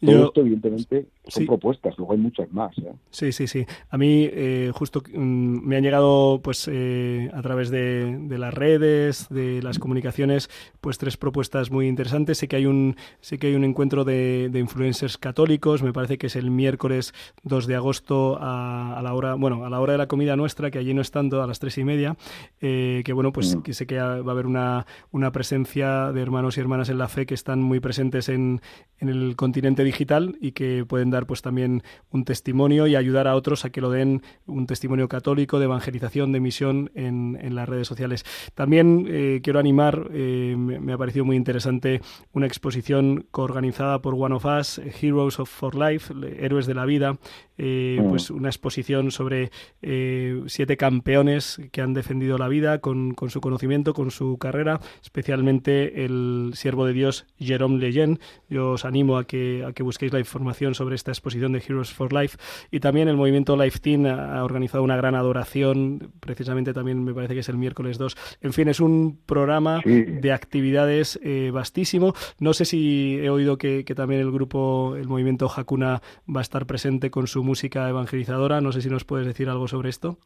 Todo 0.01 0.13
Yo, 0.13 0.25
esto, 0.27 0.41
evidentemente, 0.41 1.07
son 1.27 1.43
sí. 1.43 1.47
propuestas, 1.47 1.97
luego 1.97 2.13
hay 2.13 2.19
muchas 2.19 2.53
más. 2.53 2.77
¿eh? 2.79 2.93
Sí, 3.11 3.33
sí, 3.33 3.47
sí. 3.47 3.65
A 3.89 3.97
mí, 3.97 4.29
eh, 4.31 4.71
justo 4.75 5.03
mm, 5.13 5.67
me 5.67 5.77
han 5.77 5.83
llegado, 5.83 6.41
pues, 6.43 6.69
eh, 6.71 7.31
a 7.33 7.41
través 7.43 7.71
de, 7.71 8.19
de, 8.19 8.39
las 8.39 8.53
redes, 8.53 9.29
de 9.31 9.63
las 9.63 9.79
comunicaciones, 9.79 10.51
pues, 10.81 10.99
tres 10.99 11.17
propuestas 11.17 11.71
muy 11.71 11.89
interesantes. 11.89 12.39
Sé 12.39 12.49
que 12.49 12.57
hay 12.57 12.67
un, 12.67 12.97
sé 13.21 13.39
que 13.39 13.47
hay 13.49 13.55
un 13.55 13.65
encuentro 13.65 14.05
de, 14.05 14.49
de 14.51 14.59
influencers 14.59 15.17
católicos, 15.17 15.83
me 15.83 15.93
parece 15.93 16.19
que 16.19 16.27
es 16.27 16.37
el 16.37 16.51
miércoles 16.51 17.15
2 17.45 17.67
de 17.67 17.75
agosto 17.75 18.37
a, 18.41 18.99
a, 18.99 19.03
la 19.03 19.15
hora, 19.15 19.35
bueno, 19.35 19.65
a 19.65 19.71
la 19.71 19.81
hora 19.81 19.93
de 19.93 19.99
la 19.99 20.09
comida 20.09 20.37
nuestra, 20.37 20.71
que 20.71 20.79
allí 20.79 20.93
no 20.93 21.01
estando 21.01 21.43
a 21.43 21.47
las 21.47 21.59
tres 21.61 21.79
y 21.79 21.85
media, 21.85 22.17
eh, 22.61 23.03
que 23.05 23.13
bueno, 23.13 23.33
pues, 23.33 23.57
mm. 23.57 23.63
que 23.63 23.73
sé 23.73 23.87
que 23.87 23.99
va 23.99 24.17
a 24.17 24.31
haber 24.31 24.47
una, 24.47 24.87
una 25.13 25.33
presencia 25.33 26.13
de 26.13 26.21
hermanos 26.21 26.57
y 26.57 26.61
hermanas 26.61 26.89
en 26.89 26.99
la 26.99 27.09
fe 27.09 27.27
que 27.27 27.35
están 27.35 27.63
muy 27.63 27.81
presentes 27.81 28.29
en, 28.29 28.61
en 28.99 29.09
el 29.09 29.37
continente 29.37 29.84
digital 29.85 30.37
y 30.41 30.53
que 30.53 30.85
pueden 30.87 31.11
dar 31.11 31.27
pues 31.27 31.43
también 31.43 31.83
un 32.11 32.25
testimonio 32.25 32.87
y 32.87 32.97
ayudar 32.97 33.29
a 33.29 33.37
otros 33.37 33.65
a 33.65 33.71
que 33.71 33.81
lo 33.81 33.91
den 33.91 34.23
un 34.47 34.67
testimonio 34.67 35.09
católico 35.09 35.59
de 35.59 35.67
evangelización, 35.67 36.33
de 36.33 36.41
misión 36.41 36.91
en, 36.95 37.39
en 37.41 37.55
las 37.55 37.69
redes 37.69 37.87
sociales. 37.87 38.25
También 38.55 39.07
eh, 39.09 39.41
quiero 39.43 39.59
animar, 39.59 40.09
eh, 40.13 40.55
me, 40.57 40.93
ha 40.93 40.99
parecido 40.99 41.25
muy 41.25 41.37
interesante 41.37 42.01
una 42.33 42.47
exposición 42.47 43.27
coorganizada 43.31 44.01
por 44.01 44.15
One 44.15 44.35
of 44.35 44.45
Us, 44.45 44.81
Heroes 45.01 45.39
of 45.39 45.49
for 45.49 45.75
Life, 45.75 46.13
Héroes 46.39 46.67
de 46.67 46.75
la 46.75 46.85
Vida, 46.85 47.19
eh, 47.59 48.01
mm. 48.01 48.09
pues 48.09 48.31
una 48.31 48.49
exposición 48.49 49.11
sobre 49.11 49.51
eh, 49.83 50.43
siete 50.47 50.77
campeones 50.77 51.61
que 51.71 51.81
han 51.81 51.95
defendido 51.95 52.39
la 52.39 52.49
vida 52.49 52.81
con, 52.81 53.15
con, 53.15 53.31
su 53.31 53.41
conocimiento, 53.41 53.95
con 53.95 54.11
su 54.11 54.39
carrera, 54.39 54.81
especialmente 55.03 56.05
el 56.05 56.53
siervo 56.55 56.87
de 56.87 56.93
Dios 56.93 57.27
Jerome 57.39 57.79
Leyen. 57.79 58.19
Yo 58.49 58.73
os 58.73 58.85
animo 58.85 59.17
a 59.17 59.25
que, 59.25 59.65
a 59.67 59.73
que 59.73 59.83
busquéis 59.83 60.13
la 60.13 60.19
información 60.19 60.75
sobre 60.75 60.97
esta 60.97 61.13
exposición 61.13 61.53
de 61.53 61.63
Heroes 61.67 61.93
for 61.93 62.13
Life 62.13 62.39
y 62.71 62.81
también 62.81 63.09
el 63.09 63.17
movimiento 63.17 63.57
Life 63.57 63.79
Team 63.79 64.07
ha, 64.07 64.39
ha 64.39 64.45
organizado 64.45 64.83
una 64.83 64.97
gran 64.97 65.15
adoración, 65.15 66.13
precisamente 66.21 66.73
también 66.73 67.05
me 67.05 67.15
parece 67.15 67.35
que 67.35 67.41
es 67.41 67.49
el 67.49 67.57
miércoles 67.57 67.99
2. 67.99 68.17
En 68.41 68.53
fin, 68.53 68.69
es 68.69 68.81
un 68.81 69.21
programa 69.27 69.81
sí. 69.83 70.03
de 70.03 70.33
actividades 70.33 71.21
eh, 71.23 71.51
vastísimo. 71.53 72.15
No 72.39 72.53
sé 72.53 72.65
si 72.65 73.19
he 73.23 73.31
oído 73.31 73.59
que, 73.59 73.85
que 73.85 73.95
también 73.95 74.21
el 74.21 74.33
grupo, 74.33 74.97
el 74.97 75.09
movimiento 75.09 75.51
Hakuna 75.55 76.03
va 76.29 76.41
a 76.41 76.43
estar 76.43 76.67
presente 76.67 77.11
con 77.11 77.27
su 77.27 77.44
música 77.45 77.89
evangelizadora. 77.89 78.61
No 78.61 78.73
sé 78.73 78.81
si 78.83 78.91
nos 78.91 79.05
puedes 79.05 79.27
decir 79.27 79.49
algo 79.49 79.69
sobre 79.69 79.91
esto. 79.91 80.19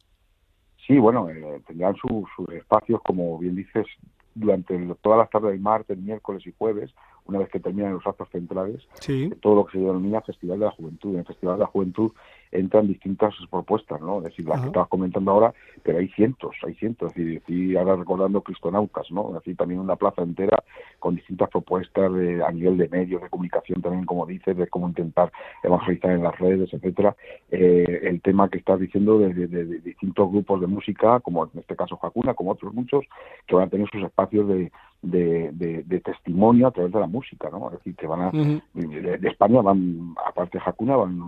Sí, 0.87 0.99
bueno, 0.99 1.29
eh, 1.29 1.61
tendrán 1.67 1.95
sus 1.97 2.25
su 2.35 2.51
espacios, 2.53 3.01
como 3.03 3.39
bien 3.39 3.55
dices, 3.57 3.87
durante 4.35 4.75
el, 4.75 4.97
todas 5.03 5.19
las 5.19 5.29
tardes 5.29 5.51
del 5.51 5.61
martes, 5.61 5.99
miércoles 5.99 6.47
y 6.47 6.55
jueves, 6.57 6.95
una 7.27 7.41
vez 7.41 7.51
que 7.51 7.61
terminan 7.61 7.93
los 7.93 8.07
actos 8.07 8.29
centrales, 8.31 8.89
Sí. 9.01 9.31
todo 9.43 9.57
lo 9.57 9.67
que 9.67 9.73
se 9.73 9.85
denomina 9.85 10.23
Festival 10.23 10.59
de 10.61 10.65
la 10.65 10.71
Juventud. 10.71 11.13
En 11.13 11.19
el 11.21 11.27
Festival 11.27 11.57
de 11.57 11.61
la 11.61 11.67
Juventud 11.67 12.13
entran 12.53 12.87
distintas 12.89 13.35
propuestas, 13.51 14.01
¿no? 14.01 14.19
Es 14.19 14.25
decir, 14.25 14.45
las 14.47 14.57
Ajá. 14.57 14.63
que 14.65 14.69
estabas 14.69 14.89
comentando 14.89 15.31
ahora, 15.31 15.55
pero 15.83 15.99
hay 15.99 16.09
cientos, 16.09 16.55
hay 16.67 16.75
cientos. 16.75 17.11
Es 17.11 17.17
decir, 17.17 17.37
estoy 17.39 17.77
ahora 17.77 17.97
recordando 17.97 18.43
Cristonautas, 18.43 19.11
¿no? 19.11 19.29
Es 19.29 19.35
decir, 19.35 19.57
también 19.57 19.81
una 19.81 19.97
plaza 19.97 20.23
entera 20.23 20.63
con 20.99 21.15
distintas 21.17 21.49
propuestas 21.51 22.13
de, 22.13 22.43
a 22.45 22.51
nivel 22.51 22.77
de 22.77 22.89
medios 22.89 23.23
de 23.23 23.29
comunicación 23.29 23.83
también, 23.83 24.05
como 24.05 24.27
dices, 24.27 24.57
de 24.57 24.67
cómo 24.69 24.89
intentar 24.89 25.31
evangelizar 25.63 26.11
en 26.13 26.23
las 26.23 26.39
redes, 26.39 26.73
etcétera. 26.73 27.15
Eh, 27.51 28.01
el 28.05 28.21
tema 28.21 28.49
que 28.49 28.59
estás 28.59 28.81
diciendo 28.81 29.19
de, 29.19 29.33
de- 29.35 29.79
distintos 29.81 30.31
grupos 30.31 30.61
de 30.61 30.67
música, 30.67 31.21
como 31.21 31.45
en 31.45 31.61
este 31.61 31.77
caso 31.77 31.99
Hakuna, 32.03 32.35
como 32.35 32.51
otros 32.53 32.75
muchos, 32.75 33.05
que 33.47 33.55
van 33.55 33.67
a 33.69 33.71
tener 33.71 33.89
sus 33.91 34.03
espacios 34.03 34.49
de, 34.49 34.73
de, 35.03 35.51
de- 35.53 35.83
de 35.85 36.01
testimonio 36.01 36.67
a 36.67 36.71
través 36.73 36.93
de 36.93 37.01
la 37.01 37.07
música, 37.07 37.49
¿no? 37.51 37.67
Es 37.69 37.79
decir, 37.79 37.95
que 37.97 38.07
van 38.07 38.21
a 38.23 38.31
de 38.33 39.29
España 39.29 39.61
van, 39.63 40.15
aparte 40.27 40.59
de 40.59 40.65
Hakuna, 40.65 40.97
van 40.97 41.19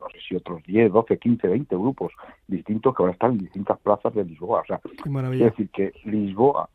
no, 0.00 0.06
sé 0.10 0.18
si 0.28 0.34
otros 0.36 0.62
10, 0.64 0.92
12, 0.92 1.18
15, 1.18 1.48
20 1.48 1.76
grupos 1.76 2.12
distintos 2.46 2.94
que 2.94 3.02
van 3.02 3.10
a 3.10 3.12
estar 3.12 3.30
en 3.30 3.38
distintas 3.38 3.78
plazas 3.80 4.14
de 4.14 4.24
Lisboa. 4.24 4.60
O 4.60 4.64
sea, 4.66 4.80
maravilla. 5.06 5.46
decir 5.46 5.68
que 5.70 5.92
Lisboa, 6.04 6.68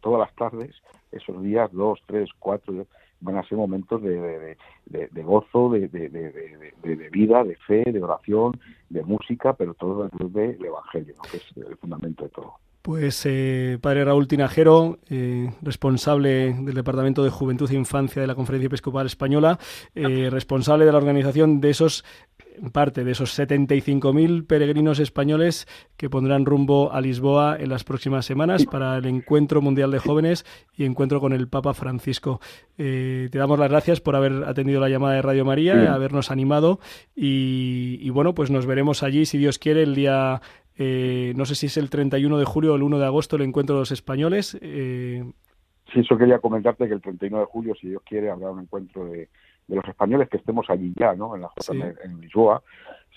todas 0.00 0.20
las 0.20 0.34
tardes, 0.36 0.74
esos 1.12 1.42
días, 1.42 1.70
dos, 1.72 2.00
tres, 2.06 2.28
cuatro, 2.38 2.86
van 3.22 3.36
a 3.36 3.42
ser 3.44 3.58
momentos 3.58 4.02
de, 4.02 4.10
de, 4.20 4.38
de- 4.38 4.56
de- 4.86 5.08
de 5.08 5.22
gozo, 5.22 5.68
de, 5.70 5.88
de, 5.88 6.08
de- 6.08 6.30
de- 6.32 6.72
de- 6.82 6.96
de 6.96 7.08
vida, 7.10 7.44
de 7.44 7.54
fe, 7.56 7.84
de 7.92 8.02
oración, 8.02 8.58
de 8.88 9.02
música, 9.04 9.52
pero 9.52 9.74
todo 9.74 10.08
desde 10.18 10.56
el 10.56 10.64
Evangelio, 10.64 11.14
¿no? 11.16 11.22
que 11.30 11.36
es 11.36 11.44
el 11.56 11.76
fundamento 11.76 12.24
de 12.24 12.30
todo. 12.30 12.54
Pues 12.82 13.26
eh, 13.26 13.76
padre 13.82 14.06
Raúl 14.06 14.26
Tinajero, 14.26 14.98
eh, 15.10 15.50
responsable 15.60 16.54
del 16.54 16.72
Departamento 16.74 17.22
de 17.22 17.28
Juventud 17.28 17.70
e 17.70 17.74
Infancia 17.74 18.22
de 18.22 18.26
la 18.26 18.34
Conferencia 18.34 18.68
Episcopal 18.68 19.04
Española, 19.04 19.58
eh, 19.94 20.30
responsable 20.30 20.86
de 20.86 20.92
la 20.92 20.96
organización 20.96 21.60
de 21.60 21.68
esos, 21.70 22.06
parte 22.72 23.04
de 23.04 23.12
esos 23.12 23.38
75.000 23.38 24.46
peregrinos 24.46 24.98
españoles 24.98 25.66
que 25.96 26.10
pondrán 26.10 26.44
rumbo 26.44 26.92
a 26.92 27.00
Lisboa 27.00 27.56
en 27.58 27.70
las 27.70 27.84
próximas 27.84 28.26
semanas 28.26 28.66
para 28.66 28.96
el 28.98 29.06
Encuentro 29.06 29.62
Mundial 29.62 29.90
de 29.90 29.98
Jóvenes 29.98 30.44
y 30.76 30.84
encuentro 30.84 31.20
con 31.20 31.32
el 31.32 31.48
Papa 31.48 31.72
Francisco. 31.74 32.40
Eh, 32.78 33.28
te 33.32 33.38
damos 33.38 33.58
las 33.58 33.70
gracias 33.70 34.00
por 34.00 34.16
haber 34.16 34.44
atendido 34.46 34.80
la 34.80 34.88
llamada 34.88 35.14
de 35.14 35.22
Radio 35.22 35.44
María, 35.44 35.74
Sí. 35.80 35.86
habernos 35.86 36.30
animado 36.30 36.80
y, 37.16 37.98
y 38.00 38.10
bueno, 38.10 38.34
pues 38.34 38.50
nos 38.50 38.66
veremos 38.66 39.02
allí, 39.02 39.24
si 39.26 39.38
Dios 39.38 39.58
quiere, 39.58 39.82
el 39.82 39.94
día 39.94 40.40
eh, 40.76 41.32
no 41.36 41.44
sé 41.44 41.54
si 41.54 41.66
es 41.66 41.76
el 41.76 41.90
31 41.90 42.38
de 42.38 42.44
julio 42.44 42.72
o 42.72 42.76
el 42.76 42.82
1 42.82 42.98
de 42.98 43.04
agosto 43.04 43.36
el 43.36 43.42
encuentro 43.42 43.76
de 43.76 43.80
los 43.82 43.92
españoles. 43.92 44.58
eh, 44.60 45.24
Sí, 45.92 46.00
eso 46.00 46.16
quería 46.16 46.38
comentarte 46.38 46.86
que 46.86 46.94
el 46.94 47.00
31 47.00 47.40
de 47.40 47.46
julio, 47.46 47.74
si 47.74 47.88
Dios 47.88 48.00
quiere, 48.08 48.30
habrá 48.30 48.50
un 48.52 48.60
encuentro 48.60 49.06
de, 49.06 49.28
de 49.70 49.76
los 49.76 49.84
españoles 49.88 50.28
que 50.28 50.36
estemos 50.36 50.68
allí 50.68 50.92
ya, 50.96 51.14
¿no? 51.14 51.34
En 51.34 51.42
la 51.42 51.50
Sí. 51.60 51.80
en 52.04 52.20
Lisboa, 52.20 52.62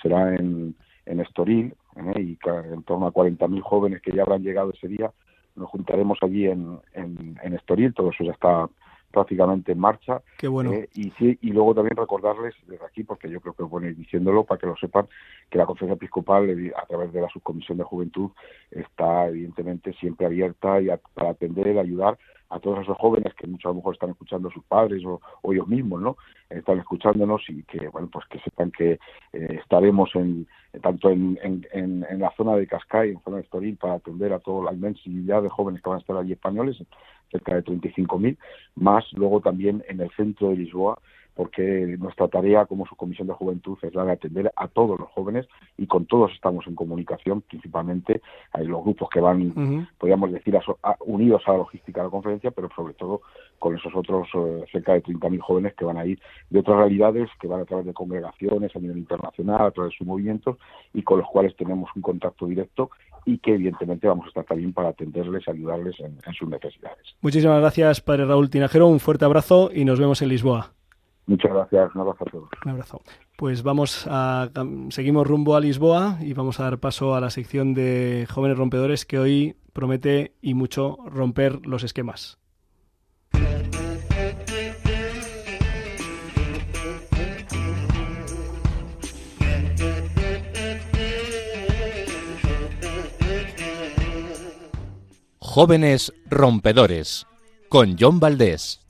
será 0.01 0.34
en, 0.36 0.76
en 1.06 1.20
Estoril, 1.20 1.74
¿eh? 2.16 2.22
y 2.22 2.38
en 2.74 2.84
torno 2.84 3.08
a 3.08 3.12
40.000 3.12 3.62
jóvenes 3.62 4.01
que 4.01 4.12
ya 4.16 4.22
habrán 4.22 4.43
llegado 4.43 4.72
ese 4.72 4.88
día, 4.88 5.12
nos 5.56 5.70
juntaremos 5.70 6.18
allí 6.22 6.47
en, 6.47 6.80
en, 6.93 7.38
en 7.43 7.54
Estoril, 7.54 7.93
todo 7.93 8.10
eso 8.12 8.24
ya 8.24 8.32
está 8.32 8.68
prácticamente 9.12 9.72
en 9.74 9.80
marcha. 9.80 10.22
qué 10.39 10.47
bueno. 10.47 10.74
Eh, 10.74 10.89
y, 10.95 11.12
sí, 11.12 11.38
y 11.41 11.51
luego 11.51 11.76
también 11.76 11.95
recordarles 11.95 12.56
desde 12.68 12.84
aquí, 12.86 13.04
porque 13.04 13.30
yo 13.30 13.39
creo 13.41 13.54
que 13.54 13.62
es 13.64 13.70
bueno 13.70 13.88
ir 13.88 13.95
diciéndolo 13.95 14.43
para 14.43 14.60
que 14.60 14.66
lo 14.66 14.76
sepan, 14.76 15.08
que 15.51 15.60
la 15.60 15.68
Conferencia 15.68 15.95
Episcopal, 15.95 16.47
evi- 16.49 16.74
a 16.76 16.84
través 16.88 17.14
de 17.14 17.22
la 17.22 17.30
Subcomisión 17.30 17.78
de 17.78 17.84
Juventud, 17.84 18.32
está 18.72 19.28
evidentemente 19.28 19.93
siempre 19.93 20.26
abierta 20.26 20.82
y 20.82 20.89
a- 20.89 20.99
para 21.14 21.30
atender, 21.32 21.78
ayudar 21.78 22.18
a 22.50 22.60
todos 22.60 22.80
esos 22.82 22.98
jóvenes 22.98 23.34
que 23.34 23.48
muchos 23.48 23.66
a 23.66 23.70
lo 23.70 23.76
mejor 23.76 23.96
están 23.96 24.12
escuchando 24.12 24.50
a 24.50 24.54
sus 24.54 24.64
padres 24.66 25.04
o, 25.06 25.20
o 25.41 25.54
ellos 25.54 25.68
mismos, 25.68 26.02
¿no? 26.02 26.18
Están 26.50 26.80
escuchándonos 26.80 27.41
y 27.50 27.64
que, 27.64 27.88
bueno, 27.89 28.10
pues 28.12 28.26
que 28.28 28.39
sepan 28.39 28.72
que 28.72 29.00
eh, 29.34 29.60
estaremos 29.62 30.10
en, 30.16 30.48
tanto 30.82 31.10
en, 31.10 31.38
en, 31.41 32.20
la 32.20 32.32
zona 32.38 32.56
de 32.56 32.68
Cascais, 32.68 33.10
en 33.10 33.16
la 33.16 33.22
zona 33.22 33.38
de 33.38 33.44
Estoril, 33.44 33.78
para 33.78 33.96
atender 33.96 34.34
a 34.34 34.39
toda 34.39 34.66
la 34.66 34.74
inmensidad 34.74 35.41
de 35.41 35.50
jóvenes 35.50 35.82
que 35.82 35.89
van 35.89 35.98
a 35.98 36.02
estar 36.02 36.18
allí 36.18 36.34
españoles, 36.34 36.78
cerca 37.32 37.56
de 37.56 37.64
35.000, 37.64 38.38
más 38.76 39.06
luego 39.14 39.41
también 39.41 39.84
en 39.88 40.02
el 40.02 40.12
centro 40.12 40.50
de 40.50 40.58
Lisboa, 40.58 41.00
porque 41.36 41.96
nuestra 42.00 42.28
tarea 42.28 42.66
como 42.66 42.86
subcomisión 42.86 43.28
de 43.28 43.34
juventud 43.34 43.78
es 43.82 43.94
la 43.96 44.06
de 44.06 44.12
atender 44.12 44.52
a 44.56 44.68
todos 44.68 45.00
los 45.00 45.10
jóvenes 45.10 45.48
y 45.78 45.88
con 45.88 46.06
todos 46.06 46.32
estamos 46.34 46.68
en 46.68 46.76
comunicación, 46.76 47.42
principalmente 47.42 48.22
hay 48.52 48.66
los 48.68 48.84
grupos 48.84 49.10
que 49.10 49.20
van, 49.20 49.52
podríamos 49.98 50.32
decir, 50.32 50.56
a- 50.58 50.96
unidos 51.06 51.42
a 51.48 51.52
la 51.54 51.58
logística 51.60 52.02
de 52.02 52.08
la 52.08 52.12
conferencia, 52.12 52.52
pero 52.52 52.70
sobre 52.76 52.94
todo 52.94 53.22
con 53.60 53.76
esos 53.76 53.94
otros 53.96 54.28
eh, 54.36 54.66
cerca 54.72 54.94
de 54.94 55.02
30.000 55.04 55.40
jóvenes 55.40 55.74
que 55.76 55.86
van 55.86 55.98
a 55.98 56.06
ir 56.06 56.20
de 56.50 56.60
otras 56.60 56.78
realidades, 56.78 57.30
que 57.40 57.48
van 57.48 57.62
a 57.62 57.66
través 57.66 57.86
de 57.86 57.94
congregaciones 57.94 58.76
a 58.76 58.80
nivel 58.80 58.98
internacional, 58.98 59.62
a 59.62 59.72
través 59.72 59.92
de 59.94 59.98
sus 59.98 60.08
movimientos 60.08 60.58
y 60.94 61.02
con 61.02 61.20
los 61.20 61.28
cuales 61.30 61.56
tenemos 61.56 61.90
un 61.96 62.02
contacto 62.02 62.46
directo 62.46 62.90
y 63.26 63.38
que 63.40 63.54
evidentemente 63.54 64.06
vamos 64.08 64.26
a 64.26 64.28
estar 64.28 64.44
también 64.44 64.74
para 64.74 64.90
atenderles 64.90 65.44
y 65.48 65.52
ayudarles 65.52 66.00
en- 66.02 66.18
en 66.28 66.34
sus 66.34 66.48
necesidades. 66.50 67.16
Muchísimas 67.22 67.60
gracias, 67.62 68.02
padre 68.02 68.26
Raúl 68.26 68.50
Tinajero. 68.50 68.88
Un 68.88 69.00
fuerte 69.00 69.24
abrazo 69.26 69.70
y 69.74 69.86
nos 69.86 70.00
vemos 70.00 70.22
en 70.22 70.30
Lisboa. 70.30 70.74
Muchas 71.26 71.51
gracias, 71.51 71.95
un 71.95 72.01
abrazo 72.01 72.26
a 72.28 72.32
todos. 72.32 72.49
Un 72.65 72.71
abrazo. 72.71 73.01
Pues 73.38 73.63
vamos 73.63 74.05
a 74.09 74.49
seguimos 74.89 75.26
rumbo 75.26 75.55
a 75.55 75.61
Lisboa 75.61 76.17
y 76.21 76.34
vamos 76.34 76.59
a 76.59 76.63
dar 76.63 76.80
paso 76.80 77.15
a 77.15 77.21
la 77.21 77.30
sección 77.30 77.74
de 77.74 78.28
jóvenes 78.30 78.57
rompedores 78.57 79.05
que 79.05 79.19
hoy 79.19 79.55
promete 79.71 80.36
y 80.41 80.53
mucho 80.53 80.97
romper 81.05 81.65
los 81.65 81.84
esquemas. 81.84 82.38
Jóvenes 95.39 96.11
rompedores 96.32 97.28
con 97.69 97.95
John 97.99 98.19
Valdés. 98.19 98.84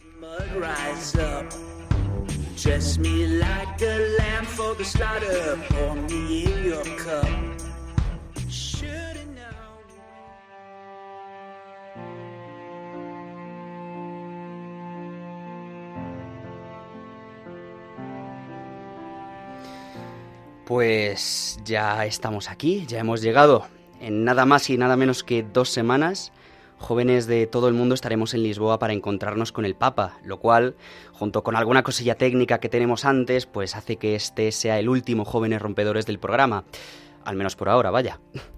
Pues 20.66 21.60
ya 21.64 22.06
estamos 22.06 22.50
aquí, 22.50 22.86
ya 22.86 23.00
hemos 23.00 23.22
llegado. 23.22 23.68
En 24.02 24.26
nada 24.26 24.46
más 24.46 24.70
y 24.70 24.78
nada 24.78 24.98
menos 24.98 25.24
que 25.24 25.44
dos 25.44 25.70
semanas, 25.70 26.34
jóvenes 26.84 27.26
de 27.28 27.48
todo 27.48 27.70
el 27.70 27.74
mundo 27.74 27.96
estaremos 27.96 28.34
en 28.34 28.44
Lisboa 28.44 28.78
para 28.78 28.94
encontrarnos 28.94 29.52
con 29.52 29.66
el 29.66 29.74
Papa, 29.74 30.18
lo 30.24 30.40
cual, 30.40 30.76
junto 31.14 31.42
con 31.42 31.56
alguna 31.56 31.82
cosilla 31.82 32.16
técnica 32.16 32.60
que 32.60 32.70
tenemos 32.70 33.06
antes, 33.06 33.46
pues 33.46 33.76
hace 33.76 33.96
que 33.96 34.16
este 34.16 34.52
sea 34.52 34.78
el 34.78 34.90
último 34.90 35.26
Jóvenes 35.26 35.62
Rompedores 35.62 36.06
del 36.06 36.20
programa. 36.20 36.66
Al 37.24 37.38
menos 37.38 37.56
por 37.56 37.70
ahora, 37.70 37.90
vaya. 37.90 38.20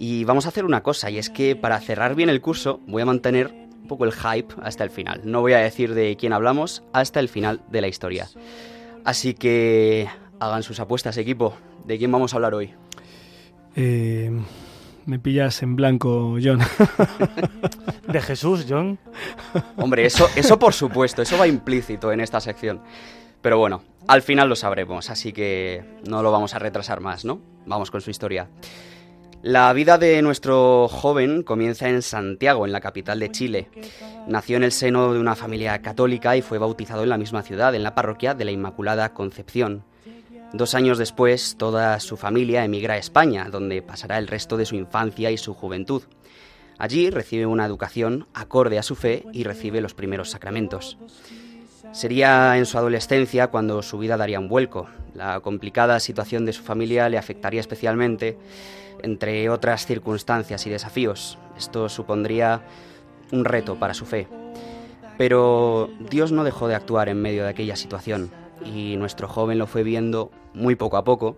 Y 0.00 0.22
vamos 0.22 0.46
a 0.46 0.50
hacer 0.50 0.64
una 0.64 0.84
cosa, 0.84 1.10
y 1.10 1.18
es 1.18 1.28
que 1.28 1.56
para 1.56 1.80
cerrar 1.80 2.14
bien 2.14 2.28
el 2.28 2.40
curso 2.40 2.78
voy 2.86 3.02
a 3.02 3.04
mantener 3.04 3.48
un 3.48 3.88
poco 3.88 4.04
el 4.04 4.12
hype 4.12 4.54
hasta 4.62 4.84
el 4.84 4.90
final. 4.90 5.22
No 5.24 5.40
voy 5.40 5.54
a 5.54 5.58
decir 5.58 5.92
de 5.92 6.16
quién 6.16 6.32
hablamos 6.32 6.84
hasta 6.92 7.18
el 7.18 7.28
final 7.28 7.62
de 7.68 7.80
la 7.80 7.88
historia. 7.88 8.28
Así 9.04 9.34
que 9.34 10.06
hagan 10.38 10.62
sus 10.62 10.78
apuestas, 10.78 11.16
equipo. 11.16 11.56
¿De 11.84 11.98
quién 11.98 12.12
vamos 12.12 12.32
a 12.32 12.36
hablar 12.36 12.54
hoy? 12.54 12.74
Eh, 13.74 14.30
me 15.08 15.18
pillas 15.18 15.62
en 15.62 15.74
blanco, 15.74 16.36
John. 16.42 16.60
De 18.06 18.20
Jesús, 18.20 18.66
John. 18.68 18.98
Hombre, 19.76 20.04
eso, 20.04 20.28
eso 20.36 20.58
por 20.58 20.74
supuesto, 20.74 21.22
eso 21.22 21.38
va 21.38 21.46
implícito 21.46 22.12
en 22.12 22.20
esta 22.20 22.40
sección. 22.40 22.82
Pero 23.40 23.58
bueno, 23.58 23.82
al 24.06 24.20
final 24.20 24.48
lo 24.48 24.56
sabremos, 24.56 25.08
así 25.08 25.32
que 25.32 25.82
no 26.06 26.22
lo 26.22 26.30
vamos 26.30 26.54
a 26.54 26.58
retrasar 26.58 27.00
más, 27.00 27.24
¿no? 27.24 27.40
Vamos 27.64 27.90
con 27.90 28.02
su 28.02 28.10
historia. 28.10 28.48
La 29.40 29.72
vida 29.72 29.96
de 29.96 30.20
nuestro 30.20 30.88
joven 30.88 31.42
comienza 31.42 31.88
en 31.88 32.02
Santiago, 32.02 32.66
en 32.66 32.72
la 32.72 32.80
capital 32.80 33.18
de 33.18 33.30
Chile. 33.30 33.68
Nació 34.26 34.58
en 34.58 34.64
el 34.64 34.72
seno 34.72 35.14
de 35.14 35.20
una 35.20 35.36
familia 35.36 35.80
católica 35.80 36.36
y 36.36 36.42
fue 36.42 36.58
bautizado 36.58 37.02
en 37.02 37.08
la 37.08 37.18
misma 37.18 37.42
ciudad, 37.42 37.74
en 37.74 37.82
la 37.82 37.94
parroquia 37.94 38.34
de 38.34 38.44
la 38.44 38.50
Inmaculada 38.50 39.14
Concepción. 39.14 39.84
Dos 40.52 40.74
años 40.74 40.96
después, 40.96 41.56
toda 41.58 42.00
su 42.00 42.16
familia 42.16 42.64
emigra 42.64 42.94
a 42.94 42.98
España, 42.98 43.48
donde 43.50 43.82
pasará 43.82 44.16
el 44.16 44.26
resto 44.26 44.56
de 44.56 44.64
su 44.64 44.76
infancia 44.76 45.30
y 45.30 45.36
su 45.36 45.52
juventud. 45.52 46.04
Allí 46.78 47.10
recibe 47.10 47.44
una 47.44 47.66
educación 47.66 48.26
acorde 48.32 48.78
a 48.78 48.82
su 48.82 48.94
fe 48.94 49.26
y 49.32 49.44
recibe 49.44 49.82
los 49.82 49.92
primeros 49.92 50.30
sacramentos. 50.30 50.96
Sería 51.92 52.56
en 52.56 52.64
su 52.64 52.78
adolescencia 52.78 53.48
cuando 53.48 53.82
su 53.82 53.98
vida 53.98 54.16
daría 54.16 54.40
un 54.40 54.48
vuelco. 54.48 54.88
La 55.14 55.40
complicada 55.40 56.00
situación 56.00 56.46
de 56.46 56.54
su 56.54 56.62
familia 56.62 57.10
le 57.10 57.18
afectaría 57.18 57.60
especialmente, 57.60 58.38
entre 59.02 59.50
otras 59.50 59.84
circunstancias 59.84 60.66
y 60.66 60.70
desafíos. 60.70 61.36
Esto 61.58 61.90
supondría 61.90 62.62
un 63.32 63.44
reto 63.44 63.76
para 63.76 63.92
su 63.92 64.06
fe. 64.06 64.28
Pero 65.18 65.90
Dios 66.08 66.32
no 66.32 66.42
dejó 66.42 66.68
de 66.68 66.74
actuar 66.74 67.10
en 67.10 67.20
medio 67.20 67.42
de 67.42 67.50
aquella 67.50 67.76
situación 67.76 68.30
y 68.64 68.96
nuestro 68.96 69.28
joven 69.28 69.58
lo 69.58 69.66
fue 69.66 69.82
viendo 69.82 70.30
muy 70.54 70.74
poco 70.74 70.96
a 70.96 71.04
poco, 71.04 71.36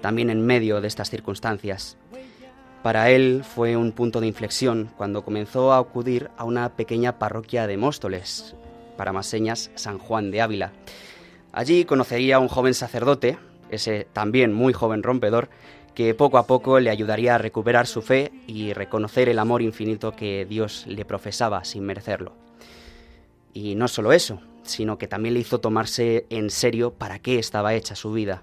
también 0.00 0.30
en 0.30 0.44
medio 0.44 0.80
de 0.80 0.88
estas 0.88 1.10
circunstancias. 1.10 1.96
Para 2.82 3.10
él 3.10 3.42
fue 3.42 3.76
un 3.76 3.92
punto 3.92 4.20
de 4.20 4.26
inflexión 4.26 4.90
cuando 4.96 5.24
comenzó 5.24 5.72
a 5.72 5.78
acudir 5.78 6.30
a 6.36 6.44
una 6.44 6.76
pequeña 6.76 7.18
parroquia 7.18 7.66
de 7.66 7.78
Móstoles, 7.78 8.54
para 8.96 9.12
más 9.12 9.26
señas 9.26 9.70
San 9.74 9.98
Juan 9.98 10.30
de 10.30 10.42
Ávila. 10.42 10.72
Allí 11.52 11.84
conocería 11.84 12.36
a 12.36 12.40
un 12.40 12.48
joven 12.48 12.74
sacerdote, 12.74 13.38
ese 13.70 14.06
también 14.12 14.52
muy 14.52 14.72
joven 14.72 15.02
rompedor, 15.02 15.48
que 15.94 16.14
poco 16.14 16.38
a 16.38 16.46
poco 16.46 16.80
le 16.80 16.90
ayudaría 16.90 17.36
a 17.36 17.38
recuperar 17.38 17.86
su 17.86 18.02
fe 18.02 18.32
y 18.46 18.72
reconocer 18.72 19.28
el 19.28 19.38
amor 19.38 19.62
infinito 19.62 20.12
que 20.12 20.44
Dios 20.44 20.84
le 20.86 21.04
profesaba 21.04 21.64
sin 21.64 21.84
merecerlo. 21.84 22.32
Y 23.52 23.76
no 23.76 23.88
solo 23.88 24.12
eso, 24.12 24.40
sino 24.64 24.98
que 24.98 25.06
también 25.06 25.34
le 25.34 25.40
hizo 25.40 25.60
tomarse 25.60 26.26
en 26.30 26.50
serio 26.50 26.92
para 26.94 27.18
qué 27.18 27.38
estaba 27.38 27.74
hecha 27.74 27.94
su 27.94 28.12
vida. 28.12 28.42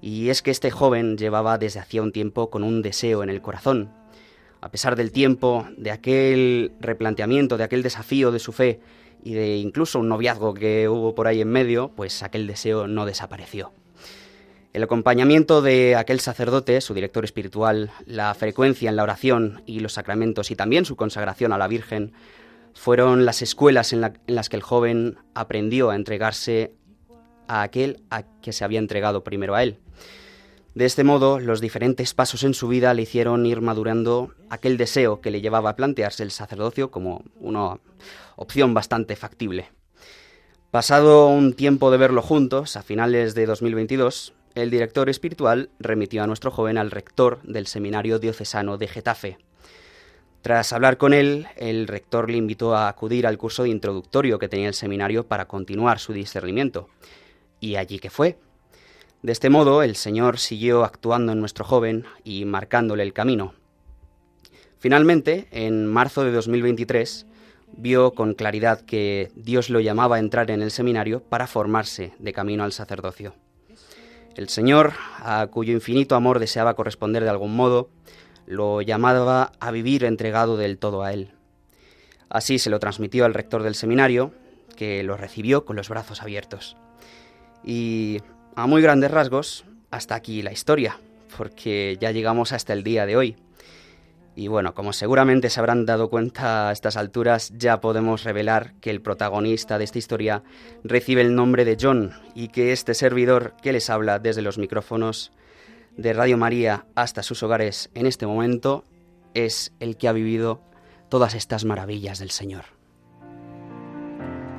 Y 0.00 0.28
es 0.28 0.42
que 0.42 0.50
este 0.50 0.70
joven 0.70 1.16
llevaba 1.16 1.58
desde 1.58 1.80
hacía 1.80 2.02
un 2.02 2.12
tiempo 2.12 2.50
con 2.50 2.62
un 2.62 2.82
deseo 2.82 3.22
en 3.22 3.30
el 3.30 3.40
corazón. 3.42 3.90
A 4.60 4.70
pesar 4.70 4.96
del 4.96 5.12
tiempo, 5.12 5.66
de 5.76 5.90
aquel 5.90 6.72
replanteamiento, 6.80 7.56
de 7.56 7.64
aquel 7.64 7.82
desafío 7.82 8.32
de 8.32 8.38
su 8.38 8.52
fe 8.52 8.80
y 9.22 9.34
de 9.34 9.56
incluso 9.56 9.98
un 9.98 10.08
noviazgo 10.08 10.54
que 10.54 10.88
hubo 10.88 11.14
por 11.14 11.26
ahí 11.26 11.40
en 11.40 11.48
medio, 11.48 11.90
pues 11.94 12.22
aquel 12.22 12.46
deseo 12.46 12.86
no 12.86 13.06
desapareció. 13.06 13.72
El 14.76 14.82
acompañamiento 14.82 15.62
de 15.62 15.96
aquel 15.96 16.20
sacerdote, 16.20 16.82
su 16.82 16.92
director 16.92 17.24
espiritual, 17.24 17.90
la 18.04 18.34
frecuencia 18.34 18.90
en 18.90 18.96
la 18.96 19.04
oración 19.04 19.62
y 19.64 19.80
los 19.80 19.94
sacramentos 19.94 20.50
y 20.50 20.54
también 20.54 20.84
su 20.84 20.96
consagración 20.96 21.54
a 21.54 21.58
la 21.58 21.66
Virgen 21.66 22.12
fueron 22.76 23.24
las 23.24 23.40
escuelas 23.42 23.92
en, 23.92 24.02
las 24.26 24.48
que 24.48 24.56
el 24.56 24.62
joven 24.62 25.18
aprendió 25.34 25.90
a 25.90 25.96
entregarse 25.96 26.74
a 27.48 27.62
aquel 27.62 28.02
a 28.10 28.24
que 28.42 28.52
se 28.52 28.64
había 28.64 28.78
entregado 28.78 29.24
primero 29.24 29.54
a 29.54 29.62
él. 29.62 29.78
De 30.74 30.84
este 30.84 31.02
modo, 31.02 31.40
los 31.40 31.62
diferentes 31.62 32.12
pasos 32.12 32.44
en 32.44 32.52
su 32.52 32.68
vida 32.68 32.92
le 32.92 33.02
hicieron 33.02 33.46
ir 33.46 33.62
madurando 33.62 34.34
aquel 34.50 34.76
deseo 34.76 35.22
que 35.22 35.30
le 35.30 35.40
llevaba 35.40 35.70
a 35.70 35.76
plantearse 35.76 36.22
el 36.22 36.30
sacerdocio 36.30 36.90
como 36.90 37.24
una 37.40 37.78
opción 38.36 38.74
bastante 38.74 39.16
factible. 39.16 39.70
Pasado 40.70 41.28
un 41.28 41.54
tiempo 41.54 41.90
de 41.90 41.96
verlo 41.96 42.20
juntos, 42.20 42.76
a 42.76 42.82
finales 42.82 43.34
de 43.34 43.46
2022, 43.46 44.34
el 44.54 44.70
director 44.70 45.08
espiritual 45.08 45.70
remitió 45.78 46.22
a 46.22 46.26
nuestro 46.26 46.50
joven 46.50 46.76
al 46.76 46.90
rector 46.90 47.40
del 47.42 47.66
Seminario 47.66 48.18
Diocesano 48.18 48.76
de 48.76 48.86
Getafe. 48.86 49.38
Tras 50.46 50.72
hablar 50.72 50.96
con 50.96 51.12
él, 51.12 51.48
el 51.56 51.88
rector 51.88 52.30
le 52.30 52.36
invitó 52.36 52.76
a 52.76 52.86
acudir 52.86 53.26
al 53.26 53.36
curso 53.36 53.64
de 53.64 53.70
introductorio 53.70 54.38
que 54.38 54.46
tenía 54.46 54.68
el 54.68 54.74
seminario 54.74 55.26
para 55.26 55.48
continuar 55.48 55.98
su 55.98 56.12
discernimiento. 56.12 56.88
Y 57.58 57.74
allí 57.74 57.98
que 57.98 58.10
fue. 58.10 58.38
De 59.22 59.32
este 59.32 59.50
modo, 59.50 59.82
el 59.82 59.96
Señor 59.96 60.38
siguió 60.38 60.84
actuando 60.84 61.32
en 61.32 61.40
nuestro 61.40 61.64
joven 61.64 62.04
y 62.22 62.44
marcándole 62.44 63.02
el 63.02 63.12
camino. 63.12 63.54
Finalmente, 64.78 65.48
en 65.50 65.84
marzo 65.84 66.22
de 66.22 66.30
2023, 66.30 67.26
vio 67.76 68.12
con 68.12 68.34
claridad 68.34 68.82
que 68.82 69.32
Dios 69.34 69.68
lo 69.68 69.80
llamaba 69.80 70.14
a 70.14 70.20
entrar 70.20 70.52
en 70.52 70.62
el 70.62 70.70
seminario 70.70 71.24
para 71.24 71.48
formarse 71.48 72.12
de 72.20 72.32
camino 72.32 72.62
al 72.62 72.70
sacerdocio. 72.70 73.34
El 74.36 74.48
Señor, 74.48 74.92
a 75.18 75.48
cuyo 75.48 75.72
infinito 75.72 76.14
amor 76.14 76.38
deseaba 76.38 76.74
corresponder 76.74 77.24
de 77.24 77.30
algún 77.30 77.56
modo, 77.56 77.90
lo 78.46 78.80
llamaba 78.80 79.52
a 79.60 79.70
vivir 79.70 80.04
entregado 80.04 80.56
del 80.56 80.78
todo 80.78 81.02
a 81.02 81.12
Él. 81.12 81.32
Así 82.28 82.58
se 82.58 82.70
lo 82.70 82.80
transmitió 82.80 83.24
al 83.24 83.34
rector 83.34 83.62
del 83.62 83.74
seminario, 83.74 84.32
que 84.76 85.02
lo 85.02 85.16
recibió 85.16 85.64
con 85.64 85.76
los 85.76 85.88
brazos 85.88 86.22
abiertos. 86.22 86.76
Y 87.64 88.20
a 88.54 88.66
muy 88.66 88.82
grandes 88.82 89.10
rasgos, 89.10 89.64
hasta 89.90 90.14
aquí 90.14 90.42
la 90.42 90.52
historia, 90.52 90.98
porque 91.36 91.96
ya 92.00 92.10
llegamos 92.12 92.52
hasta 92.52 92.72
el 92.72 92.82
día 92.82 93.06
de 93.06 93.16
hoy. 93.16 93.36
Y 94.34 94.48
bueno, 94.48 94.74
como 94.74 94.92
seguramente 94.92 95.48
se 95.48 95.58
habrán 95.60 95.86
dado 95.86 96.10
cuenta 96.10 96.68
a 96.68 96.72
estas 96.72 96.98
alturas, 96.98 97.52
ya 97.56 97.80
podemos 97.80 98.22
revelar 98.22 98.74
que 98.82 98.90
el 98.90 99.00
protagonista 99.00 99.78
de 99.78 99.84
esta 99.84 99.98
historia 99.98 100.42
recibe 100.84 101.22
el 101.22 101.34
nombre 101.34 101.64
de 101.64 101.78
John 101.80 102.12
y 102.34 102.48
que 102.48 102.72
este 102.72 102.92
servidor 102.92 103.54
que 103.62 103.72
les 103.72 103.88
habla 103.88 104.18
desde 104.18 104.42
los 104.42 104.58
micrófonos 104.58 105.32
de 105.96 106.12
Radio 106.12 106.36
María 106.36 106.86
hasta 106.94 107.22
sus 107.22 107.42
hogares 107.42 107.90
en 107.94 108.06
este 108.06 108.26
momento 108.26 108.84
es 109.34 109.72
el 109.80 109.96
que 109.96 110.08
ha 110.08 110.12
vivido 110.12 110.60
todas 111.08 111.34
estas 111.34 111.64
maravillas 111.64 112.18
del 112.18 112.30
Señor. 112.30 112.64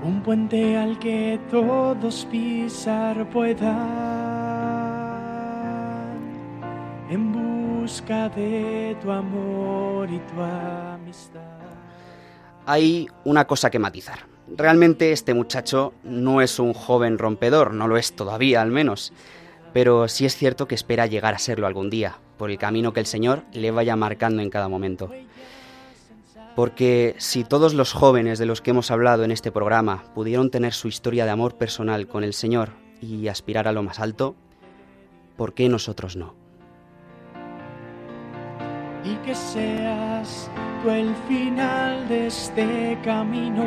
Un 0.04 0.22
puente 0.24 0.78
al 0.78 1.00
que 1.00 1.40
todos 1.50 2.28
pisar 2.32 3.30
puedan 3.30 3.68
en 7.10 7.82
busca 7.82 8.30
de 8.30 8.96
tu 9.02 9.12
amor 9.12 10.10
y 10.10 10.20
tu 10.20 10.42
amistad. 10.42 11.42
Hay 12.66 13.08
una 13.24 13.46
cosa 13.46 13.70
que 13.70 13.80
matizar. 13.80 14.20
Realmente 14.56 15.12
este 15.12 15.34
muchacho 15.34 15.94
no 16.04 16.42
es 16.42 16.60
un 16.60 16.74
joven 16.74 17.18
rompedor, 17.18 17.74
no 17.74 17.88
lo 17.88 17.98
es 17.98 18.14
todavía 18.14 18.62
al 18.62 18.72
menos, 18.72 19.14
pero 19.74 20.08
sí 20.08 20.26
es 20.26 20.36
cierto 20.36 20.68
que 20.68 20.76
espera 20.76 21.06
llegar 21.06 21.34
a 21.34 21.40
serlo 21.40 21.68
algún 21.68 21.90
día, 21.90 22.18
por 22.38 22.52
el 22.52 22.58
camino 22.58 22.94
que 22.94 23.00
el 23.00 23.06
Señor 23.06 23.44
le 23.54 23.72
vaya 23.72 23.96
marcando 23.96 24.42
en 24.42 24.50
cada 24.50 24.68
momento. 24.68 25.12
Porque 26.56 27.16
si 27.18 27.44
todos 27.44 27.74
los 27.74 27.94
jóvenes 27.94 28.40
de 28.40 28.46
los 28.46 28.62
que 28.62 28.72
hemos 28.72 28.90
hablado 28.90 29.24
en 29.24 29.32
este 29.32 29.52
programa 29.52 30.04
pudieron 30.16 30.50
tener 30.50 30.74
su 30.74 30.88
historia 30.88 31.26
de 31.26 31.32
amor 31.32 31.56
personal 31.56 32.08
con 32.08 32.24
el 32.24 32.34
Señor 32.34 32.72
y 33.02 33.28
aspirar 33.28 33.68
a 33.68 33.72
lo 33.72 33.84
más 33.84 34.00
alto, 34.00 34.36
¿por 35.36 35.54
qué 35.54 35.70
nosotros 35.70 36.16
no? 36.16 36.48
y 39.08 39.16
que 39.26 39.36
seas 39.36 40.50
tú 40.84 40.90
el 40.90 41.14
final 41.28 42.08
de 42.10 42.28
este 42.28 42.98
camino. 43.04 43.64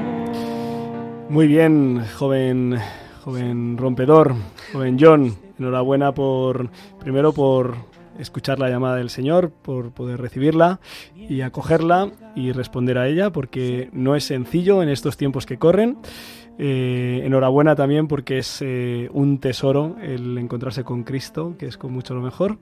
Muy 1.28 1.46
bien, 1.46 2.04
joven, 2.18 2.78
joven 3.24 3.78
rompedor, 3.78 4.34
joven 4.72 4.96
John. 5.00 5.49
Enhorabuena 5.60 6.12
por, 6.12 6.70
primero 6.98 7.32
por 7.32 7.76
escuchar 8.18 8.58
la 8.58 8.68
llamada 8.68 8.96
del 8.96 9.10
Señor, 9.10 9.50
por 9.50 9.92
poder 9.92 10.20
recibirla 10.20 10.80
y 11.14 11.42
acogerla 11.42 12.10
y 12.34 12.52
responder 12.52 12.98
a 12.98 13.06
ella, 13.06 13.30
porque 13.30 13.88
no 13.92 14.16
es 14.16 14.24
sencillo 14.24 14.82
en 14.82 14.88
estos 14.88 15.16
tiempos 15.16 15.46
que 15.46 15.58
corren. 15.58 15.98
Eh, 16.58 17.22
enhorabuena 17.24 17.74
también 17.74 18.06
porque 18.08 18.38
es 18.38 18.58
eh, 18.60 19.08
un 19.12 19.38
tesoro 19.38 19.96
el 20.02 20.36
encontrarse 20.36 20.84
con 20.84 21.04
Cristo, 21.04 21.54
que 21.58 21.66
es 21.66 21.78
con 21.78 21.92
mucho 21.92 22.14
lo 22.14 22.20
mejor 22.20 22.58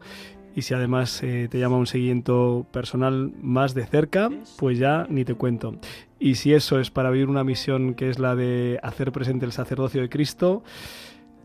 y 0.58 0.62
si 0.62 0.74
además 0.74 1.22
eh, 1.22 1.46
te 1.48 1.60
llama 1.60 1.76
un 1.76 1.86
seguimiento 1.86 2.66
personal 2.72 3.32
más 3.40 3.74
de 3.74 3.86
cerca, 3.86 4.28
pues 4.56 4.76
ya 4.76 5.06
ni 5.08 5.24
te 5.24 5.34
cuento. 5.34 5.76
Y 6.18 6.34
si 6.34 6.52
eso 6.52 6.80
es 6.80 6.90
para 6.90 7.10
vivir 7.10 7.28
una 7.28 7.44
misión 7.44 7.94
que 7.94 8.10
es 8.10 8.18
la 8.18 8.34
de 8.34 8.80
hacer 8.82 9.12
presente 9.12 9.46
el 9.46 9.52
sacerdocio 9.52 10.00
de 10.00 10.08
Cristo, 10.08 10.64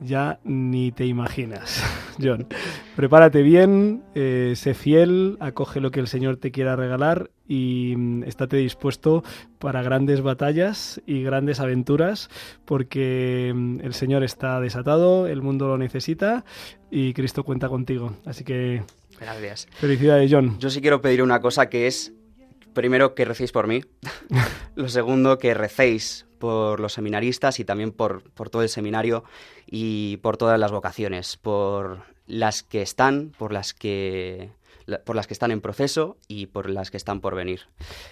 ya 0.03 0.39
ni 0.43 0.91
te 0.91 1.05
imaginas, 1.05 1.83
John. 2.21 2.47
Prepárate 2.95 3.41
bien, 3.41 4.03
eh, 4.15 4.53
sé 4.55 4.73
fiel, 4.73 5.37
acoge 5.39 5.79
lo 5.79 5.91
que 5.91 5.99
el 5.99 6.07
Señor 6.07 6.37
te 6.37 6.51
quiera 6.51 6.75
regalar 6.75 7.31
y 7.47 7.95
mm, 7.97 8.23
estate 8.23 8.57
dispuesto 8.57 9.23
para 9.59 9.81
grandes 9.81 10.21
batallas 10.21 11.01
y 11.05 11.23
grandes 11.23 11.59
aventuras, 11.59 12.29
porque 12.65 13.51
mm, 13.53 13.81
el 13.81 13.93
Señor 13.93 14.23
está 14.23 14.59
desatado, 14.59 15.27
el 15.27 15.41
mundo 15.41 15.67
lo 15.67 15.77
necesita 15.77 16.45
y 16.91 17.13
Cristo 17.13 17.43
cuenta 17.43 17.69
contigo. 17.69 18.13
Así 18.25 18.43
que 18.43 18.83
Gracias. 19.19 19.67
Felicidades, 19.79 20.31
John. 20.31 20.57
Yo 20.59 20.69
sí 20.69 20.81
quiero 20.81 21.01
pedir 21.01 21.23
una 21.23 21.39
cosa 21.39 21.69
que 21.69 21.87
es, 21.87 22.13
primero, 22.73 23.15
que 23.15 23.25
recéis 23.25 23.51
por 23.51 23.67
mí. 23.67 23.81
Lo 24.75 24.89
segundo, 24.89 25.37
que 25.37 25.53
recéis 25.53 26.25
por 26.43 26.81
los 26.81 26.91
seminaristas 26.91 27.61
y 27.61 27.63
también 27.63 27.93
por, 27.93 28.29
por 28.31 28.49
todo 28.49 28.63
el 28.63 28.67
seminario 28.67 29.23
y 29.65 30.17
por 30.17 30.35
todas 30.35 30.59
las 30.59 30.73
vocaciones, 30.73 31.37
por 31.37 32.01
las 32.27 32.63
que 32.63 32.81
están, 32.81 33.31
por 33.37 33.53
las 33.53 33.73
que, 33.73 34.49
por 35.05 35.15
las 35.15 35.25
que 35.25 35.35
están 35.35 35.51
en 35.51 35.61
proceso 35.61 36.17
y 36.27 36.47
por 36.47 36.69
las 36.69 36.91
que 36.91 36.97
están 36.97 37.21
por 37.21 37.33
venir. 37.33 37.61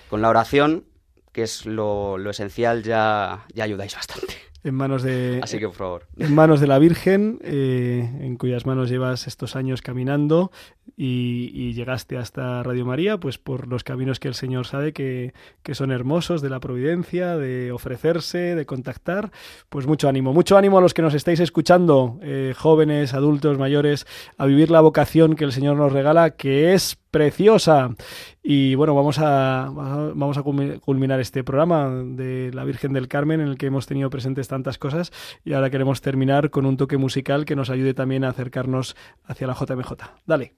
Con 0.09 0.21
la 0.21 0.29
oración, 0.29 0.86
que 1.34 1.43
es 1.43 1.65
lo, 1.65 2.17
lo 2.17 2.29
esencial, 2.29 2.84
ya, 2.84 3.45
ya 3.53 3.65
ayudáis 3.65 3.95
bastante 3.95 4.34
en 4.63 4.75
manos 4.75 5.03
de 5.03 5.39
así 5.43 5.59
que 5.59 5.67
por 5.67 5.75
favor 5.75 6.07
en 6.17 6.36
manos 6.36 6.59
de 6.59 6.67
la 6.67 6.77
Virgen 6.79 7.39
eh, 7.41 8.07
en 8.21 8.38
cuyas 8.38 8.65
manos 8.65 8.89
llevas 8.89 9.27
estos 9.27 9.55
años 9.55 9.82
caminando 9.82 10.51
y, 10.98 11.74
llegaste 11.74 12.18
hasta 12.18 12.62
Radio 12.64 12.86
María 12.86 13.18
pues 13.18 13.38
por 13.38 13.68
los 13.68 13.84
caminos 13.84 14.20
que 14.20 14.28
el 14.28 14.34
Señor 14.34 14.68
sabe 14.68 14.92
que, 14.94 15.34
que, 15.64 15.74
son 15.74 15.92
hermosos 15.92 16.42
de 16.42 16.50
la 16.50 16.60
providencia 16.60 17.38
de 17.38 17.72
ofrecerse 17.72 18.56
de 18.56 18.66
contactar 18.66 19.32
pues 19.70 19.88
mucho 19.88 20.10
ánimo 20.10 20.34
mucho 20.34 20.58
ánimo 20.58 20.78
a 20.78 20.82
los 20.82 20.94
que 20.94 21.02
nos 21.02 21.14
estáis 21.14 21.39
escuchando 21.39 22.20
eh, 22.22 22.54
jóvenes 22.58 23.14
adultos 23.14 23.58
mayores 23.58 24.06
a 24.38 24.46
vivir 24.46 24.70
la 24.70 24.82
vocación 24.82 25.36
que 25.36 25.46
el 25.46 25.52
Señor 25.52 25.78
nos 25.78 25.94
regala 25.94 26.32
que 26.32 26.74
es 26.74 26.98
preciosa. 27.12 27.94
Y 28.42 28.74
bueno, 28.76 28.96
vamos 28.96 29.20
a, 29.20 29.70
vamos 29.70 30.38
a 30.38 30.42
culmi- 30.44 30.80
culminar 30.80 31.20
este 31.20 31.44
programa 31.44 31.89
de 31.89 32.52
la 32.54 32.64
Virgen 32.64 32.94
del 32.94 33.08
Carmen 33.08 33.42
en 33.42 33.48
el 33.50 33.58
que 33.58 33.68
hemos 33.68 33.86
tenido 33.86 34.10
presentes 34.10 34.48
tantas 34.48 34.78
cosas 34.78 35.12
y 35.44 35.54
ahora 35.54 35.70
queremos 35.70 36.02
terminar 36.02 36.50
con 36.50 36.66
un 36.66 36.78
toque 36.78 36.98
musical 36.98 37.46
que 37.46 37.56
nos 37.56 37.70
ayude 37.70 37.94
también 37.94 38.24
a 38.24 38.30
acercarnos 38.30 38.96
hacia 39.26 39.48
la 39.48 39.54
JMJ. 39.54 39.92
Dale. 40.26 40.54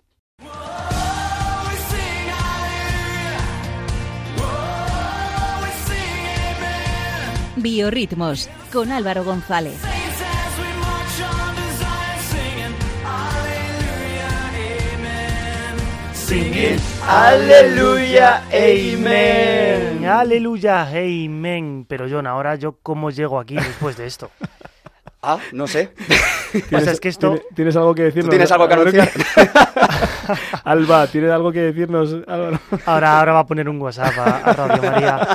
Biorritmos 7.64 8.50
con 8.74 8.92
Álvaro 8.92 9.24
González. 9.24 9.80
Singing 16.14 16.78
Aleluya, 17.08 18.44
amen. 18.52 20.06
Aleluya, 20.06 20.88
amen. 20.90 21.86
Pero 21.88 22.08
John, 22.10 22.28
ahora 22.28 22.56
yo 22.56 22.80
cómo 22.82 23.12
llego 23.12 23.40
aquí 23.40 23.56
después 23.56 23.96
de 23.96 24.08
esto. 24.08 24.30
Ah, 25.24 25.40
no 25.54 25.68
sé. 25.68 25.90
O 26.54 26.80
sea, 26.80 26.92
es 26.92 27.00
que 27.00 27.10
esto... 27.10 27.30
¿Tienes, 27.32 27.56
tienes 27.56 27.76
algo 27.76 27.96
que 27.96 28.04
decirnos? 28.04 28.26
¿Tú 28.26 28.30
tienes 28.30 28.52
algo 28.52 28.68
que 28.68 28.74
anunciar? 28.76 29.10
Alba, 30.66 31.08
¿tienes 31.08 31.32
algo 31.32 31.52
que 31.52 31.62
decirnos, 31.62 32.16
Álvaro? 32.28 32.60
Ahora, 32.86 33.18
ahora 33.18 33.34
va 33.34 33.40
a 33.40 33.48
poner 33.48 33.68
un 33.68 33.82
WhatsApp 33.82 34.16
a, 34.20 34.38
a 34.38 34.54
Radio 34.54 34.84
María. 34.84 35.28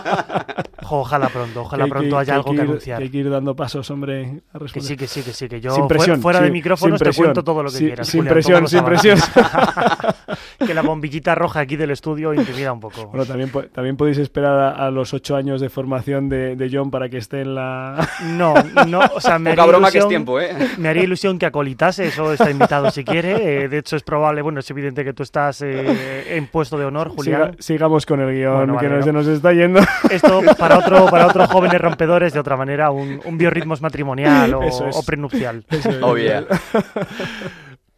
Ojalá 0.90 1.28
pronto, 1.28 1.60
ojalá 1.62 1.84
Que 1.84 1.90
pronto 1.90 2.16
que- 2.16 2.20
haya 2.22 2.32
hay 2.32 2.36
algo 2.38 2.50
que 2.50 2.56
que 2.56 2.62
ir- 2.62 2.68
anunciar. 2.68 2.98
que 2.98 3.04
hay 3.04 3.10
que 3.10 3.18
ir 3.18 3.30
dando 3.30 3.54
pasos, 3.56 3.90
hombre, 3.90 4.40
a 4.52 4.58
Que 4.58 4.80
sí, 4.80 4.96
que 4.96 5.06
sí, 5.06 5.22
que 5.22 5.32
sí, 5.32 5.48
que 5.48 5.60
yo 5.60 5.70
Sin 5.72 5.82
fu- 5.82 5.88
presión, 5.88 6.20
fuera 6.22 6.40
de 6.40 6.46
sin- 6.46 6.52
micrófonos 6.52 6.98
sin 6.98 6.98
te 6.98 7.04
presión. 7.04 7.24
cuento 7.26 7.44
todo 7.44 7.62
lo 7.62 7.70
que 7.70 7.76
Sin- 7.76 7.86
quieras. 7.88 8.06
sin 8.08 8.20
Julián, 8.20 8.34
presión, 8.34 8.68
sin 8.68 8.78
sabes. 8.80 9.30
que 10.66 10.74
la 10.74 10.82
bombillita 10.82 11.34
roja 11.34 11.60
aquí 11.60 11.76
del 11.76 11.90
estudio 11.90 12.34
intimida 12.34 12.72
un 12.72 12.80
poco. 12.80 13.06
Bueno, 13.08 13.24
también, 13.26 13.50
también 13.72 13.96
podéis 13.96 14.18
esperar 14.18 14.58
a, 14.58 14.86
a 14.86 14.90
los 14.90 15.14
ocho 15.14 15.36
años 15.36 15.60
de 15.60 15.68
formación 15.68 16.28
de, 16.28 16.56
de 16.56 16.70
John 16.72 16.90
para 16.90 17.08
que 17.08 17.18
esté 17.18 17.42
en 17.42 17.54
la... 17.54 18.08
No, 18.24 18.54
no, 18.86 19.00
o 19.14 19.20
sea, 19.20 19.38
me 19.38 19.50
Poca 19.50 19.62
haría, 19.62 19.72
broma 19.72 19.90
que 19.90 19.98
es 19.98 20.04
ilusión, 20.04 20.08
tiempo, 20.08 20.40
¿eh? 20.40 20.54
me 20.78 20.88
haría 20.88 21.04
ilusión 21.04 21.38
que 21.38 21.46
acolitase, 21.46 22.06
eso 22.08 22.32
está 22.32 22.50
invitado 22.50 22.90
si 22.90 23.04
quiere. 23.04 23.64
eh, 23.64 23.68
de 23.68 23.78
hecho, 23.78 23.96
es 23.96 24.02
probable, 24.02 24.42
bueno, 24.42 24.60
es 24.60 24.70
evidente 24.70 25.04
que 25.04 25.12
tú 25.12 25.22
estás 25.22 25.62
eh, 25.62 26.36
en 26.36 26.46
puesto 26.48 26.76
de 26.78 26.84
honor, 26.84 27.08
Julián. 27.10 27.52
Siga- 27.52 27.62
sigamos 27.62 28.06
con 28.06 28.20
el 28.20 28.34
guion, 28.34 28.56
Bueno, 28.56 28.78
que 28.78 28.88
vale, 28.88 28.88
no, 28.90 28.96
no. 28.98 29.02
se 29.04 29.12
nos 29.12 29.26
está 29.28 29.52
yendo. 29.52 29.80
Esto 30.10 30.40
para 30.58 30.77
otro 30.78 31.06
para 31.06 31.26
otros 31.26 31.50
jóvenes 31.50 31.80
rompedores, 31.80 32.32
de 32.32 32.40
otra 32.40 32.56
manera, 32.56 32.90
un, 32.90 33.20
un 33.24 33.38
biorritmos 33.38 33.82
matrimonial 33.82 34.54
o, 34.54 34.62
Eso 34.62 34.88
es. 34.88 34.96
o 34.96 35.02
prenupcial. 35.02 35.64
Eso 35.70 35.90
es. 35.90 36.02
Oh, 36.02 36.16
yeah. 36.16 36.44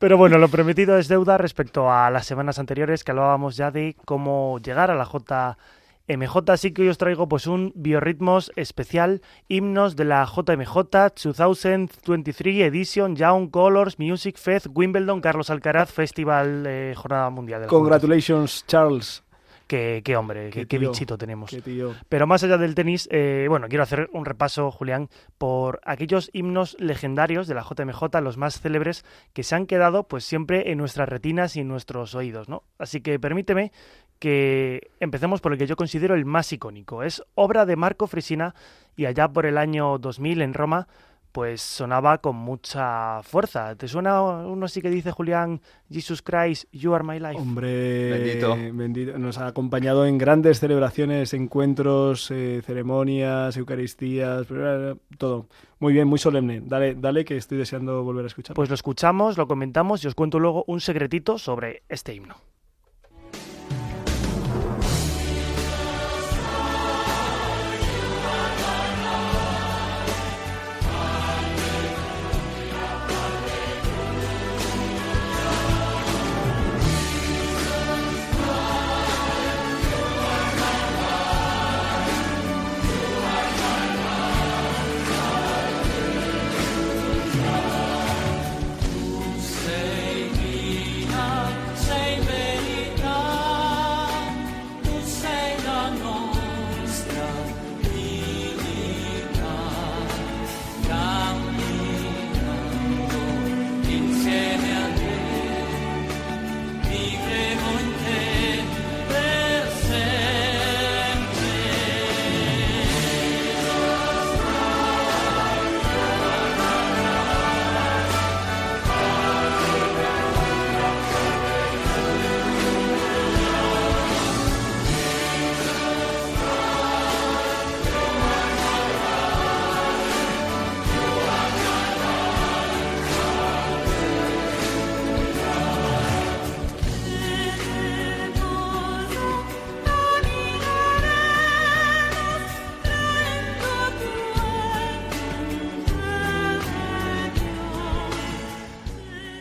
Pero 0.00 0.16
bueno, 0.16 0.38
lo 0.38 0.48
prometido 0.48 0.96
es 0.96 1.08
deuda 1.08 1.36
respecto 1.36 1.92
a 1.92 2.10
las 2.10 2.24
semanas 2.24 2.58
anteriores 2.58 3.04
que 3.04 3.10
hablábamos 3.10 3.56
ya 3.58 3.70
de 3.70 3.96
cómo 4.06 4.58
llegar 4.58 4.90
a 4.90 4.94
la 4.94 5.04
JMJ. 5.04 6.50
Así 6.50 6.72
que 6.72 6.80
hoy 6.80 6.88
os 6.88 6.96
traigo 6.96 7.28
pues 7.28 7.46
un 7.46 7.72
biorritmos 7.74 8.50
especial, 8.56 9.20
himnos 9.48 9.96
de 9.96 10.06
la 10.06 10.24
JMJ 10.24 10.74
2023 11.22 12.60
Edition 12.62 13.14
Young 13.14 13.50
Colors 13.50 13.98
Music 13.98 14.38
Fest 14.38 14.68
Wimbledon 14.72 15.20
Carlos 15.20 15.50
Alcaraz 15.50 15.92
Festival 15.92 16.64
eh, 16.66 16.94
Jornada 16.96 17.28
Mundial. 17.28 17.66
Congratulations, 17.66 18.64
Charles. 18.66 19.22
Qué, 19.70 20.02
qué 20.04 20.16
hombre, 20.16 20.50
qué, 20.50 20.66
qué 20.66 20.80
tío, 20.80 20.90
bichito 20.90 21.16
tenemos. 21.16 21.48
Tío. 21.62 21.94
Pero 22.08 22.26
más 22.26 22.42
allá 22.42 22.58
del 22.58 22.74
tenis, 22.74 23.08
eh, 23.12 23.46
bueno, 23.48 23.68
quiero 23.68 23.84
hacer 23.84 24.10
un 24.12 24.24
repaso, 24.24 24.72
Julián, 24.72 25.08
por 25.38 25.80
aquellos 25.84 26.28
himnos 26.32 26.76
legendarios 26.80 27.46
de 27.46 27.54
la 27.54 27.62
JMJ, 27.62 28.20
los 28.20 28.36
más 28.36 28.60
célebres, 28.60 29.04
que 29.32 29.44
se 29.44 29.54
han 29.54 29.66
quedado 29.66 30.08
pues 30.08 30.24
siempre 30.24 30.72
en 30.72 30.78
nuestras 30.78 31.08
retinas 31.08 31.54
y 31.54 31.60
en 31.60 31.68
nuestros 31.68 32.16
oídos, 32.16 32.48
¿no? 32.48 32.64
Así 32.80 33.00
que 33.00 33.20
permíteme 33.20 33.70
que 34.18 34.90
empecemos 34.98 35.40
por 35.40 35.52
el 35.52 35.58
que 35.58 35.68
yo 35.68 35.76
considero 35.76 36.16
el 36.16 36.24
más 36.24 36.52
icónico. 36.52 37.04
Es 37.04 37.22
obra 37.36 37.64
de 37.64 37.76
Marco 37.76 38.08
Frisina 38.08 38.56
y 38.96 39.06
allá 39.06 39.28
por 39.28 39.46
el 39.46 39.56
año 39.56 39.98
2000 39.98 40.42
en 40.42 40.52
Roma, 40.52 40.88
pues 41.32 41.60
sonaba 41.60 42.18
con 42.18 42.36
mucha 42.36 43.22
fuerza. 43.22 43.76
¿Te 43.76 43.88
suena 43.88 44.22
uno 44.22 44.66
así 44.66 44.82
que 44.82 44.90
dice 44.90 45.10
Julián, 45.10 45.60
Jesus 45.90 46.22
Christ, 46.22 46.64
You 46.72 46.94
Are 46.94 47.04
My 47.04 47.18
Life? 47.18 47.36
Hombre, 47.36 48.10
Bendito. 48.10 48.56
bendito. 48.72 49.18
Nos 49.18 49.38
ha 49.38 49.46
acompañado 49.46 50.06
en 50.06 50.18
grandes 50.18 50.60
celebraciones, 50.60 51.32
encuentros, 51.34 52.30
eh, 52.30 52.62
ceremonias, 52.64 53.56
eucaristías, 53.56 54.46
eh, 54.50 54.94
todo. 55.18 55.46
Muy 55.78 55.92
bien, 55.92 56.08
muy 56.08 56.18
solemne. 56.18 56.60
Dale, 56.64 56.94
dale 56.94 57.24
que 57.24 57.36
estoy 57.36 57.58
deseando 57.58 58.02
volver 58.02 58.24
a 58.24 58.28
escuchar. 58.28 58.54
Pues 58.54 58.68
lo 58.68 58.74
escuchamos, 58.74 59.38
lo 59.38 59.46
comentamos 59.46 60.04
y 60.04 60.08
os 60.08 60.14
cuento 60.14 60.38
luego 60.38 60.64
un 60.66 60.80
secretito 60.80 61.38
sobre 61.38 61.82
este 61.88 62.14
himno. 62.14 62.36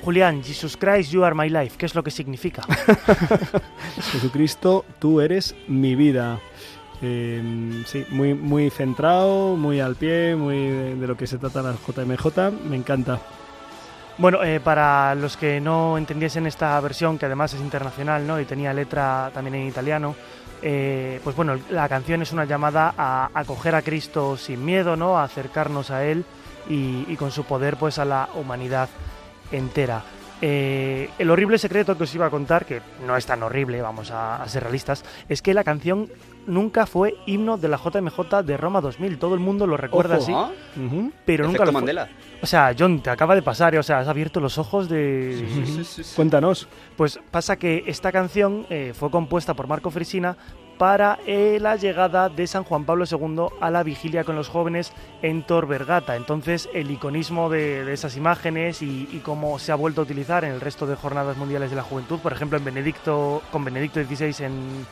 Julián, 0.10 0.42
Jesus 0.44 0.76
Christ, 0.76 1.12
You 1.12 1.24
Are 1.24 1.36
My 1.36 1.50
Life, 1.50 1.78
¿qué 1.78 1.86
es 1.86 1.94
lo 1.94 2.04
que 2.04 2.10
significa? 2.10 2.64
Jesucristo, 4.12 4.84
tú 4.98 5.22
eres 5.22 5.54
mi 5.68 5.94
vida. 5.94 6.40
Eh, 7.00 7.84
sí, 7.86 8.04
muy, 8.10 8.34
muy 8.34 8.72
centrado, 8.72 9.56
muy 9.56 9.80
al 9.80 9.96
pie, 9.96 10.36
muy 10.36 10.56
de, 10.56 10.96
de 10.96 11.08
lo 11.08 11.16
que 11.16 11.28
se 11.28 11.38
trata 11.38 11.62
la 11.62 11.74
JMJ. 11.74 12.52
Me 12.68 12.76
encanta. 12.76 13.20
Bueno, 14.18 14.44
eh, 14.44 14.60
para 14.60 15.14
los 15.14 15.38
que 15.38 15.62
no 15.62 15.96
entendiesen 15.96 16.48
esta 16.48 16.80
versión, 16.82 17.20
que 17.20 17.28
además 17.28 17.54
es 17.54 17.62
internacional, 17.62 18.26
¿no? 18.26 18.40
Y 18.40 18.46
tenía 18.46 18.74
letra 18.74 19.30
también 19.32 19.54
en 19.54 19.68
italiano, 19.68 20.16
eh, 20.64 21.22
pues 21.24 21.36
bueno, 21.36 21.56
la 21.70 21.88
canción 21.88 22.24
es 22.24 22.34
una 22.34 22.46
llamada 22.46 22.96
a 22.98 23.30
acoger 23.32 23.76
a 23.76 23.84
Cristo 23.84 24.38
sin 24.38 24.66
miedo, 24.66 24.96
¿no? 24.96 25.20
A 25.20 25.24
acercarnos 25.24 25.92
a 25.92 26.04
Él 26.04 26.26
y, 26.68 27.06
y 27.08 27.16
con 27.16 27.30
su 27.30 27.44
poder, 27.44 27.78
pues 27.78 28.00
a 28.00 28.06
la 28.06 28.28
humanidad 28.34 28.90
entera. 29.52 30.04
Eh, 30.42 31.10
el 31.20 31.30
horrible 31.30 31.58
secreto 31.58 31.98
que 31.98 32.04
os 32.04 32.16
iba 32.16 32.26
a 32.26 32.30
contar, 32.30 32.66
que 32.66 32.82
no 33.06 33.18
es 33.18 33.26
tan 33.26 33.44
horrible, 33.44 33.82
vamos 33.82 34.10
a, 34.12 34.42
a 34.42 34.48
ser 34.48 34.64
realistas, 34.64 35.04
es 35.28 35.42
que 35.42 35.54
la 35.54 35.66
canción 35.66 36.10
nunca 36.48 36.86
fue 36.86 37.16
himno 37.26 37.58
de 37.58 37.68
la 37.68 37.78
JMJ 37.78 38.44
de 38.46 38.56
Roma 38.56 38.80
2000. 38.80 39.20
Todo 39.20 39.34
el 39.34 39.42
mundo 39.42 39.68
lo 39.68 39.76
recuerda 39.76 40.16
Ojo. 40.16 40.24
así, 40.24 40.32
¿Ah? 40.34 40.50
Pero 41.26 41.46
nunca 41.46 41.60
lo 41.66 41.72
fue. 41.72 41.82
Mandela. 41.82 42.10
O 42.42 42.46
sea, 42.46 42.74
John, 42.78 43.02
te 43.02 43.10
acaba 43.10 43.36
de 43.36 43.42
pasar, 43.42 43.76
¿eh? 43.76 43.80
o 43.80 43.84
sea, 43.84 44.00
has 44.00 44.08
abierto 44.08 44.40
los 44.40 44.58
ojos 44.58 44.88
de... 44.88 45.46
Cuéntanos. 46.16 46.70
Pues 46.96 47.20
pasa 47.32 47.58
que 47.58 47.84
esta 47.88 48.12
canción 48.14 48.66
eh, 48.70 48.94
fue 48.98 49.12
compuesta 49.12 49.54
por 49.54 49.68
Marco 49.68 49.92
Frisina 49.92 50.38
para 50.80 51.20
eh, 51.28 51.58
la 51.60 51.76
llegada 51.76 52.30
de 52.30 52.48
San 52.48 52.64
Juan 52.64 52.86
Pablo 52.86 53.04
II 53.04 53.48
a 53.60 53.70
la 53.70 53.84
vigilia 53.84 54.24
con 54.24 54.38
los 54.38 54.48
jóvenes 54.48 54.94
en 55.22 55.44
Tor 55.44 55.68
Vergata. 55.68 56.16
Entonces, 56.16 56.70
el 56.74 56.90
iconismo 56.90 57.50
de, 57.50 57.92
esas 57.92 58.16
imágenes 58.16 58.82
y, 58.82 59.22
cómo 59.26 59.60
se 59.60 59.74
ha 59.74 59.76
vuelto 59.76 60.00
a 60.00 60.06
utilizar 60.06 60.46
en 60.46 60.54
el 60.54 60.62
resto 60.62 60.88
de 60.88 60.96
jornadas 60.96 61.36
mundiales 61.36 61.70
de 61.70 61.76
la 61.76 61.84
juventud, 61.84 62.20
por 62.20 62.32
ejemplo, 62.32 62.58
en 62.58 62.64
Benedicto, 62.64 63.42
con 63.52 63.66
Benedicto 63.66 64.02
XVI 64.02 64.46
en, 64.46 64.86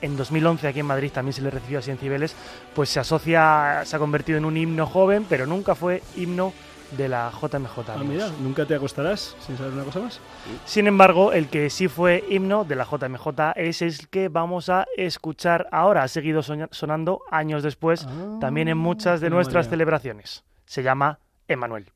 en 0.00 0.16
2011 0.16 0.68
aquí 0.68 0.80
en 0.80 0.86
Madrid 0.86 1.12
también 1.12 1.34
se 1.34 1.42
le 1.42 1.50
recibió 1.50 1.80
así 1.80 1.90
en 1.90 1.98
Cibeles, 1.98 2.34
pues 2.74 2.88
se 2.88 3.00
asocia, 3.00 3.82
se 3.84 3.94
ha 3.94 3.98
convertido 3.98 4.38
en 4.38 4.46
un 4.46 4.56
himno 4.56 4.86
joven, 4.86 5.26
pero 5.28 5.46
nunca 5.46 5.74
fue 5.74 6.02
himno 6.16 6.54
de 6.92 7.08
la 7.08 7.30
JMJ. 7.30 7.78
Ah, 7.88 8.02
mira, 8.06 8.28
nunca 8.40 8.64
te 8.66 8.74
acostarás 8.74 9.36
sin 9.40 9.56
saber 9.56 9.72
una 9.72 9.84
cosa 9.84 10.00
más. 10.00 10.20
Sin 10.64 10.86
embargo, 10.86 11.32
el 11.32 11.48
que 11.48 11.70
sí 11.70 11.88
fue 11.88 12.24
himno 12.28 12.64
de 12.64 12.76
la 12.76 12.84
JMJ 12.84 13.52
es 13.56 13.82
el 13.82 14.08
que 14.08 14.28
vamos 14.28 14.68
a 14.68 14.86
escuchar 14.96 15.68
ahora. 15.72 16.02
Ha 16.02 16.08
seguido 16.08 16.42
sonando 16.42 17.22
años 17.30 17.62
después, 17.62 18.06
también 18.40 18.68
en 18.68 18.78
muchas 18.78 19.20
de 19.20 19.30
nuestras 19.30 19.66
manera. 19.66 19.70
celebraciones. 19.70 20.44
Se 20.64 20.82
llama 20.82 21.18
Emanuel. 21.48 21.90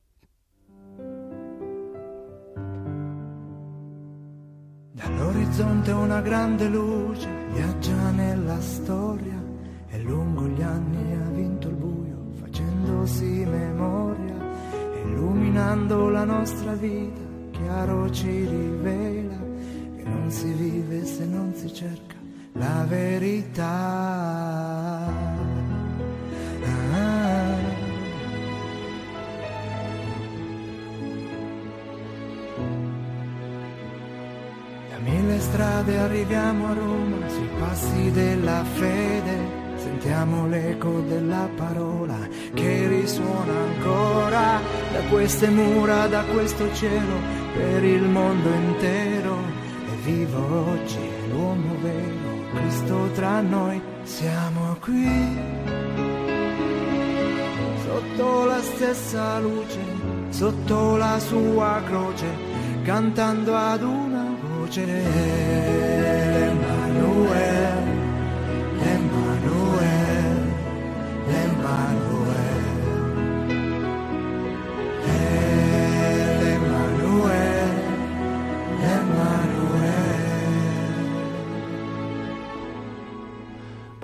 Dall'orizzonte 4.92 5.92
una 5.92 6.20
grande 6.20 6.68
luce 6.68 7.28
viaggia 7.52 8.10
nella 8.10 8.60
storia 8.60 9.40
e 9.88 9.98
lungo 10.02 10.46
gli 10.46 10.62
anni 10.62 11.14
ha 11.14 11.28
vinto 11.30 11.68
il 11.68 11.74
buio 11.74 12.16
facendosi 12.40 13.44
memoria, 13.46 14.29
illuminando 15.20 16.08
la 16.08 16.24
nostra 16.24 16.72
vita, 16.72 17.20
chiaro 17.50 18.10
ci 18.10 18.46
rivela 18.46 19.36
che 19.96 20.02
non 20.04 20.30
si 20.30 20.50
vive 20.52 21.04
se 21.04 21.26
non 21.26 21.52
si 21.54 21.72
cerca 21.74 22.14
la 22.52 22.84
verità. 22.88 23.68
Ah. 26.64 27.58
Da 34.88 34.98
mille 35.00 35.38
strade 35.38 35.98
arriviamo 35.98 36.66
a 36.66 36.72
Roma, 36.72 37.28
sui 37.28 37.48
passi 37.58 38.10
della 38.12 38.64
fede, 38.64 39.59
sentiamo 40.00 40.46
l'eco 40.46 41.00
della 41.00 41.46
parola 41.56 42.16
che 42.54 42.88
risuona 42.88 43.52
ancora 43.52 44.58
da 44.92 45.00
queste 45.10 45.50
mura, 45.50 46.06
da 46.06 46.24
questo 46.24 46.72
cielo, 46.72 47.16
per 47.52 47.84
il 47.84 48.04
mondo 48.04 48.48
intero. 48.50 49.36
E 49.92 49.96
vivo 50.02 50.70
oggi 50.70 50.98
l'uomo 51.30 51.74
vero, 51.82 52.48
Cristo 52.54 53.10
tra 53.14 53.42
noi, 53.42 53.78
siamo 54.04 54.78
qui, 54.80 55.06
sotto 57.84 58.44
la 58.46 58.60
stessa 58.62 59.38
luce, 59.40 59.80
sotto 60.30 60.96
la 60.96 61.18
sua 61.18 61.82
croce, 61.84 62.26
cantando 62.84 63.54
ad 63.54 63.82
una 63.82 64.34
voce. 64.40 64.82
Emanuele, 66.46 67.79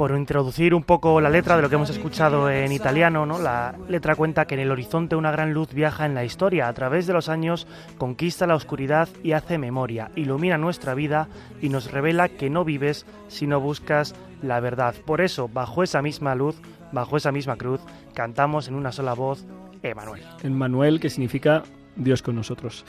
Por 0.07 0.17
introducir 0.17 0.73
un 0.73 0.85
poco 0.85 1.21
la 1.21 1.29
letra 1.29 1.57
de 1.57 1.63
lo 1.63 1.69
que 1.69 1.75
hemos 1.75 1.91
escuchado 1.91 2.49
en 2.49 2.71
italiano, 2.71 3.27
¿no? 3.27 3.41
la 3.41 3.75
letra 3.89 4.15
cuenta 4.15 4.45
que 4.45 4.55
en 4.55 4.61
el 4.61 4.71
horizonte 4.71 5.17
una 5.17 5.33
gran 5.33 5.53
luz 5.53 5.75
viaja 5.75 6.07
en 6.07 6.15
la 6.15 6.25
historia, 6.25 6.69
a 6.69 6.73
través 6.75 7.09
de 7.09 7.13
los 7.13 7.29
años 7.29 7.67
conquista 7.99 8.47
la 8.47 8.55
oscuridad 8.55 9.09
y 9.25 9.33
hace 9.33 9.59
memoria, 9.59 10.13
ilumina 10.15 10.59
nuestra 10.59 10.95
vida 10.95 11.27
y 11.61 11.71
nos 11.71 11.91
revela 11.91 12.29
que 12.29 12.51
no 12.51 12.65
vives 12.65 13.05
si 13.27 13.49
no 13.49 13.59
buscas 13.59 14.15
la 14.43 14.61
verdad. 14.61 14.95
Por 15.05 15.21
eso, 15.21 15.49
bajo 15.49 15.83
esa 15.83 16.03
misma 16.03 16.37
luz, 16.37 16.55
bajo 16.93 17.17
esa 17.17 17.33
misma 17.33 17.57
cruz, 17.57 17.81
cantamos 18.15 18.69
en 18.69 18.77
una 18.77 18.93
sola 18.93 19.13
voz, 19.13 19.45
Emanuel. 19.83 20.23
En 20.45 20.57
Manuel, 20.57 21.01
que 21.01 21.11
significa 21.11 21.65
Dios 21.97 22.23
con 22.23 22.37
nosotros. 22.37 22.85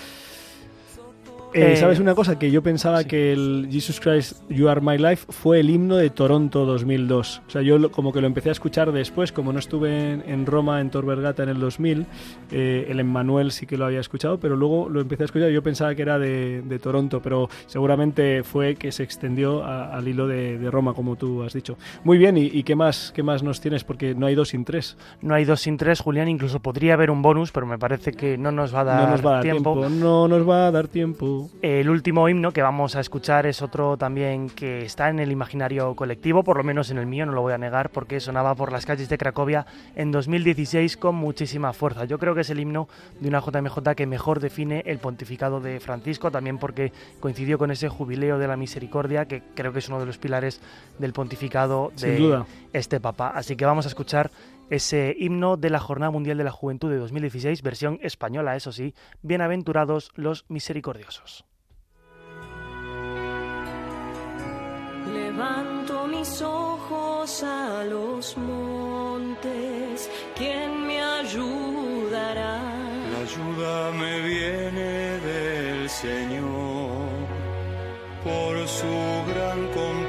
Eh, 1.54 1.74
Eh, 1.74 1.76
¿Sabes 1.78 2.00
una 2.00 2.14
cosa? 2.14 2.38
Que 2.38 2.52
yo 2.52 2.62
pensaba 2.62 3.04
que 3.06 3.32
el 3.32 3.70
Jesus 3.72 4.00
Christ 4.00 4.42
You 4.50 4.68
Are 4.70 4.82
My 4.82 4.98
Life 4.98 5.26
fue 5.30 5.60
el 5.62 5.70
himno 5.70 5.96
de 5.96 6.10
Toronto 6.10 6.66
2002. 6.66 7.42
O 7.48 7.50
sea, 7.50 7.62
yo 7.62 7.78
lo- 7.80 7.90
como 7.90 8.12
que 8.12 8.20
lo 8.22 8.28
empecé 8.28 8.50
a 8.50 8.52
escuchar 8.52 8.92
después, 8.92 9.32
como 9.32 9.54
no 9.54 9.60
estuve 9.60 10.12
en, 10.14 10.24
en 10.28 10.46
Roma, 10.46 10.82
en 10.82 10.90
Tor 10.92 11.06
Vergata 11.06 11.44
en 11.44 11.50
el 11.50 11.60
2000, 11.60 12.06
eh, 12.52 12.88
el 12.90 13.00
Emmanuel 13.00 13.52
sí 13.52 13.66
que 13.66 13.78
lo 13.78 13.86
había 13.86 14.02
escuchado, 14.02 14.40
pero 14.40 14.56
luego 14.58 14.90
lo 14.90 15.00
empecé 15.02 15.24
a 15.24 15.26
escuchar 15.26 15.50
yo 15.50 15.64
pensaba 15.64 15.96
que 15.96 16.02
era 16.02 16.20
de, 16.20 16.62
de 16.64 16.80
Toronto, 16.80 17.22
pero 17.22 17.50
seguramente 17.66 18.44
fue 18.44 18.76
que 18.76 18.92
se 18.92 19.04
extendió 19.04 19.64
a- 19.64 19.96
al 19.96 20.08
hilo 20.08 20.28
de, 20.28 20.58
de 20.60 20.70
Roma, 20.70 20.94
como 20.94 21.16
tú 21.16 21.44
has 21.44 21.54
dicho. 21.54 21.78
Muy 22.04 22.18
bien, 22.18 22.38
¿y, 22.38 22.46
y 22.46 22.64
qué, 22.64 22.76
más, 22.76 23.12
qué 23.16 23.24
más 23.24 23.42
nos 23.42 23.62
tienes? 23.62 23.84
Porque 23.86 24.14
no 24.16 24.26
hay 24.26 24.36
dos 24.36 24.50
sin 24.50 24.66
tres. 24.66 24.98
No 25.22 25.34
hay 25.34 25.46
dos 25.46 25.62
sin 25.62 25.78
tres, 25.78 26.02
Julián, 26.02 26.28
incluso 26.28 26.60
podría 26.60 26.94
haber 26.94 27.10
un 27.10 27.22
bonus, 27.22 27.52
pero 27.54 27.66
me 27.66 27.80
parece 27.80 28.12
que 28.12 28.38
no 28.38 28.52
nos 28.52 28.76
va 28.76 28.82
a 28.82 28.84
dar, 28.84 29.02
no 29.02 29.08
nos 29.12 29.26
va 29.26 29.30
a 29.30 29.34
dar 29.36 29.44
tiempo. 29.44 29.90
No 29.90 30.28
nos 30.28 30.48
va 30.48 30.68
a 30.68 30.72
dar 30.72 30.88
tiempo. 30.88 31.37
El 31.62 31.90
último 31.90 32.30
himno 32.30 32.52
que 32.52 32.62
vamos 32.62 32.96
a 32.96 33.00
escuchar 33.00 33.46
es 33.46 33.62
otro 33.62 33.98
también 33.98 34.50
que 34.50 34.86
está 34.86 35.10
en 35.10 35.20
el 35.20 35.32
imaginario 35.32 35.96
colectivo, 35.96 36.44
por 36.44 36.58
lo 36.58 36.64
menos 36.64 36.92
en 36.92 36.98
el 36.98 37.06
mío, 37.06 37.26
no 37.26 37.32
lo 37.32 37.42
voy 37.42 37.54
a 37.54 37.58
negar, 37.58 37.90
porque 37.90 38.20
sonaba 38.20 38.56
por 38.56 38.72
las 38.72 38.86
calles 38.86 39.10
de 39.10 39.18
Cracovia 39.18 39.66
en 39.96 40.12
2016 40.12 40.98
con 40.98 41.16
muchísima 41.16 41.74
fuerza. 41.74 42.06
Yo 42.06 42.20
creo 42.20 42.36
que 42.36 42.42
es 42.42 42.50
el 42.50 42.60
himno 42.60 42.88
de 43.20 43.30
una 43.30 43.40
JMJ 43.40 43.96
que 43.96 44.06
mejor 44.06 44.40
define 44.40 44.84
el 44.86 45.00
pontificado 45.00 45.60
de 45.60 45.80
Francisco, 45.80 46.32
también 46.32 46.58
porque 46.58 46.92
coincidió 47.20 47.58
con 47.58 47.72
ese 47.72 47.90
jubileo 47.90 48.38
de 48.38 48.48
la 48.48 48.58
misericordia, 48.58 49.26
que 49.26 49.44
creo 49.56 49.74
que 49.74 49.80
es 49.80 49.90
uno 49.90 50.00
de 50.00 50.06
los 50.06 50.18
pilares 50.18 50.62
del 51.00 51.14
pontificado 51.14 51.92
Sin 51.96 52.10
de 52.10 52.18
duda. 52.18 52.46
este 52.74 53.00
papa. 53.00 53.30
Así 53.30 53.56
que 53.56 53.66
vamos 53.66 53.86
a 53.86 53.90
escuchar 53.90 54.32
ese 54.70 55.16
himno 55.18 55.58
de 55.58 55.70
la 55.70 55.80
Jornada 55.80 56.12
Mundial 56.12 56.38
de 56.38 56.44
la 56.44 56.52
Juventud 56.52 56.90
de 56.90 56.98
2016, 56.98 57.62
versión 57.62 58.00
española, 58.02 58.56
eso 58.56 58.72
sí, 58.72 58.94
bienaventurados 59.22 60.12
los 60.16 60.46
misericordiosos. 60.50 61.46
Levanto 65.14 66.08
mis 66.08 66.42
ojos 66.42 67.44
a 67.44 67.84
los 67.86 68.38
montes, 68.38 70.10
¿quién 70.36 70.86
me 70.86 71.02
ayudará? 71.02 72.62
La 73.12 73.20
ayuda 73.20 73.92
me 73.92 74.22
viene 74.22 75.20
del 75.20 75.90
Señor 75.90 77.08
por 78.24 78.68
su 78.68 78.86
gran 79.34 79.68
compasión. 79.68 80.07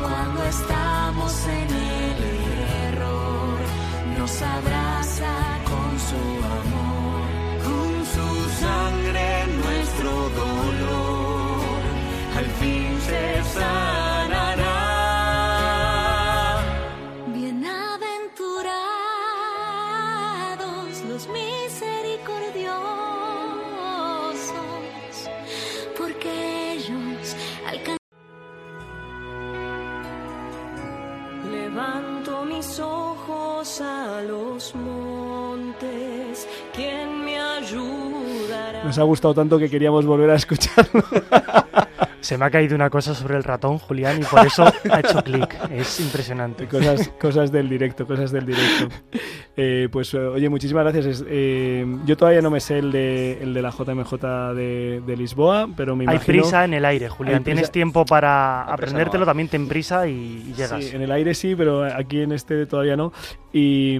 Cuando 0.00 0.44
estamos 0.44 1.46
en 1.46 1.70
el 1.74 2.24
error, 2.92 3.58
nos 4.18 4.42
abraza 4.42 5.45
mis 32.76 32.80
ojos 32.80 33.80
a 33.80 34.20
los 34.22 34.74
montes, 34.74 36.46
¿quién 36.74 37.24
me 37.24 37.38
ayudará? 37.40 38.84
Nos 38.84 38.98
ha 38.98 39.02
gustado 39.02 39.32
tanto 39.32 39.58
que 39.58 39.70
queríamos 39.70 40.04
volver 40.04 40.28
a 40.30 40.34
escucharlo. 40.34 41.02
Se 42.20 42.36
me 42.38 42.44
ha 42.44 42.50
caído 42.50 42.74
una 42.74 42.90
cosa 42.90 43.14
sobre 43.14 43.36
el 43.36 43.44
ratón, 43.44 43.78
Julián, 43.78 44.20
y 44.20 44.24
por 44.24 44.44
eso 44.46 44.64
ha 44.90 45.00
hecho 45.00 45.22
clic. 45.22 45.56
Es 45.70 46.00
impresionante. 46.00 46.66
Cosas, 46.66 47.08
cosas 47.20 47.52
del 47.52 47.68
directo, 47.68 48.06
cosas 48.06 48.32
del 48.32 48.46
directo. 48.46 48.88
Eh, 49.56 49.88
pues 49.90 50.12
eh, 50.12 50.18
oye, 50.18 50.48
muchísimas 50.48 50.84
gracias. 50.84 51.24
Eh, 51.26 51.86
yo 52.04 52.16
todavía 52.16 52.42
no 52.42 52.50
me 52.50 52.60
sé 52.60 52.78
el 52.78 52.92
de, 52.92 53.42
el 53.42 53.54
de 53.54 53.62
la 53.62 53.70
JMJ 53.70 54.12
de, 54.54 55.02
de 55.06 55.16
Lisboa, 55.16 55.68
pero 55.76 55.96
me 55.96 56.04
Hay 56.04 56.16
imagino... 56.16 56.42
prisa 56.42 56.64
en 56.64 56.74
el 56.74 56.84
aire, 56.84 57.06
Hay 57.06 57.10
Julián. 57.10 57.44
Tienes 57.44 57.70
tiempo 57.70 58.04
para 58.04 58.62
aprendértelo, 58.64 59.20
no 59.20 59.26
también 59.26 59.48
ten 59.48 59.66
prisa 59.68 60.06
y, 60.08 60.44
y 60.48 60.54
llegas. 60.54 60.84
Sí, 60.84 60.94
en 60.94 61.02
el 61.02 61.10
aire 61.12 61.32
sí, 61.34 61.54
pero 61.56 61.84
aquí 61.84 62.20
en 62.20 62.32
este 62.32 62.66
todavía 62.66 62.96
no. 62.96 63.12
Y, 63.52 63.96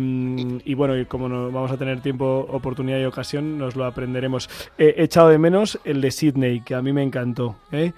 y 0.65 0.75
bueno, 0.75 0.99
y 0.99 1.07
como 1.07 1.29
no 1.29 1.51
vamos 1.51 1.71
a 1.71 1.79
tener 1.79 2.03
tiempo, 2.03 2.47
oportunidad 2.51 2.99
y 2.99 3.05
ocasión, 3.05 3.57
nos 3.57 3.77
lo 3.77 3.87
aprenderemos. 3.87 4.51
Eh, 4.77 4.95
he 4.99 5.05
echado 5.05 5.29
de 5.31 5.39
menos 5.39 5.79
el 5.85 6.03
de 6.03 6.11
Sydney, 6.11 6.61
que 6.61 6.75
a 6.75 6.83
mí 6.83 6.93
me 6.93 7.03
encantó. 7.03 7.57
¿eh? 7.73 7.93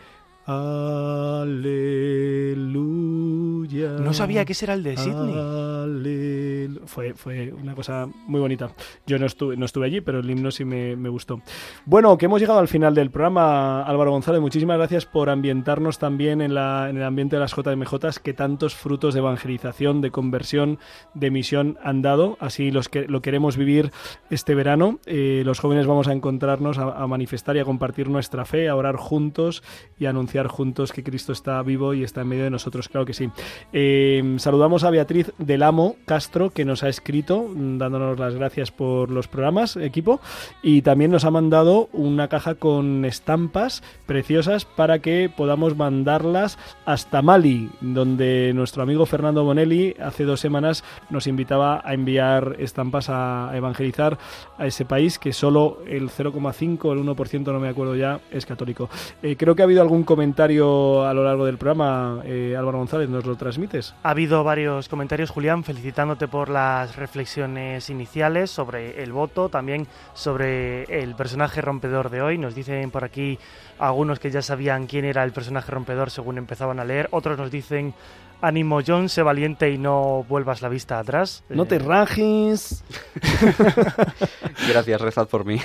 Aleluya. 2.59 3.91
No 4.01 4.13
sabía 4.13 4.45
que 4.45 4.53
ese 4.53 4.65
era 4.67 4.75
el 4.75 4.83
de 4.83 4.97
Sydney. 4.97 5.35
Alelu- 5.35 6.81
Fue, 6.87 7.15
fue 7.15 7.53
una 7.53 7.75
cosa 7.75 8.09
muy 8.27 8.41
bonita. 8.41 8.71
Yo 9.07 9.19
no 9.19 9.27
estuve, 9.27 9.57
no 9.57 9.65
estuve 9.67 9.87
allí, 9.87 10.01
pero 10.01 10.21
el 10.21 10.31
himno 10.31 10.51
sí 10.51 10.65
me, 10.65 10.97
me 10.97 11.09
gustó. 11.09 11.41
Bueno, 11.85 12.17
que 12.19 12.27
hemos 12.27 12.41
llegado 12.41 12.59
al 12.61 12.69
final 12.69 12.95
del 12.95 13.11
programa, 13.11 13.83
Álvaro 13.83 14.11
González. 14.11 14.41
Muchísimas 14.41 14.79
gracias 14.79 15.05
por 15.07 15.29
ambientarnos 15.31 15.99
también 15.99 16.41
en, 16.41 16.55
la, 16.55 16.89
en 16.91 16.97
el 16.97 17.03
ambiente 17.05 17.37
de 17.37 17.41
las 17.41 17.55
JMJs 17.55 18.19
que 18.19 18.33
tantos 18.35 18.75
frutos 18.75 19.15
de 19.15 19.21
evangelización, 19.21 20.01
de 20.01 20.11
conversión, 20.11 20.79
de 21.15 21.31
misión 21.31 21.79
han 21.83 22.01
dado. 22.03 22.37
Así 22.41 22.71
los 22.71 22.89
que 22.89 23.07
lo 23.07 23.21
queremos 23.23 23.57
vivir 23.57 23.91
este 24.31 24.55
verano. 24.55 24.99
Eh, 25.07 25.43
los 25.45 25.61
jóvenes 25.61 25.87
vamos 25.87 26.09
a 26.09 26.13
encontrarnos, 26.13 26.79
a, 26.79 27.03
a 27.03 27.07
manifestar 27.07 27.57
y 27.57 27.61
a 27.61 27.65
compartir 27.65 28.09
nuestra 28.09 28.45
fe, 28.45 28.69
a 28.69 28.77
orar 28.77 28.97
juntos 28.97 29.63
y 29.99 30.07
a 30.07 30.11
anunciar 30.11 30.38
juntos 30.47 30.93
que 30.93 31.03
Cristo 31.03 31.33
está 31.33 31.61
vivo 31.63 31.95
y 31.95 32.05
está 32.05 32.21
en 32.21 32.29
medio 32.29 32.45
de 32.45 32.51
nosotros. 32.51 32.89
Claro 32.89 33.05
que 33.05 33.15
sí. 33.15 33.31
Eh, 33.73 34.37
saludamos 34.39 34.85
a 34.85 34.91
Beatriz 34.91 35.33
del 35.39 35.65
Amo 35.65 35.97
Castro, 36.05 36.51
que 36.51 36.65
nos 36.65 36.85
ha 36.85 36.89
escrito 36.89 37.43
mm, 37.43 37.79
dándonos 37.79 38.19
las 38.19 38.35
gracias 38.35 38.71
por 38.71 39.11
los 39.11 39.27
programas, 39.27 39.77
equipo, 39.77 40.21
y 40.63 40.83
también 40.83 41.11
nos 41.11 41.25
ha 41.25 41.31
mandado 41.31 41.89
una 41.93 42.29
caja 42.29 42.55
con 42.55 43.05
estampas 43.05 43.83
preciosas 44.07 44.65
para 44.65 45.01
que 45.01 45.31
podamos 45.35 45.77
mandarlas 45.77 46.59
hasta 46.85 47.23
Mali, 47.23 47.71
donde 47.81 48.53
nuestro 48.55 48.83
amigo 48.83 49.07
Fernando 49.07 49.45
Bonelli 49.45 49.95
hace 50.01 50.25
dos 50.25 50.41
semanas 50.41 50.85
nos 51.11 51.27
invitaba 51.27 51.81
a 51.85 51.95
enviar 51.95 52.57
estampas 52.59 53.09
a 53.09 53.51
evangelizar 53.55 54.19
a 54.57 54.67
ese 54.67 54.85
país 54.85 55.19
que 55.19 55.33
solo 55.33 55.79
el 55.87 56.11
0,5 56.11 56.85
o 56.85 56.93
el 56.93 57.01
1%, 57.01 57.53
no 57.53 57.61
me 57.61 57.69
acuerdo 57.69 57.97
ya, 57.97 58.21
es 58.31 58.47
católico. 58.47 58.89
Eh, 59.23 59.37
creo 59.37 59.55
que 59.55 59.63
ha 59.63 59.65
habido 59.65 59.83
algún 59.83 60.05
comentario 60.05 60.28
a 60.37 61.13
lo 61.15 61.25
largo 61.25 61.45
del 61.47 61.59
programa, 61.59 62.21
eh, 62.25 62.55
Álvaro 62.57 62.79
González, 62.79 63.09
¿nos 63.09 63.25
lo 63.25 63.37
transmites? 63.37 63.95
Ha 64.03 64.11
habido 64.11 64.45
varios 64.45 64.89
comentarios, 64.89 65.31
Julián, 65.31 65.65
felicitándote 65.65 66.29
por 66.29 66.49
las 66.49 66.97
reflexiones 66.97 67.91
iniciales 67.91 68.51
sobre 68.51 69.03
el 69.03 69.13
voto, 69.13 69.49
también 69.49 69.87
sobre 70.15 70.85
el 71.03 71.15
personaje 71.15 71.61
rompedor 71.61 72.11
de 72.11 72.23
hoy. 72.23 72.39
Nos 72.39 72.55
dicen 72.55 72.91
por 72.91 73.05
aquí 73.05 73.39
algunos 73.79 74.19
que 74.19 74.31
ya 74.31 74.43
sabían 74.43 74.87
quién 74.87 75.05
era 75.05 75.25
el 75.25 75.33
personaje 75.33 75.71
rompedor 75.73 76.11
según 76.11 76.39
empezaban 76.39 76.79
a 76.81 76.85
leer. 76.85 77.09
Otros 77.11 77.39
nos 77.39 77.51
dicen, 77.51 77.95
ánimo 78.41 78.81
John, 78.87 79.09
sé 79.09 79.23
valiente 79.23 79.71
y 79.71 79.79
no 79.79 80.25
vuelvas 80.29 80.63
la 80.63 80.69
vista 80.69 80.99
atrás. 80.99 81.43
No 81.49 81.67
te 81.67 81.77
Eh, 81.77 81.79
rajes. 81.81 82.85
Gracias, 84.69 85.01
rezad 85.01 85.29
por 85.29 85.45
mí. 85.45 85.61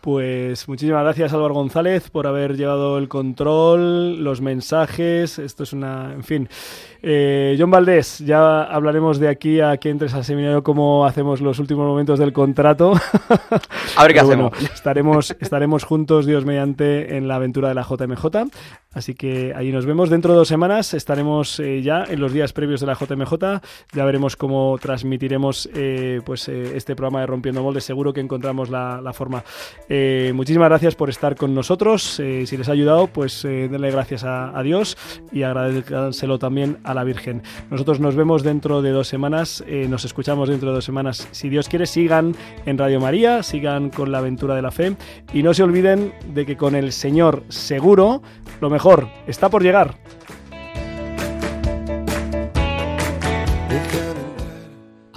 Pues 0.00 0.68
muchísimas 0.68 1.02
gracias 1.02 1.32
Álvaro 1.32 1.54
González 1.54 2.08
por 2.08 2.26
haber 2.26 2.56
llevado 2.56 2.98
el 2.98 3.08
control, 3.08 4.22
los 4.22 4.40
mensajes, 4.40 5.38
esto 5.38 5.64
es 5.64 5.72
una, 5.72 6.12
en 6.14 6.24
fin. 6.24 6.48
Eh, 7.02 7.56
John 7.58 7.70
Valdés, 7.70 8.18
ya 8.18 8.62
hablaremos 8.62 9.18
de 9.18 9.28
aquí 9.28 9.60
a 9.60 9.76
que 9.76 9.90
entres 9.90 10.14
al 10.14 10.24
seminario 10.24 10.62
cómo 10.62 11.06
hacemos 11.06 11.40
los 11.40 11.58
últimos 11.58 11.86
momentos 11.86 12.18
del 12.18 12.32
contrato. 12.32 12.92
A 13.96 14.02
ver 14.02 14.14
qué 14.14 14.22
bueno, 14.24 14.50
hacemos. 14.52 14.74
estaremos, 14.74 15.36
estaremos 15.40 15.84
juntos, 15.84 16.26
Dios 16.26 16.44
mediante, 16.44 17.16
en 17.16 17.28
la 17.28 17.36
aventura 17.36 17.68
de 17.68 17.74
la 17.74 17.82
JMJ. 17.82 18.24
Así 18.94 19.14
que 19.14 19.52
ahí 19.54 19.70
nos 19.70 19.86
vemos. 19.86 20.10
Dentro 20.10 20.32
de 20.32 20.38
dos 20.38 20.48
semanas 20.48 20.94
estaremos 20.94 21.60
eh, 21.60 21.82
ya 21.82 22.04
en 22.04 22.20
los 22.20 22.32
días 22.32 22.52
previos 22.52 22.80
de 22.80 22.86
la 22.86 22.94
JMJ. 22.94 23.60
Ya 23.92 24.04
veremos 24.04 24.34
cómo 24.34 24.76
transmitiremos 24.80 25.68
eh, 25.74 26.20
pues, 26.24 26.48
este 26.48 26.96
programa 26.96 27.20
de 27.20 27.26
Rompiendo 27.26 27.62
Moldes. 27.62 27.84
Seguro 27.84 28.12
que 28.12 28.20
encontramos 28.20 28.70
la, 28.70 29.00
la 29.00 29.12
forma. 29.12 29.37
Eh, 29.88 30.32
muchísimas 30.34 30.68
gracias 30.68 30.94
por 30.94 31.08
estar 31.10 31.36
con 31.36 31.54
nosotros. 31.54 32.20
Eh, 32.20 32.44
si 32.46 32.56
les 32.56 32.68
ha 32.68 32.72
ayudado, 32.72 33.06
pues 33.06 33.44
eh, 33.44 33.68
denle 33.70 33.90
gracias 33.90 34.24
a, 34.24 34.58
Dios 34.62 34.96
y 35.32 35.44
agradecérselo 35.44 36.38
también 36.38 36.78
a 36.84 36.92
la 36.94 37.04
Virgen. 37.04 37.42
Nosotros 37.70 38.00
nos 38.00 38.16
vemos 38.16 38.42
dentro 38.42 38.82
de 38.82 38.90
dos 38.90 39.08
semanas. 39.08 39.64
nos 39.88 40.04
escuchamos 40.04 40.48
dentro 40.48 40.70
de 40.70 40.74
dos 40.76 40.84
semanas. 40.84 41.28
Si 41.30 41.48
Dios 41.48 41.68
quiere, 41.68 41.86
sigan 41.86 42.34
en 42.66 42.76
Radio 42.76 43.00
María, 43.00 43.42
sigan 43.42 43.90
con 43.90 44.12
la 44.12 44.18
aventura 44.18 44.54
de 44.54 44.62
la 44.62 44.70
fe 44.70 44.96
y 45.32 45.42
no 45.42 45.54
se 45.54 45.62
olviden 45.62 46.12
de 46.34 46.44
que 46.44 46.56
con 46.56 46.74
el 46.74 46.92
Señor 46.92 47.44
seguro, 47.48 48.22
lo 48.60 48.70
mejor 48.70 49.08
está 49.26 49.48
por 49.48 49.62
llegar. 49.62 49.94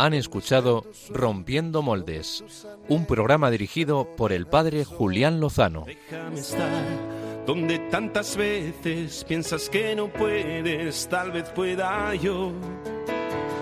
Han 0.02 0.16
escuchado 0.16 0.84
Rompiendo 1.12 1.84
Moldes, 1.84 2.44
un 2.90 3.06
programa 3.06 3.52
dirigido 3.52 4.08
por 4.18 4.34
el 4.34 4.48
padre 4.48 4.84
Julián 4.84 5.40
Lozano. 5.40 5.86
Déjame 5.86 6.40
estar 6.40 7.46
donde 7.46 7.78
tantas 7.92 8.36
veces 8.36 9.24
piensas 9.26 9.70
que 9.70 9.96
no 9.96 10.12
puedes, 10.12 11.08
tal 11.08 11.32
vez 11.32 11.48
pueda 11.50 12.16
yo. 12.16 12.52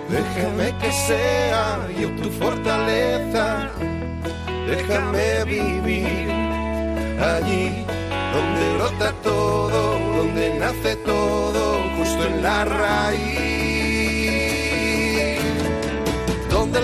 Déjame 0.09 0.73
que 0.79 0.91
sea 0.93 1.85
yo 1.99 2.09
tu 2.15 2.29
fortaleza. 2.29 3.69
Déjame 4.65 5.43
vivir 5.43 6.31
allí 7.19 7.85
donde 8.33 8.77
brota 8.77 9.11
todo, 9.23 9.99
donde 10.15 10.57
nace 10.57 10.95
todo, 11.05 11.83
justo 11.97 12.23
en 12.27 12.41
la 12.41 12.63
raíz. 12.63 13.58